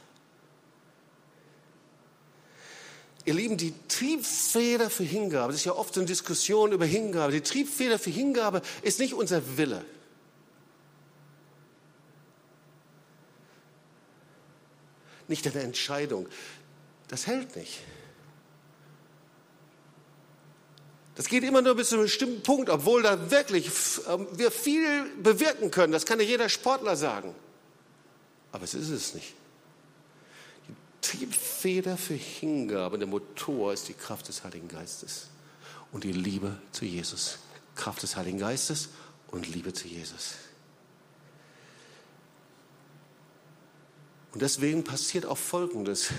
Ihr 3.23 3.35
Lieben, 3.35 3.55
die 3.55 3.75
Triebfeder 3.87 4.89
für 4.89 5.03
Hingabe, 5.03 5.51
das 5.51 5.61
ist 5.61 5.65
ja 5.65 5.73
oft 5.73 5.95
eine 5.97 6.07
Diskussion 6.07 6.71
über 6.71 6.85
Hingabe, 6.85 7.31
die 7.31 7.41
Triebfeder 7.41 7.99
für 7.99 8.09
Hingabe 8.09 8.63
ist 8.81 8.97
nicht 8.97 9.13
unser 9.13 9.55
Wille. 9.55 9.85
Nicht 15.27 15.45
eine 15.45 15.61
Entscheidung. 15.61 16.27
Das 17.07 17.27
hält 17.27 17.55
nicht. 17.55 17.81
Das 21.15 21.27
geht 21.27 21.43
immer 21.43 21.61
nur 21.61 21.75
bis 21.75 21.89
zu 21.89 21.95
einem 21.95 22.05
bestimmten 22.05 22.41
Punkt, 22.41 22.69
obwohl 22.69 23.03
da 23.03 23.29
wirklich 23.29 23.69
ähm, 24.09 24.27
wir 24.33 24.51
viel 24.51 25.05
bewirken 25.21 25.69
können. 25.69 25.93
Das 25.93 26.05
kann 26.05 26.19
ja 26.19 26.25
jeder 26.25 26.49
Sportler 26.49 26.95
sagen. 26.95 27.35
Aber 28.51 28.63
es 28.63 28.73
ist 28.73 28.89
es 28.89 29.13
nicht. 29.13 29.33
Die 30.67 30.75
Triebfeder 31.01 31.97
für 31.97 32.15
Hingabe, 32.15 32.97
der 32.97 33.07
Motor 33.07 33.73
ist 33.73 33.87
die 33.89 33.93
Kraft 33.93 34.27
des 34.27 34.43
Heiligen 34.43 34.67
Geistes 34.67 35.27
und 35.91 36.03
die 36.03 36.11
Liebe 36.11 36.57
zu 36.71 36.85
Jesus. 36.85 37.37
Kraft 37.75 38.01
des 38.01 38.15
Heiligen 38.15 38.39
Geistes 38.39 38.89
und 39.27 39.47
Liebe 39.47 39.73
zu 39.73 39.87
Jesus. 39.87 40.35
Und 44.31 44.41
deswegen 44.41 44.83
passiert 44.83 45.27
auch 45.27 45.37
Folgendes. 45.37 46.09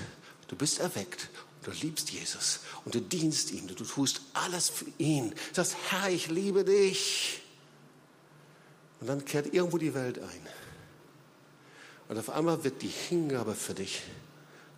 Du 0.47 0.55
bist 0.55 0.79
erweckt 0.79 1.31
Du 1.65 1.71
liebst 1.71 2.11
Jesus 2.11 2.61
und 2.85 2.95
du 2.95 3.01
dienst 3.01 3.51
ihm, 3.51 3.67
du 3.67 3.75
tust 3.75 4.21
alles 4.35 4.69
für 4.69 4.87
ihn. 4.99 5.31
Du 5.31 5.37
sagst, 5.55 5.77
Herr, 5.89 6.11
ich 6.11 6.29
liebe 6.29 6.65
dich. 6.65 7.41
Und 9.01 9.07
dann 9.07 9.25
kehrt 9.25 9.53
irgendwo 9.53 9.79
die 9.79 9.95
Welt 9.95 10.19
ein. 10.19 10.49
Und 12.09 12.19
auf 12.19 12.31
einmal 12.31 12.63
wird 12.65 12.83
die 12.83 12.89
Hingabe 12.89 13.55
für 13.55 13.75
dich 13.75 14.03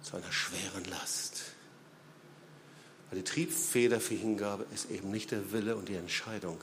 zu 0.02 0.16
einer 0.16 0.30
schweren 0.30 0.84
Last. 0.84 1.42
Weil 3.10 3.18
die 3.18 3.24
Triebfeder 3.24 4.00
für 4.00 4.14
Hingabe 4.14 4.66
ist 4.72 4.90
eben 4.90 5.10
nicht 5.10 5.32
der 5.32 5.52
Wille 5.52 5.76
und 5.76 5.88
die 5.88 5.96
Entscheidung, 5.96 6.60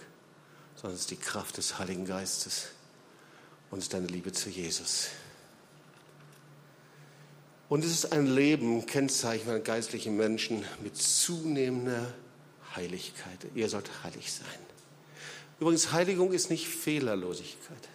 sondern 0.76 0.96
es 0.96 1.02
ist 1.02 1.12
die 1.12 1.18
Kraft 1.18 1.58
des 1.58 1.80
Heiligen 1.80 2.06
Geistes 2.06 2.68
und 3.72 3.80
es 3.80 3.86
ist 3.86 3.94
deine 3.94 4.08
Liebe 4.08 4.32
zu 4.32 4.50
Jesus. 4.50 5.08
Und 7.70 7.84
es 7.84 7.92
ist 7.92 8.12
ein 8.12 8.28
Leben, 8.28 8.86
Kennzeichen 8.86 9.46
von 9.46 9.64
geistlichen 9.64 10.16
Menschen 10.16 10.64
mit 10.84 10.96
zunehmender 10.98 12.14
Heiligkeit. 12.76 13.40
Ihr 13.56 13.70
sollt 13.70 13.90
heilig 14.04 14.32
sein. 14.32 14.48
Übrigens, 15.60 15.92
Heiligung 15.92 16.34
ist 16.34 16.50
nicht 16.50 16.68
Fehlerlosigkeit. 16.68 17.90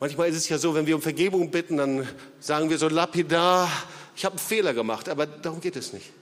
Manchmal 0.00 0.28
ist 0.28 0.36
es 0.36 0.48
ja 0.48 0.58
so, 0.58 0.74
wenn 0.74 0.86
wir 0.86 0.96
um 0.96 1.02
Vergebung 1.02 1.50
bitten, 1.50 1.76
dann 1.76 2.06
sagen 2.40 2.68
wir 2.68 2.78
so 2.78 2.88
lapidar, 2.88 3.70
ich 4.16 4.24
habe 4.24 4.34
einen 4.34 4.46
Fehler 4.46 4.74
gemacht, 4.74 5.08
aber 5.08 5.26
darum 5.26 5.60
geht 5.60 5.76
es 5.76 5.92
nicht. 5.92 6.12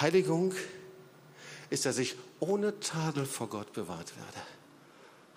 Heiligung 0.00 0.54
ist, 1.70 1.86
dass 1.86 1.98
ich 1.98 2.14
ohne 2.40 2.78
Tadel 2.80 3.26
vor 3.26 3.48
Gott 3.48 3.72
bewahrt 3.72 4.12
werde. 4.16 4.46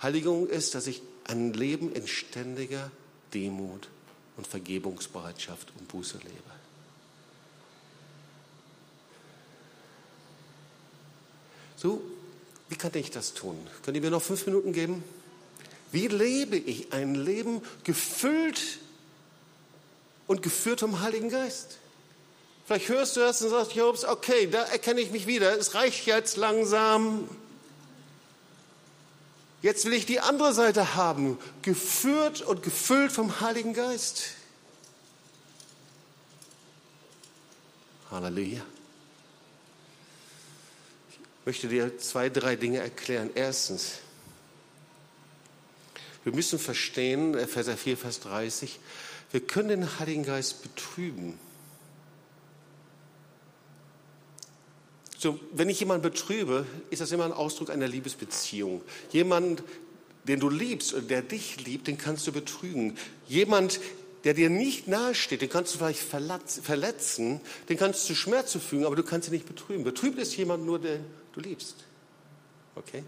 Heiligung 0.01 0.47
ist, 0.47 0.75
dass 0.75 0.87
ich 0.87 1.01
ein 1.25 1.53
Leben 1.53 1.91
in 1.93 2.07
ständiger 2.07 2.91
Demut 3.33 3.89
und 4.37 4.47
Vergebungsbereitschaft 4.47 5.71
und 5.77 5.87
Buße 5.87 6.17
lebe. 6.17 6.55
So, 11.77 12.01
wie 12.69 12.75
kann 12.75 12.91
ich 12.95 13.11
das 13.11 13.33
tun? 13.33 13.57
Könnt 13.83 13.95
ihr 13.95 14.01
mir 14.01 14.11
noch 14.11 14.21
fünf 14.21 14.45
Minuten 14.45 14.73
geben? 14.73 15.03
Wie 15.91 16.07
lebe 16.07 16.57
ich 16.57 16.93
ein 16.93 17.15
Leben 17.15 17.61
gefüllt 17.83 18.79
und 20.27 20.41
geführt 20.41 20.79
vom 20.79 21.01
Heiligen 21.01 21.29
Geist? 21.29 21.77
Vielleicht 22.65 22.89
hörst 22.89 23.15
du 23.15 23.19
das 23.19 23.41
und 23.41 23.49
sagst, 23.49 23.75
Jobs, 23.75 24.03
okay, 24.03 24.47
da 24.47 24.63
erkenne 24.63 24.99
ich 24.99 25.11
mich 25.11 25.27
wieder. 25.27 25.57
Es 25.57 25.75
reicht 25.75 26.07
jetzt 26.07 26.37
langsam. 26.37 27.29
Jetzt 29.61 29.85
will 29.85 29.93
ich 29.93 30.05
die 30.05 30.19
andere 30.19 30.53
Seite 30.53 30.95
haben, 30.95 31.39
geführt 31.61 32.41
und 32.41 32.61
gefüllt 32.61 33.11
vom 33.11 33.41
Heiligen 33.41 33.73
Geist. 33.73 34.35
Halleluja. 38.11 38.61
Ich 41.09 41.19
möchte 41.45 41.67
dir 41.67 41.97
zwei, 41.97 42.29
drei 42.29 42.55
Dinge 42.55 42.79
erklären. 42.79 43.29
Erstens, 43.33 43.99
wir 46.23 46.33
müssen 46.33 46.59
verstehen, 46.59 47.35
Vers 47.47 47.69
4, 47.69 47.97
Vers 47.97 48.19
30, 48.21 48.79
wir 49.31 49.41
können 49.41 49.69
den 49.69 49.99
Heiligen 49.99 50.23
Geist 50.23 50.63
betrüben. 50.63 51.39
So, 55.25 55.39
wenn 55.53 55.69
ich 55.69 55.79
jemanden 55.79 56.03
betrübe, 56.03 56.67
ist 56.91 57.01
das 57.01 57.11
immer 57.11 57.25
ein 57.25 57.31
Ausdruck 57.31 57.71
einer 57.71 57.87
Liebesbeziehung. 57.87 58.83
Jemand, 59.09 59.63
den 60.25 60.39
du 60.39 60.51
liebst 60.51 60.93
und 60.93 61.09
der 61.09 61.23
dich 61.23 61.65
liebt, 61.65 61.87
den 61.87 61.97
kannst 61.97 62.27
du 62.27 62.31
betrügen. 62.31 62.95
Jemand, 63.27 63.79
der 64.23 64.35
dir 64.35 64.51
nicht 64.51 64.87
nahesteht, 64.87 65.41
den 65.41 65.49
kannst 65.49 65.73
du 65.73 65.79
vielleicht 65.79 65.97
verletzen, 65.97 67.41
den 67.69 67.77
kannst 67.77 68.07
du 68.07 68.13
Schmerz 68.13 68.51
zufügen, 68.51 68.85
aber 68.85 68.95
du 68.95 69.01
kannst 69.01 69.27
ihn 69.27 69.33
nicht 69.33 69.47
betrüben. 69.47 69.83
Betrübt 69.83 70.19
ist 70.19 70.37
jemand 70.37 70.63
nur, 70.63 70.77
den 70.77 71.03
du 71.33 71.39
liebst. 71.39 71.77
Okay? 72.75 73.03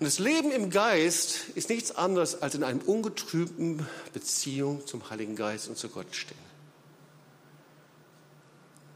Und 0.00 0.04
das 0.04 0.18
Leben 0.18 0.52
im 0.52 0.68
Geist 0.68 1.48
ist 1.54 1.70
nichts 1.70 1.92
anderes 1.92 2.42
als 2.42 2.54
in 2.54 2.62
einem 2.62 2.80
ungetrübten 2.80 3.86
Beziehung 4.12 4.86
zum 4.86 5.08
Heiligen 5.08 5.34
Geist 5.34 5.66
und 5.70 5.78
zu 5.78 5.88
Gott 5.88 6.14
stehen. 6.14 6.47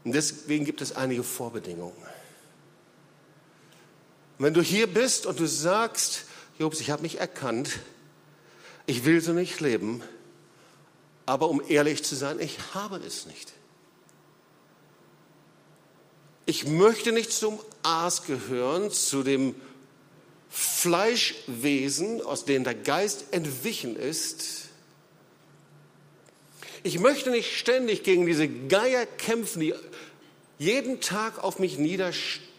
Und 0.03 0.13
deswegen 0.13 0.65
gibt 0.65 0.81
es 0.81 0.95
einige 0.95 1.23
Vorbedingungen. 1.23 1.95
Wenn 4.37 4.53
du 4.53 4.61
hier 4.61 4.87
bist 4.87 5.25
und 5.25 5.39
du 5.39 5.47
sagst, 5.47 6.25
Jobs, 6.59 6.79
ich 6.81 6.91
habe 6.91 7.03
mich 7.03 7.19
erkannt, 7.19 7.79
ich 8.85 9.05
will 9.05 9.21
so 9.21 9.31
nicht 9.31 9.59
leben, 9.59 10.03
aber 11.25 11.49
um 11.49 11.61
ehrlich 11.67 12.03
zu 12.03 12.15
sein, 12.15 12.39
ich 12.39 12.57
habe 12.73 12.97
es 12.97 13.25
nicht. 13.25 13.53
Ich 16.45 16.67
möchte 16.67 17.13
nicht 17.13 17.31
zum 17.31 17.59
Aas 17.83 18.23
gehören, 18.25 18.91
zu 18.91 19.23
dem 19.23 19.55
Fleischwesen, 20.49 22.21
aus 22.21 22.43
dem 22.43 22.65
der 22.65 22.75
Geist 22.75 23.25
entwichen 23.31 23.95
ist. 23.95 24.62
Ich 26.83 26.99
möchte 26.99 27.31
nicht 27.31 27.57
ständig 27.57 28.03
gegen 28.03 28.25
diese 28.25 28.47
Geier 28.47 29.05
kämpfen, 29.05 29.61
die 29.61 29.73
jeden 30.59 31.01
Tag 31.01 31.43
auf 31.43 31.59
mich 31.59 31.77
niederstehen 31.77 32.53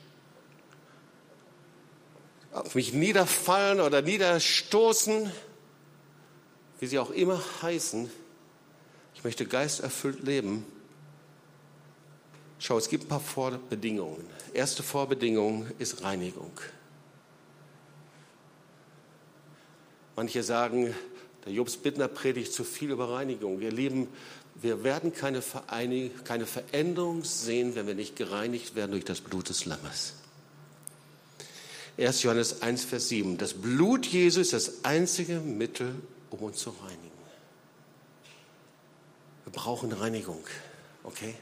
auf 2.54 2.76
mich 2.76 2.92
niederfallen 2.92 3.80
oder 3.80 4.00
niederstoßen, 4.00 5.30
wie 6.78 6.86
sie 6.86 7.00
auch 7.00 7.10
immer 7.10 7.42
heißen. 7.62 8.10
Ich 9.14 9.24
möchte 9.24 9.44
geisterfüllt 9.44 10.22
leben. 10.22 10.64
Schau, 12.60 12.78
es 12.78 12.88
gibt 12.88 13.04
ein 13.04 13.08
paar 13.08 13.20
Vorbedingungen. 13.20 14.24
Erste 14.52 14.84
Vorbedingung 14.84 15.66
ist 15.80 16.02
Reinigung. 16.02 16.52
Manche 20.14 20.44
sagen, 20.44 20.94
der 21.44 21.52
Jobs 21.52 21.76
Bittner 21.76 22.08
predigt 22.08 22.52
zu 22.52 22.64
viel 22.64 22.90
über 22.90 23.10
Reinigung. 23.10 23.60
Wir 23.60 23.70
lieben, 23.70 24.08
wir 24.54 24.84
werden 24.84 25.12
keine, 25.12 25.42
keine 26.24 26.46
Veränderung 26.46 27.24
sehen, 27.24 27.74
wenn 27.74 27.86
wir 27.86 27.94
nicht 27.94 28.16
gereinigt 28.16 28.74
werden 28.74 28.92
durch 28.92 29.04
das 29.04 29.20
Blut 29.20 29.48
des 29.48 29.64
Lammes. 29.66 30.14
1. 31.98 32.22
Johannes 32.22 32.62
1, 32.62 32.84
Vers 32.84 33.08
7. 33.08 33.38
Das 33.38 33.54
Blut 33.54 34.06
Jesu 34.06 34.40
ist 34.40 34.52
das 34.52 34.84
einzige 34.84 35.40
Mittel, 35.40 35.94
um 36.30 36.40
uns 36.40 36.58
zu 36.58 36.70
reinigen. 36.70 37.10
Wir 39.44 39.52
brauchen 39.52 39.92
Reinigung. 39.92 40.44
Okay? 41.04 41.34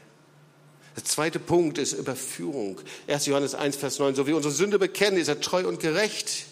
Der 0.95 1.03
zweite 1.03 1.39
Punkt 1.39 1.79
ist 1.79 1.93
Überführung. 1.93 2.79
1. 3.07 3.25
Johannes 3.25 3.55
1, 3.55 3.77
Vers 3.77 3.97
9. 3.97 4.13
So 4.15 4.27
wie 4.27 4.33
unsere 4.33 4.53
Sünde 4.53 4.77
bekennen, 4.77 5.17
ist 5.17 5.27
er 5.27 5.41
treu 5.41 5.67
und 5.67 5.79
gerecht. 5.79 6.45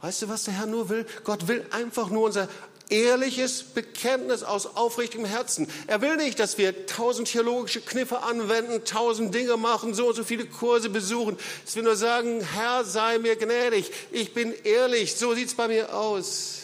Weißt 0.00 0.22
du, 0.22 0.28
was 0.28 0.44
der 0.44 0.54
Herr 0.54 0.66
nur 0.66 0.88
will? 0.88 1.06
Gott 1.24 1.46
will 1.48 1.66
einfach 1.70 2.08
nur 2.08 2.24
unser 2.24 2.48
ehrliches 2.90 3.62
Bekenntnis 3.62 4.42
aus 4.42 4.76
aufrichtigem 4.76 5.24
Herzen. 5.24 5.68
Er 5.86 6.00
will 6.00 6.16
nicht, 6.16 6.40
dass 6.40 6.58
wir 6.58 6.86
tausend 6.86 7.28
theologische 7.28 7.80
Kniffe 7.80 8.22
anwenden, 8.22 8.84
tausend 8.84 9.34
Dinge 9.34 9.56
machen, 9.56 9.94
so 9.94 10.08
und 10.08 10.14
so 10.14 10.24
viele 10.24 10.46
Kurse 10.46 10.90
besuchen. 10.90 11.38
Es 11.64 11.76
will 11.76 11.84
nur 11.84 11.96
sagen, 11.96 12.40
Herr, 12.54 12.84
sei 12.84 13.18
mir 13.18 13.36
gnädig. 13.36 13.92
Ich 14.10 14.34
bin 14.34 14.52
ehrlich. 14.64 15.16
So 15.16 15.34
sieht's 15.34 15.54
bei 15.54 15.68
mir 15.68 15.94
aus. 15.94 16.56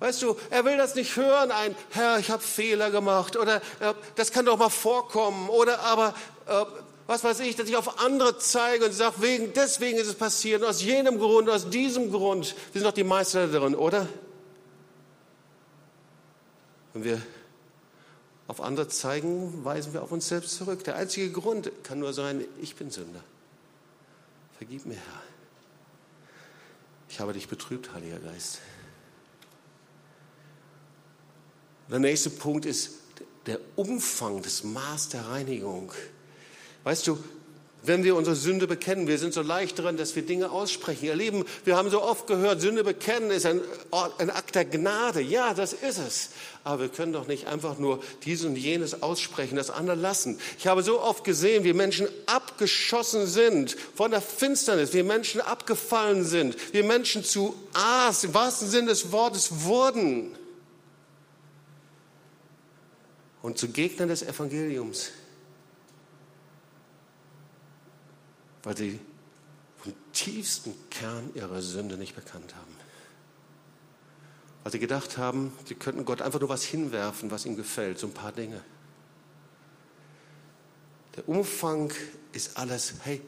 Weißt 0.00 0.22
du, 0.22 0.36
er 0.50 0.64
will 0.64 0.76
das 0.76 0.94
nicht 0.94 1.16
hören, 1.16 1.50
ein 1.50 1.74
Herr, 1.90 2.18
ich 2.18 2.30
habe 2.30 2.42
Fehler 2.42 2.90
gemacht 2.90 3.36
oder 3.36 3.56
äh, 3.80 3.94
das 4.14 4.30
kann 4.30 4.44
doch 4.44 4.56
mal 4.56 4.68
vorkommen 4.68 5.48
oder 5.48 5.80
aber 5.80 6.14
äh, 6.46 6.64
was 7.08 7.24
weiß 7.24 7.40
ich, 7.40 7.56
dass 7.56 7.70
ich 7.70 7.76
auf 7.76 8.00
andere 8.00 8.38
zeige 8.38 8.84
und 8.84 8.92
sage, 8.92 9.22
wegen, 9.22 9.54
deswegen 9.54 9.98
ist 9.98 10.08
es 10.08 10.14
passiert, 10.14 10.62
aus 10.62 10.82
jenem 10.82 11.18
Grund, 11.18 11.48
aus 11.48 11.70
diesem 11.70 12.12
Grund. 12.12 12.54
Wir 12.72 12.80
sind 12.82 12.84
doch 12.84 12.94
die 12.94 13.02
Meister 13.02 13.48
darin, 13.48 13.74
oder? 13.74 14.06
Wenn 16.92 17.04
wir 17.04 17.22
auf 18.46 18.60
andere 18.60 18.88
zeigen, 18.88 19.64
weisen 19.64 19.94
wir 19.94 20.02
auf 20.02 20.12
uns 20.12 20.28
selbst 20.28 20.54
zurück. 20.54 20.84
Der 20.84 20.96
einzige 20.96 21.32
Grund 21.32 21.72
kann 21.82 21.98
nur 21.98 22.12
sein, 22.12 22.44
ich 22.60 22.76
bin 22.76 22.90
Sünder. 22.90 23.24
Vergib 24.58 24.84
mir, 24.84 24.96
Herr. 24.96 25.22
Ich 27.08 27.20
habe 27.20 27.32
dich 27.32 27.48
betrübt, 27.48 27.94
Heiliger 27.94 28.18
Geist. 28.18 28.58
Der 31.90 32.00
nächste 32.00 32.28
Punkt 32.28 32.66
ist 32.66 32.96
der 33.46 33.60
Umfang, 33.76 34.42
das 34.42 34.62
Maß 34.62 35.08
der 35.08 35.26
Reinigung. 35.26 35.90
Weißt 36.88 37.06
du, 37.06 37.18
wenn 37.82 38.02
wir 38.02 38.16
unsere 38.16 38.34
Sünde 38.34 38.66
bekennen, 38.66 39.08
wir 39.08 39.18
sind 39.18 39.34
so 39.34 39.42
leicht 39.42 39.78
drin, 39.78 39.98
dass 39.98 40.16
wir 40.16 40.22
Dinge 40.22 40.50
aussprechen. 40.50 41.04
Ihr 41.04 41.16
Lieben, 41.16 41.44
wir 41.66 41.76
haben 41.76 41.90
so 41.90 42.02
oft 42.02 42.26
gehört, 42.26 42.62
Sünde 42.62 42.82
bekennen 42.82 43.30
ist 43.30 43.44
ein, 43.44 43.60
ein 44.16 44.30
Akt 44.30 44.54
der 44.54 44.64
Gnade. 44.64 45.20
Ja, 45.20 45.52
das 45.52 45.74
ist 45.74 45.98
es. 45.98 46.30
Aber 46.64 46.80
wir 46.80 46.88
können 46.88 47.12
doch 47.12 47.26
nicht 47.28 47.46
einfach 47.46 47.78
nur 47.78 48.02
dies 48.24 48.42
und 48.42 48.56
jenes 48.56 49.02
aussprechen, 49.02 49.56
das 49.56 49.68
andere 49.68 49.96
lassen. 49.96 50.40
Ich 50.58 50.66
habe 50.66 50.82
so 50.82 50.98
oft 50.98 51.24
gesehen, 51.24 51.62
wie 51.62 51.74
Menschen 51.74 52.08
abgeschossen 52.24 53.26
sind 53.26 53.76
von 53.94 54.10
der 54.10 54.22
Finsternis, 54.22 54.94
wie 54.94 55.02
Menschen 55.02 55.42
abgefallen 55.42 56.24
sind, 56.24 56.56
wie 56.72 56.82
Menschen 56.82 57.22
zu 57.22 57.54
Aas, 57.74 58.24
im 58.24 58.32
wahrsten 58.32 58.66
Sinne 58.66 58.88
des 58.88 59.12
Wortes, 59.12 59.64
wurden. 59.64 60.34
Und 63.42 63.58
zu 63.58 63.68
Gegnern 63.68 64.08
des 64.08 64.22
Evangeliums. 64.22 65.10
Weil 68.62 68.76
sie 68.76 69.00
vom 69.78 69.92
tiefsten 70.12 70.74
Kern 70.90 71.30
ihrer 71.34 71.62
Sünde 71.62 71.96
nicht 71.96 72.14
bekannt 72.14 72.54
haben. 72.54 72.76
Weil 74.62 74.72
sie 74.72 74.78
gedacht 74.78 75.16
haben, 75.16 75.52
sie 75.66 75.74
könnten 75.74 76.04
Gott 76.04 76.20
einfach 76.20 76.40
nur 76.40 76.48
was 76.48 76.64
hinwerfen, 76.64 77.30
was 77.30 77.46
ihm 77.46 77.56
gefällt, 77.56 77.98
so 77.98 78.06
ein 78.06 78.14
paar 78.14 78.32
Dinge. 78.32 78.62
Der 81.16 81.28
Umfang 81.28 81.92
ist 82.32 82.56
alles, 82.56 82.94
hey, 83.02 83.20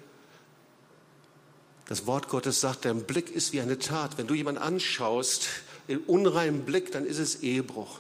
das 1.86 2.06
Wort 2.06 2.28
Gottes 2.28 2.60
sagt, 2.60 2.84
dein 2.84 3.02
Blick 3.02 3.30
ist 3.30 3.52
wie 3.52 3.60
eine 3.60 3.78
Tat. 3.78 4.16
Wenn 4.16 4.28
du 4.28 4.34
jemanden 4.34 4.62
anschaust, 4.62 5.48
in 5.88 5.98
unreinem 5.98 6.64
Blick, 6.64 6.92
dann 6.92 7.04
ist 7.04 7.18
es 7.18 7.42
Ehebruch. 7.42 7.98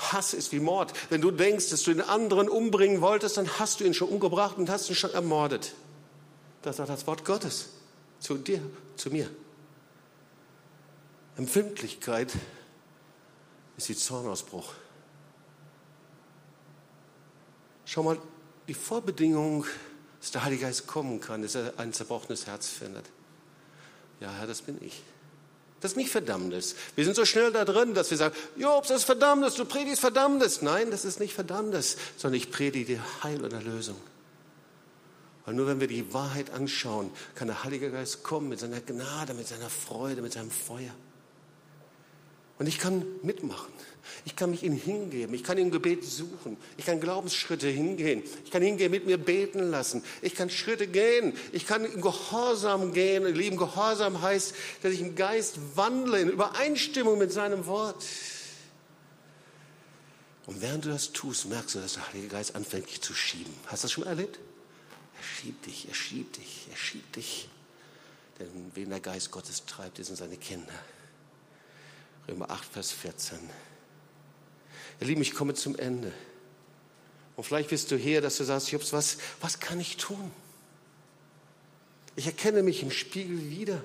Hass 0.00 0.34
ist 0.34 0.52
wie 0.52 0.60
Mord. 0.60 0.92
Wenn 1.10 1.20
du 1.20 1.30
denkst, 1.30 1.70
dass 1.70 1.82
du 1.82 1.92
den 1.92 2.02
anderen 2.02 2.48
umbringen 2.48 3.00
wolltest, 3.00 3.36
dann 3.36 3.58
hast 3.58 3.80
du 3.80 3.84
ihn 3.84 3.94
schon 3.94 4.08
umgebracht 4.08 4.56
und 4.56 4.70
hast 4.70 4.88
ihn 4.88 4.96
schon 4.96 5.12
ermordet. 5.12 5.74
Das 6.62 6.76
sagt 6.76 6.88
das 6.88 7.06
Wort 7.06 7.24
Gottes 7.24 7.70
zu 8.18 8.36
dir, 8.36 8.60
zu 8.96 9.10
mir. 9.10 9.30
Empfindlichkeit 11.36 12.32
ist 13.76 13.88
die 13.88 13.96
Zornausbruch. 13.96 14.72
Schau 17.84 18.02
mal, 18.02 18.18
die 18.68 18.74
Vorbedingung, 18.74 19.64
dass 20.20 20.30
der 20.30 20.44
Heilige 20.44 20.62
Geist 20.62 20.86
kommen 20.86 21.20
kann, 21.20 21.42
dass 21.42 21.54
er 21.54 21.72
ein 21.78 21.92
zerbrochenes 21.92 22.46
Herz 22.46 22.68
findet. 22.68 23.06
Ja, 24.20 24.30
Herr, 24.32 24.46
das 24.46 24.62
bin 24.62 24.78
ich. 24.84 25.02
Das 25.80 25.92
ist 25.92 25.96
nicht 25.96 26.10
Verdammnis. 26.10 26.76
Wir 26.94 27.04
sind 27.04 27.16
so 27.16 27.24
schnell 27.24 27.52
da 27.52 27.64
drin, 27.64 27.94
dass 27.94 28.10
wir 28.10 28.18
sagen, 28.18 28.34
Jobs, 28.56 28.88
das 28.88 28.98
ist 28.98 29.04
Verdammnis, 29.04 29.54
du 29.54 29.64
predigst 29.64 30.00
Verdammnis. 30.00 30.60
Nein, 30.60 30.90
das 30.90 31.06
ist 31.06 31.20
nicht 31.20 31.32
Verdammnis, 31.32 31.96
sondern 32.18 32.36
ich 32.38 32.50
predige 32.50 33.00
Heil 33.22 33.42
und 33.42 33.52
Erlösung. 33.52 33.96
Weil 35.46 35.54
nur 35.54 35.66
wenn 35.66 35.80
wir 35.80 35.88
die 35.88 36.12
Wahrheit 36.12 36.50
anschauen, 36.50 37.10
kann 37.34 37.48
der 37.48 37.64
Heilige 37.64 37.90
Geist 37.90 38.22
kommen 38.22 38.50
mit 38.50 38.60
seiner 38.60 38.80
Gnade, 38.80 39.32
mit 39.32 39.48
seiner 39.48 39.70
Freude, 39.70 40.20
mit 40.20 40.34
seinem 40.34 40.50
Feuer. 40.50 40.92
Und 42.58 42.66
ich 42.66 42.78
kann 42.78 43.04
mitmachen. 43.22 43.72
Ich 44.24 44.36
kann 44.36 44.50
mich 44.50 44.62
ihm 44.62 44.76
hingeben. 44.76 45.34
Ich 45.34 45.44
kann 45.44 45.58
ihm 45.58 45.70
Gebet 45.70 46.04
suchen. 46.04 46.56
Ich 46.76 46.86
kann 46.86 47.00
Glaubensschritte 47.00 47.68
hingehen. 47.68 48.22
Ich 48.44 48.50
kann 48.50 48.62
hingehen, 48.62 48.90
mit 48.90 49.06
mir 49.06 49.18
beten 49.18 49.70
lassen. 49.70 50.02
Ich 50.22 50.34
kann 50.34 50.50
Schritte 50.50 50.86
gehen. 50.86 51.32
Ich 51.52 51.66
kann 51.66 51.84
in 51.84 52.00
Gehorsam 52.00 52.92
gehen. 52.92 53.24
Lieben, 53.34 53.56
Gehorsam 53.56 54.20
heißt, 54.22 54.54
dass 54.82 54.92
ich 54.92 55.00
im 55.00 55.14
Geist 55.14 55.58
wandle, 55.74 56.20
in 56.20 56.28
Übereinstimmung 56.28 57.18
mit 57.18 57.32
seinem 57.32 57.66
Wort. 57.66 58.04
Und 60.46 60.60
während 60.60 60.84
du 60.84 60.88
das 60.88 61.12
tust, 61.12 61.48
merkst 61.48 61.76
du, 61.76 61.78
dass 61.78 61.94
der 61.94 62.08
Heilige 62.08 62.28
Geist 62.28 62.56
anfängt, 62.56 62.88
dich 62.90 63.00
zu 63.00 63.14
schieben. 63.14 63.54
Hast 63.66 63.82
du 63.82 63.86
das 63.86 63.92
schon 63.92 64.04
mal 64.04 64.10
erlebt? 64.10 64.38
Er 65.16 65.22
schiebt 65.22 65.66
dich, 65.66 65.88
er 65.88 65.94
schiebt 65.94 66.36
dich, 66.38 66.66
er 66.70 66.76
schiebt 66.76 67.16
dich. 67.16 67.48
Denn 68.38 68.72
wen 68.74 68.90
der 68.90 69.00
Geist 69.00 69.30
Gottes 69.30 69.64
treibt, 69.66 70.02
sind 70.02 70.16
seine 70.16 70.36
Kinder. 70.36 70.72
Römer 72.26 72.50
8, 72.50 72.64
Vers 72.64 72.90
14. 72.90 73.38
Ihr 75.00 75.06
Lieben, 75.06 75.22
ich 75.22 75.34
komme 75.34 75.54
zum 75.54 75.76
Ende. 75.76 76.12
Und 77.36 77.44
vielleicht 77.44 77.70
bist 77.70 77.90
du 77.90 77.96
hier, 77.96 78.20
dass 78.20 78.36
du 78.36 78.44
sagst, 78.44 78.70
Jobs, 78.70 78.92
was, 78.92 79.16
was 79.40 79.60
kann 79.60 79.80
ich 79.80 79.96
tun? 79.96 80.30
Ich 82.16 82.26
erkenne 82.26 82.62
mich 82.62 82.82
im 82.82 82.90
Spiegel 82.90 83.50
wieder. 83.50 83.82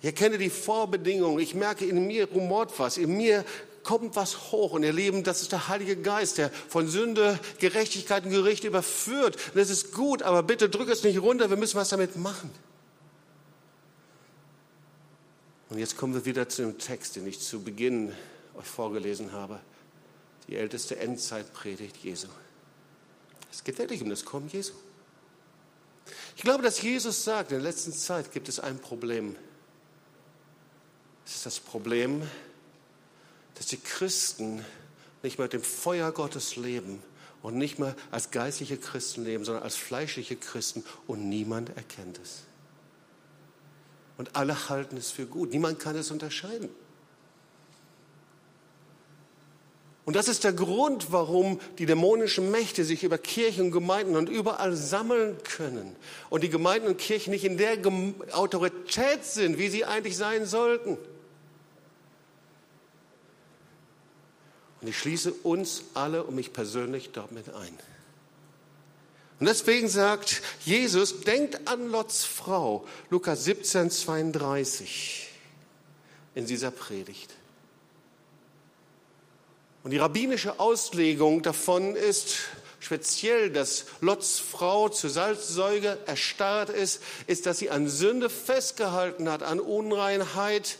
Ich 0.00 0.06
erkenne 0.06 0.36
die 0.36 0.50
Vorbedingungen. 0.50 1.38
Ich 1.38 1.54
merke, 1.54 1.84
in 1.84 2.06
mir 2.06 2.28
rumort 2.28 2.76
was. 2.78 2.96
In 2.96 3.16
mir 3.16 3.44
kommt 3.84 4.16
was 4.16 4.50
hoch. 4.50 4.72
Und 4.72 4.82
ihr 4.82 4.92
Lieben, 4.92 5.22
das 5.22 5.42
ist 5.42 5.52
der 5.52 5.68
Heilige 5.68 5.96
Geist, 5.96 6.38
der 6.38 6.50
von 6.50 6.88
Sünde, 6.88 7.38
Gerechtigkeit 7.60 8.24
und 8.24 8.30
Gericht 8.30 8.64
überführt. 8.64 9.36
Und 9.36 9.56
das 9.56 9.70
ist 9.70 9.92
gut, 9.92 10.22
aber 10.22 10.42
bitte 10.42 10.68
drück 10.68 10.88
es 10.88 11.04
nicht 11.04 11.22
runter. 11.22 11.50
Wir 11.50 11.56
müssen 11.56 11.76
was 11.76 11.90
damit 11.90 12.16
machen. 12.16 12.50
Und 15.68 15.78
jetzt 15.78 15.96
kommen 15.96 16.14
wir 16.14 16.24
wieder 16.24 16.48
zu 16.48 16.62
dem 16.62 16.78
Text, 16.78 17.14
den 17.14 17.26
ich 17.26 17.38
zu 17.40 17.62
Beginn 17.62 18.12
euch 18.56 18.66
vorgelesen 18.66 19.32
habe. 19.32 19.60
Die 20.48 20.56
älteste 20.56 20.98
Endzeitpredigt 20.98 21.96
Jesu. 21.98 22.28
Es 23.52 23.64
geht 23.64 23.78
wirklich 23.78 24.02
um 24.02 24.10
das 24.10 24.24
Kommen 24.24 24.48
Jesu. 24.48 24.72
Ich 26.36 26.42
glaube, 26.42 26.62
dass 26.62 26.82
Jesus 26.82 27.24
sagt, 27.24 27.50
in 27.50 27.58
der 27.58 27.64
letzten 27.64 27.92
Zeit 27.92 28.32
gibt 28.32 28.48
es 28.48 28.60
ein 28.60 28.78
Problem. 28.78 29.34
Es 31.24 31.36
ist 31.36 31.46
das 31.46 31.58
Problem, 31.58 32.22
dass 33.54 33.66
die 33.66 33.78
Christen 33.78 34.64
nicht 35.22 35.38
mehr 35.38 35.46
mit 35.46 35.54
dem 35.54 35.62
Feuer 35.62 36.12
Gottes 36.12 36.56
leben 36.56 37.02
und 37.42 37.56
nicht 37.56 37.78
mehr 37.78 37.96
als 38.10 38.30
geistliche 38.30 38.76
Christen 38.76 39.24
leben, 39.24 39.44
sondern 39.44 39.64
als 39.64 39.76
fleischliche 39.76 40.36
Christen 40.36 40.84
und 41.06 41.28
niemand 41.28 41.76
erkennt 41.76 42.20
es. 42.22 42.42
Und 44.18 44.36
alle 44.36 44.68
halten 44.68 44.96
es 44.96 45.10
für 45.10 45.26
gut. 45.26 45.50
Niemand 45.50 45.78
kann 45.78 45.96
es 45.96 46.10
unterscheiden. 46.10 46.70
Und 50.06 50.14
das 50.14 50.28
ist 50.28 50.44
der 50.44 50.52
Grund, 50.52 51.10
warum 51.10 51.60
die 51.78 51.84
dämonischen 51.84 52.52
Mächte 52.52 52.84
sich 52.84 53.02
über 53.02 53.18
Kirchen 53.18 53.66
und 53.66 53.70
Gemeinden 53.72 54.14
und 54.14 54.28
überall 54.28 54.74
sammeln 54.76 55.36
können. 55.42 55.96
Und 56.30 56.44
die 56.44 56.48
Gemeinden 56.48 56.86
und 56.86 56.96
Kirchen 56.96 57.32
nicht 57.32 57.44
in 57.44 57.58
der 57.58 57.76
Autorität 58.32 59.24
sind, 59.24 59.58
wie 59.58 59.68
sie 59.68 59.84
eigentlich 59.84 60.16
sein 60.16 60.46
sollten. 60.46 60.96
Und 64.80 64.88
ich 64.88 64.96
schließe 64.96 65.32
uns 65.42 65.82
alle 65.94 66.22
und 66.22 66.36
mich 66.36 66.52
persönlich 66.52 67.10
damit 67.10 67.52
ein. 67.52 67.76
Und 69.40 69.46
deswegen 69.46 69.88
sagt 69.88 70.40
Jesus, 70.64 71.22
denkt 71.22 71.66
an 71.66 71.90
Lots 71.90 72.24
Frau, 72.24 72.86
Lukas 73.10 73.42
17, 73.42 73.90
32, 73.90 75.28
in 76.36 76.46
dieser 76.46 76.70
Predigt. 76.70 77.34
Und 79.86 79.92
die 79.92 79.98
rabbinische 79.98 80.58
Auslegung 80.58 81.42
davon 81.42 81.94
ist 81.94 82.38
speziell, 82.80 83.50
dass 83.50 83.84
Lots 84.00 84.40
Frau 84.40 84.88
zur 84.88 85.10
Salzsäuge 85.10 85.96
erstarrt 86.06 86.70
ist, 86.70 87.00
ist, 87.28 87.46
dass 87.46 87.60
sie 87.60 87.70
an 87.70 87.88
Sünde 87.88 88.28
festgehalten 88.28 89.28
hat, 89.28 89.44
an 89.44 89.60
Unreinheit, 89.60 90.78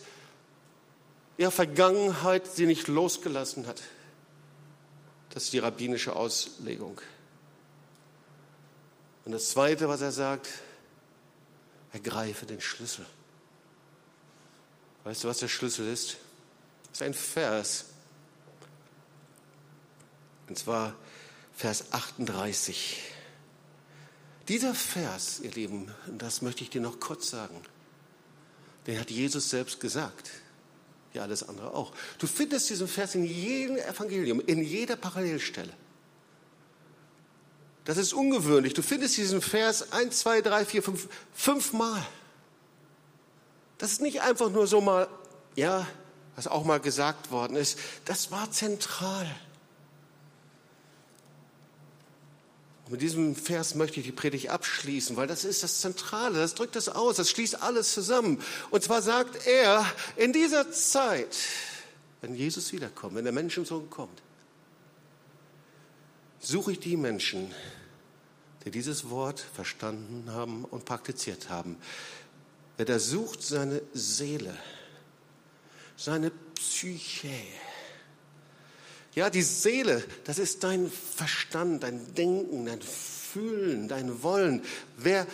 ihrer 1.38 1.52
Vergangenheit 1.52 2.48
sie 2.48 2.66
nicht 2.66 2.88
losgelassen 2.88 3.68
hat. 3.68 3.80
Das 5.30 5.44
ist 5.44 5.52
die 5.52 5.60
rabbinische 5.60 6.16
Auslegung. 6.16 7.00
Und 9.24 9.30
das 9.30 9.50
Zweite, 9.50 9.88
was 9.88 10.00
er 10.00 10.10
sagt, 10.10 10.48
ergreife 11.92 12.44
den 12.44 12.60
Schlüssel. 12.60 13.06
Weißt 15.04 15.22
du, 15.22 15.28
was 15.28 15.38
der 15.38 15.46
Schlüssel 15.46 15.86
ist? 15.92 16.16
Das 16.90 17.00
ist 17.00 17.02
ein 17.02 17.14
Vers. 17.14 17.84
Und 20.48 20.58
zwar 20.58 20.94
Vers 21.54 21.92
38. 21.92 23.02
Dieser 24.48 24.74
Vers, 24.74 25.40
ihr 25.40 25.50
Lieben, 25.50 25.90
das 26.06 26.42
möchte 26.42 26.62
ich 26.62 26.70
dir 26.70 26.80
noch 26.80 27.00
kurz 27.00 27.30
sagen, 27.30 27.60
den 28.86 29.00
hat 29.00 29.10
Jesus 29.10 29.50
selbst 29.50 29.80
gesagt. 29.80 30.30
Ja, 31.12 31.22
alles 31.22 31.48
andere 31.48 31.74
auch. 31.74 31.92
Du 32.18 32.26
findest 32.26 32.70
diesen 32.70 32.86
Vers 32.86 33.14
in 33.14 33.24
jedem 33.24 33.76
Evangelium, 33.76 34.40
in 34.40 34.62
jeder 34.62 34.96
Parallelstelle. 34.96 35.72
Das 37.86 37.96
ist 37.96 38.12
ungewöhnlich. 38.12 38.74
Du 38.74 38.82
findest 38.82 39.16
diesen 39.16 39.40
Vers 39.40 39.92
1, 39.92 40.18
2, 40.18 40.42
3, 40.42 40.64
4, 40.64 40.82
5, 40.82 41.08
fünfmal. 41.32 42.06
Das 43.78 43.92
ist 43.92 44.00
nicht 44.00 44.20
einfach 44.22 44.50
nur 44.50 44.66
so 44.66 44.80
mal, 44.80 45.08
ja, 45.54 45.86
was 46.34 46.46
auch 46.46 46.64
mal 46.64 46.80
gesagt 46.80 47.30
worden 47.30 47.56
ist. 47.56 47.78
Das 48.04 48.30
war 48.30 48.50
zentral. 48.50 49.26
Und 52.86 52.92
mit 52.92 53.02
diesem 53.02 53.34
Vers 53.34 53.74
möchte 53.74 53.98
ich 53.98 54.06
die 54.06 54.12
Predigt 54.12 54.48
abschließen, 54.50 55.16
weil 55.16 55.26
das 55.26 55.44
ist 55.44 55.64
das 55.64 55.80
Zentrale, 55.80 56.38
das 56.38 56.54
drückt 56.54 56.76
das 56.76 56.88
aus, 56.88 57.16
das 57.16 57.30
schließt 57.30 57.60
alles 57.60 57.92
zusammen. 57.92 58.40
Und 58.70 58.84
zwar 58.84 59.02
sagt 59.02 59.44
er, 59.44 59.84
in 60.14 60.32
dieser 60.32 60.70
Zeit, 60.70 61.36
wenn 62.20 62.36
Jesus 62.36 62.72
wiederkommt, 62.72 63.16
wenn 63.16 63.24
der 63.24 63.32
Menschensohn 63.32 63.90
kommt, 63.90 64.22
suche 66.38 66.72
ich 66.72 66.78
die 66.78 66.96
Menschen, 66.96 67.52
die 68.64 68.70
dieses 68.70 69.10
Wort 69.10 69.40
verstanden 69.40 70.30
haben 70.30 70.64
und 70.64 70.84
praktiziert 70.84 71.48
haben. 71.48 71.76
Wer 72.76 72.86
da 72.86 73.00
sucht 73.00 73.42
seine 73.42 73.82
Seele, 73.94 74.56
seine 75.96 76.30
Psyche, 76.54 77.30
ja, 79.16 79.30
die 79.30 79.42
Seele, 79.42 80.04
das 80.24 80.38
ist 80.38 80.62
dein 80.62 80.90
Verstand, 80.90 81.82
dein 81.82 82.14
Denken, 82.14 82.66
dein 82.66 82.82
Fühlen, 82.82 83.88
dein 83.88 84.22
Wollen. 84.22 84.62
Wer 84.98 85.26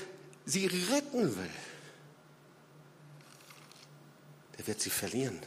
sie 0.46 0.66
retten 0.66 1.36
will, 1.36 1.50
der 4.56 4.68
wird 4.68 4.80
sie 4.80 4.88
verlieren. 4.88 5.40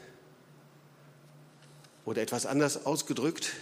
Oder 2.04 2.22
etwas 2.22 2.46
anders 2.46 2.86
ausgedrückt, 2.86 3.54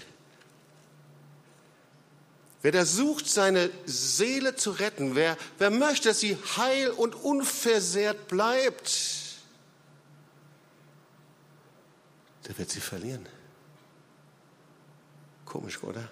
wer 2.63 2.71
da 2.71 2.83
sucht, 2.83 3.29
seine 3.29 3.69
Seele 3.85 4.55
zu 4.55 4.71
retten, 4.71 5.13
wer, 5.13 5.37
wer 5.59 5.69
möchte, 5.69 6.09
dass 6.09 6.19
sie 6.19 6.35
heil 6.57 6.89
und 6.89 7.13
unversehrt 7.13 8.27
bleibt, 8.27 8.91
der 12.47 12.57
wird 12.57 12.71
sie 12.71 12.81
verlieren. 12.81 13.29
Komisch, 15.53 15.83
oder? 15.83 16.09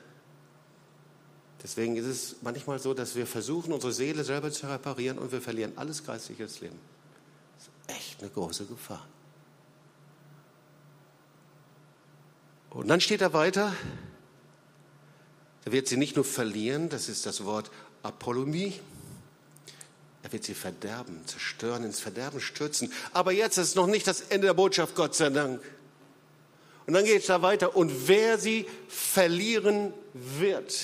Deswegen 1.63 1.95
ist 1.95 2.05
es 2.05 2.35
manchmal 2.43 2.77
so, 2.77 2.93
dass 2.93 3.15
wir 3.15 3.25
versuchen, 3.25 3.73
unsere 3.73 3.91
Seele 3.91 4.23
selber 4.23 4.51
zu 4.51 4.67
reparieren 4.67 5.17
und 5.17 5.31
wir 5.31 5.41
verlieren 5.41 5.73
alles 5.77 6.05
geistiges 6.05 6.61
Leben. 6.61 6.77
Das 7.57 7.65
ist 7.65 7.99
echt 7.99 8.21
eine 8.21 8.29
große 8.29 8.65
Gefahr. 8.65 9.03
Und 12.69 12.87
dann 12.87 13.01
steht 13.01 13.21
er 13.21 13.33
weiter, 13.33 13.73
er 15.65 15.71
wird 15.71 15.87
sie 15.87 15.97
nicht 15.97 16.17
nur 16.17 16.25
verlieren, 16.25 16.89
das 16.89 17.09
ist 17.09 17.25
das 17.25 17.43
Wort 17.43 17.71
Apollomie, 18.03 18.79
er 20.21 20.31
wird 20.31 20.43
sie 20.43 20.53
verderben, 20.53 21.25
zerstören, 21.25 21.83
ins 21.83 21.99
Verderben 21.99 22.41
stürzen. 22.41 22.93
Aber 23.11 23.31
jetzt 23.31 23.57
ist 23.57 23.75
noch 23.75 23.87
nicht 23.87 24.05
das 24.05 24.21
Ende 24.21 24.45
der 24.45 24.53
Botschaft, 24.53 24.93
Gott 24.93 25.15
sei 25.15 25.31
Dank. 25.31 25.63
Und 26.87 26.93
dann 26.93 27.05
geht 27.05 27.21
es 27.21 27.27
da 27.27 27.41
weiter. 27.41 27.75
Und 27.75 28.07
wer 28.07 28.37
sie 28.37 28.65
verlieren 28.87 29.93
wird, 30.13 30.79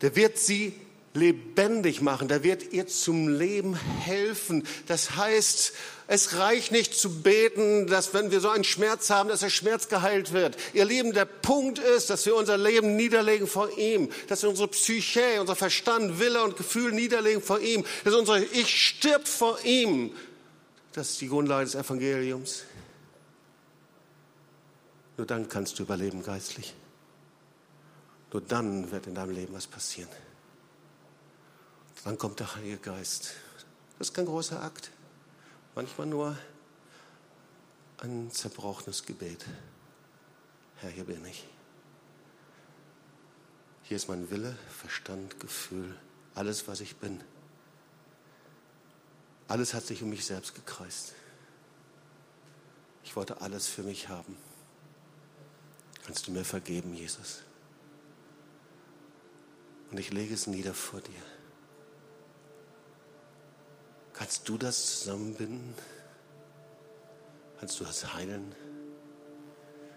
der 0.00 0.16
wird 0.16 0.38
sie 0.38 0.74
lebendig 1.14 2.00
machen, 2.00 2.28
der 2.28 2.44
wird 2.44 2.72
ihr 2.72 2.86
zum 2.86 3.28
Leben 3.28 3.74
helfen. 3.74 4.66
Das 4.86 5.16
heißt, 5.16 5.72
es 6.06 6.38
reicht 6.38 6.72
nicht 6.72 6.94
zu 6.94 7.22
beten, 7.22 7.86
dass 7.86 8.14
wenn 8.14 8.30
wir 8.30 8.40
so 8.40 8.48
einen 8.48 8.64
Schmerz 8.64 9.10
haben, 9.10 9.28
dass 9.28 9.40
der 9.40 9.50
Schmerz 9.50 9.88
geheilt 9.88 10.32
wird. 10.32 10.56
Ihr 10.72 10.84
Lieben, 10.84 11.12
der 11.12 11.26
Punkt 11.26 11.78
ist, 11.78 12.08
dass 12.08 12.24
wir 12.24 12.34
unser 12.34 12.56
Leben 12.56 12.96
niederlegen 12.96 13.46
vor 13.46 13.76
ihm, 13.76 14.08
dass 14.28 14.42
wir 14.42 14.48
unsere 14.48 14.68
Psyche, 14.68 15.40
unser 15.40 15.56
Verstand, 15.56 16.18
Wille 16.18 16.42
und 16.42 16.56
Gefühl 16.56 16.92
niederlegen 16.92 17.42
vor 17.42 17.60
ihm, 17.60 17.84
dass 18.04 18.14
unser 18.14 18.38
Ich 18.38 18.74
stirbt 18.74 19.28
vor 19.28 19.58
ihm, 19.64 20.14
das 20.98 21.10
ist 21.10 21.20
die 21.20 21.28
Grundlage 21.28 21.64
des 21.64 21.76
Evangeliums. 21.76 22.64
Nur 25.16 25.28
dann 25.28 25.48
kannst 25.48 25.78
du 25.78 25.84
überleben 25.84 26.24
geistlich. 26.24 26.74
Nur 28.32 28.42
dann 28.42 28.90
wird 28.90 29.06
in 29.06 29.14
deinem 29.14 29.30
Leben 29.30 29.54
was 29.54 29.68
passieren. 29.68 30.10
Dann 32.02 32.18
kommt 32.18 32.40
der 32.40 32.52
Heilige 32.56 32.78
Geist. 32.78 33.34
Das 33.96 34.08
ist 34.08 34.14
kein 34.14 34.26
großer 34.26 34.60
Akt. 34.60 34.90
Manchmal 35.76 36.08
nur 36.08 36.36
ein 37.98 38.32
zerbrochenes 38.32 39.06
Gebet. 39.06 39.44
Herr, 40.78 40.90
hier 40.90 41.04
bin 41.04 41.24
ich. 41.26 41.46
Hier 43.84 43.96
ist 43.96 44.08
mein 44.08 44.30
Wille, 44.30 44.56
Verstand, 44.68 45.38
Gefühl, 45.38 45.94
alles, 46.34 46.66
was 46.66 46.80
ich 46.80 46.96
bin. 46.96 47.20
Alles 49.48 49.72
hat 49.72 49.84
sich 49.84 50.02
um 50.02 50.10
mich 50.10 50.24
selbst 50.26 50.54
gekreist. 50.54 51.14
Ich 53.02 53.16
wollte 53.16 53.40
alles 53.40 53.66
für 53.66 53.82
mich 53.82 54.08
haben. 54.08 54.36
Kannst 56.04 56.26
du 56.26 56.30
mir 56.30 56.44
vergeben, 56.44 56.94
Jesus? 56.94 57.42
Und 59.90 59.98
ich 59.98 60.12
lege 60.12 60.34
es 60.34 60.46
nieder 60.46 60.74
vor 60.74 61.00
dir. 61.00 61.22
Kannst 64.12 64.48
du 64.48 64.58
das 64.58 65.00
zusammenbinden? 65.00 65.74
Kannst 67.58 67.80
du 67.80 67.84
das 67.84 68.12
heilen? 68.14 68.54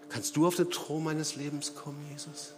Kannst 0.08 0.36
du 0.36 0.46
auf 0.46 0.56
den 0.56 0.70
Thron 0.70 1.04
meines 1.04 1.36
Lebens 1.36 1.74
kommen, 1.74 2.06
Jesus? 2.10 2.54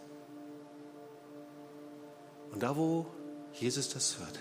Und 2.53 2.63
da, 2.63 2.77
wo 2.77 3.07
Jesus 3.53 3.89
das 3.89 4.19
hört, 4.19 4.39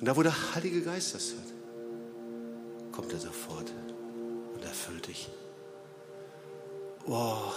und 0.00 0.06
da, 0.06 0.16
wo 0.16 0.22
der 0.22 0.54
Heilige 0.54 0.82
Geist 0.82 1.14
das 1.14 1.32
hört, 1.32 2.92
kommt 2.92 3.12
er 3.12 3.18
sofort 3.18 3.72
und 4.54 4.64
erfüllt 4.64 5.08
dich. 5.08 5.28
Oh, 7.06 7.52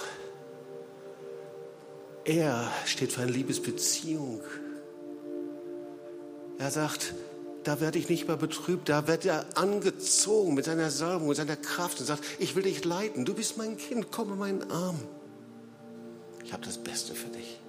er 2.26 2.72
steht 2.86 3.12
für 3.14 3.22
eine 3.22 3.32
Liebesbeziehung. 3.32 4.42
Er 6.60 6.72
sagt, 6.72 7.14
da 7.64 7.80
werde 7.82 7.98
ich 7.98 8.10
nicht 8.10 8.28
mehr 8.28 8.38
betrübt, 8.38 8.90
da 8.90 9.08
wird 9.08 9.26
er 9.26 9.46
angezogen 9.56 10.54
mit 10.54 10.66
seiner 10.66 10.92
Salbung, 10.92 11.30
mit 11.30 11.38
seiner 11.38 11.56
Kraft 11.56 12.00
und 12.00 12.06
sagt, 12.06 12.24
ich 12.38 12.56
will 12.56 12.64
dich 12.64 12.86
leiten, 12.86 13.26
du 13.26 13.34
bist 13.34 13.58
mein 13.58 13.78
Kind, 13.78 14.12
komm 14.12 14.34
in 14.34 14.38
meinen 14.38 14.72
Arm. 14.72 15.00
Ich 16.44 16.54
habe 16.54 16.66
das 16.66 16.78
Beste 16.78 17.14
für 17.16 17.30
dich. 17.30 17.60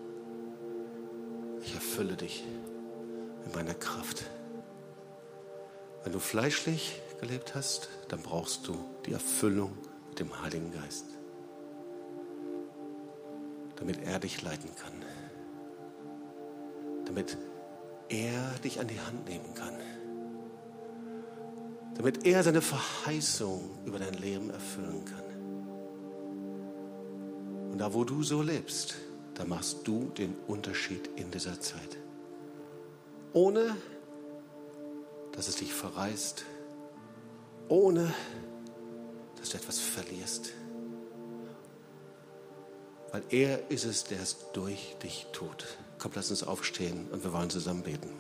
Ich 1.63 1.75
erfülle 1.75 2.17
dich 2.17 2.45
mit 3.45 3.55
meiner 3.55 3.75
Kraft. 3.75 4.25
Wenn 6.03 6.13
du 6.13 6.19
fleischlich 6.19 7.01
gelebt 7.21 7.55
hast, 7.55 7.89
dann 8.09 8.23
brauchst 8.23 8.67
du 8.67 8.75
die 9.07 9.13
Erfüllung 9.13 9.77
mit 10.09 10.19
dem 10.19 10.43
Heiligen 10.43 10.73
Geist, 10.73 11.05
damit 13.77 14.03
er 14.03 14.19
dich 14.19 14.43
leiten 14.43 14.71
kann, 14.75 14.93
damit 17.05 17.37
er 18.09 18.51
dich 18.65 18.81
an 18.81 18.89
die 18.89 19.01
Hand 19.01 19.29
nehmen 19.29 19.55
kann, 19.55 19.75
damit 21.95 22.27
er 22.27 22.43
seine 22.43 22.63
Verheißung 22.63 23.79
über 23.85 23.99
dein 23.99 24.15
Leben 24.15 24.51
erfüllen 24.51 25.05
kann. 25.05 25.25
Und 27.73 27.79
da, 27.79 27.93
wo 27.93 28.05
du 28.05 28.23
so 28.23 28.43
lebst, 28.43 28.97
da 29.35 29.45
machst 29.45 29.87
du 29.87 30.11
den 30.17 30.35
Unterschied 30.47 31.11
in 31.17 31.31
dieser 31.31 31.61
Zeit. 31.61 31.99
Ohne 33.33 33.77
dass 35.33 35.49
es 35.49 35.57
dich 35.57 35.73
verreißt, 35.73 36.45
ohne 37.69 38.13
dass 39.39 39.51
du 39.51 39.57
etwas 39.57 39.79
verlierst. 39.79 40.53
Weil 43.13 43.23
er 43.31 43.71
ist 43.71 43.85
es, 43.85 44.05
der 44.05 44.21
es 44.21 44.37
durch 44.53 44.97
dich 45.03 45.27
tut. 45.33 45.67
Komm, 45.99 46.13
lass 46.15 46.31
uns 46.31 46.43
aufstehen 46.43 47.09
und 47.11 47.25
wir 47.25 47.33
wollen 47.33 47.51
zusammen 47.51 47.83
beten. 47.83 48.20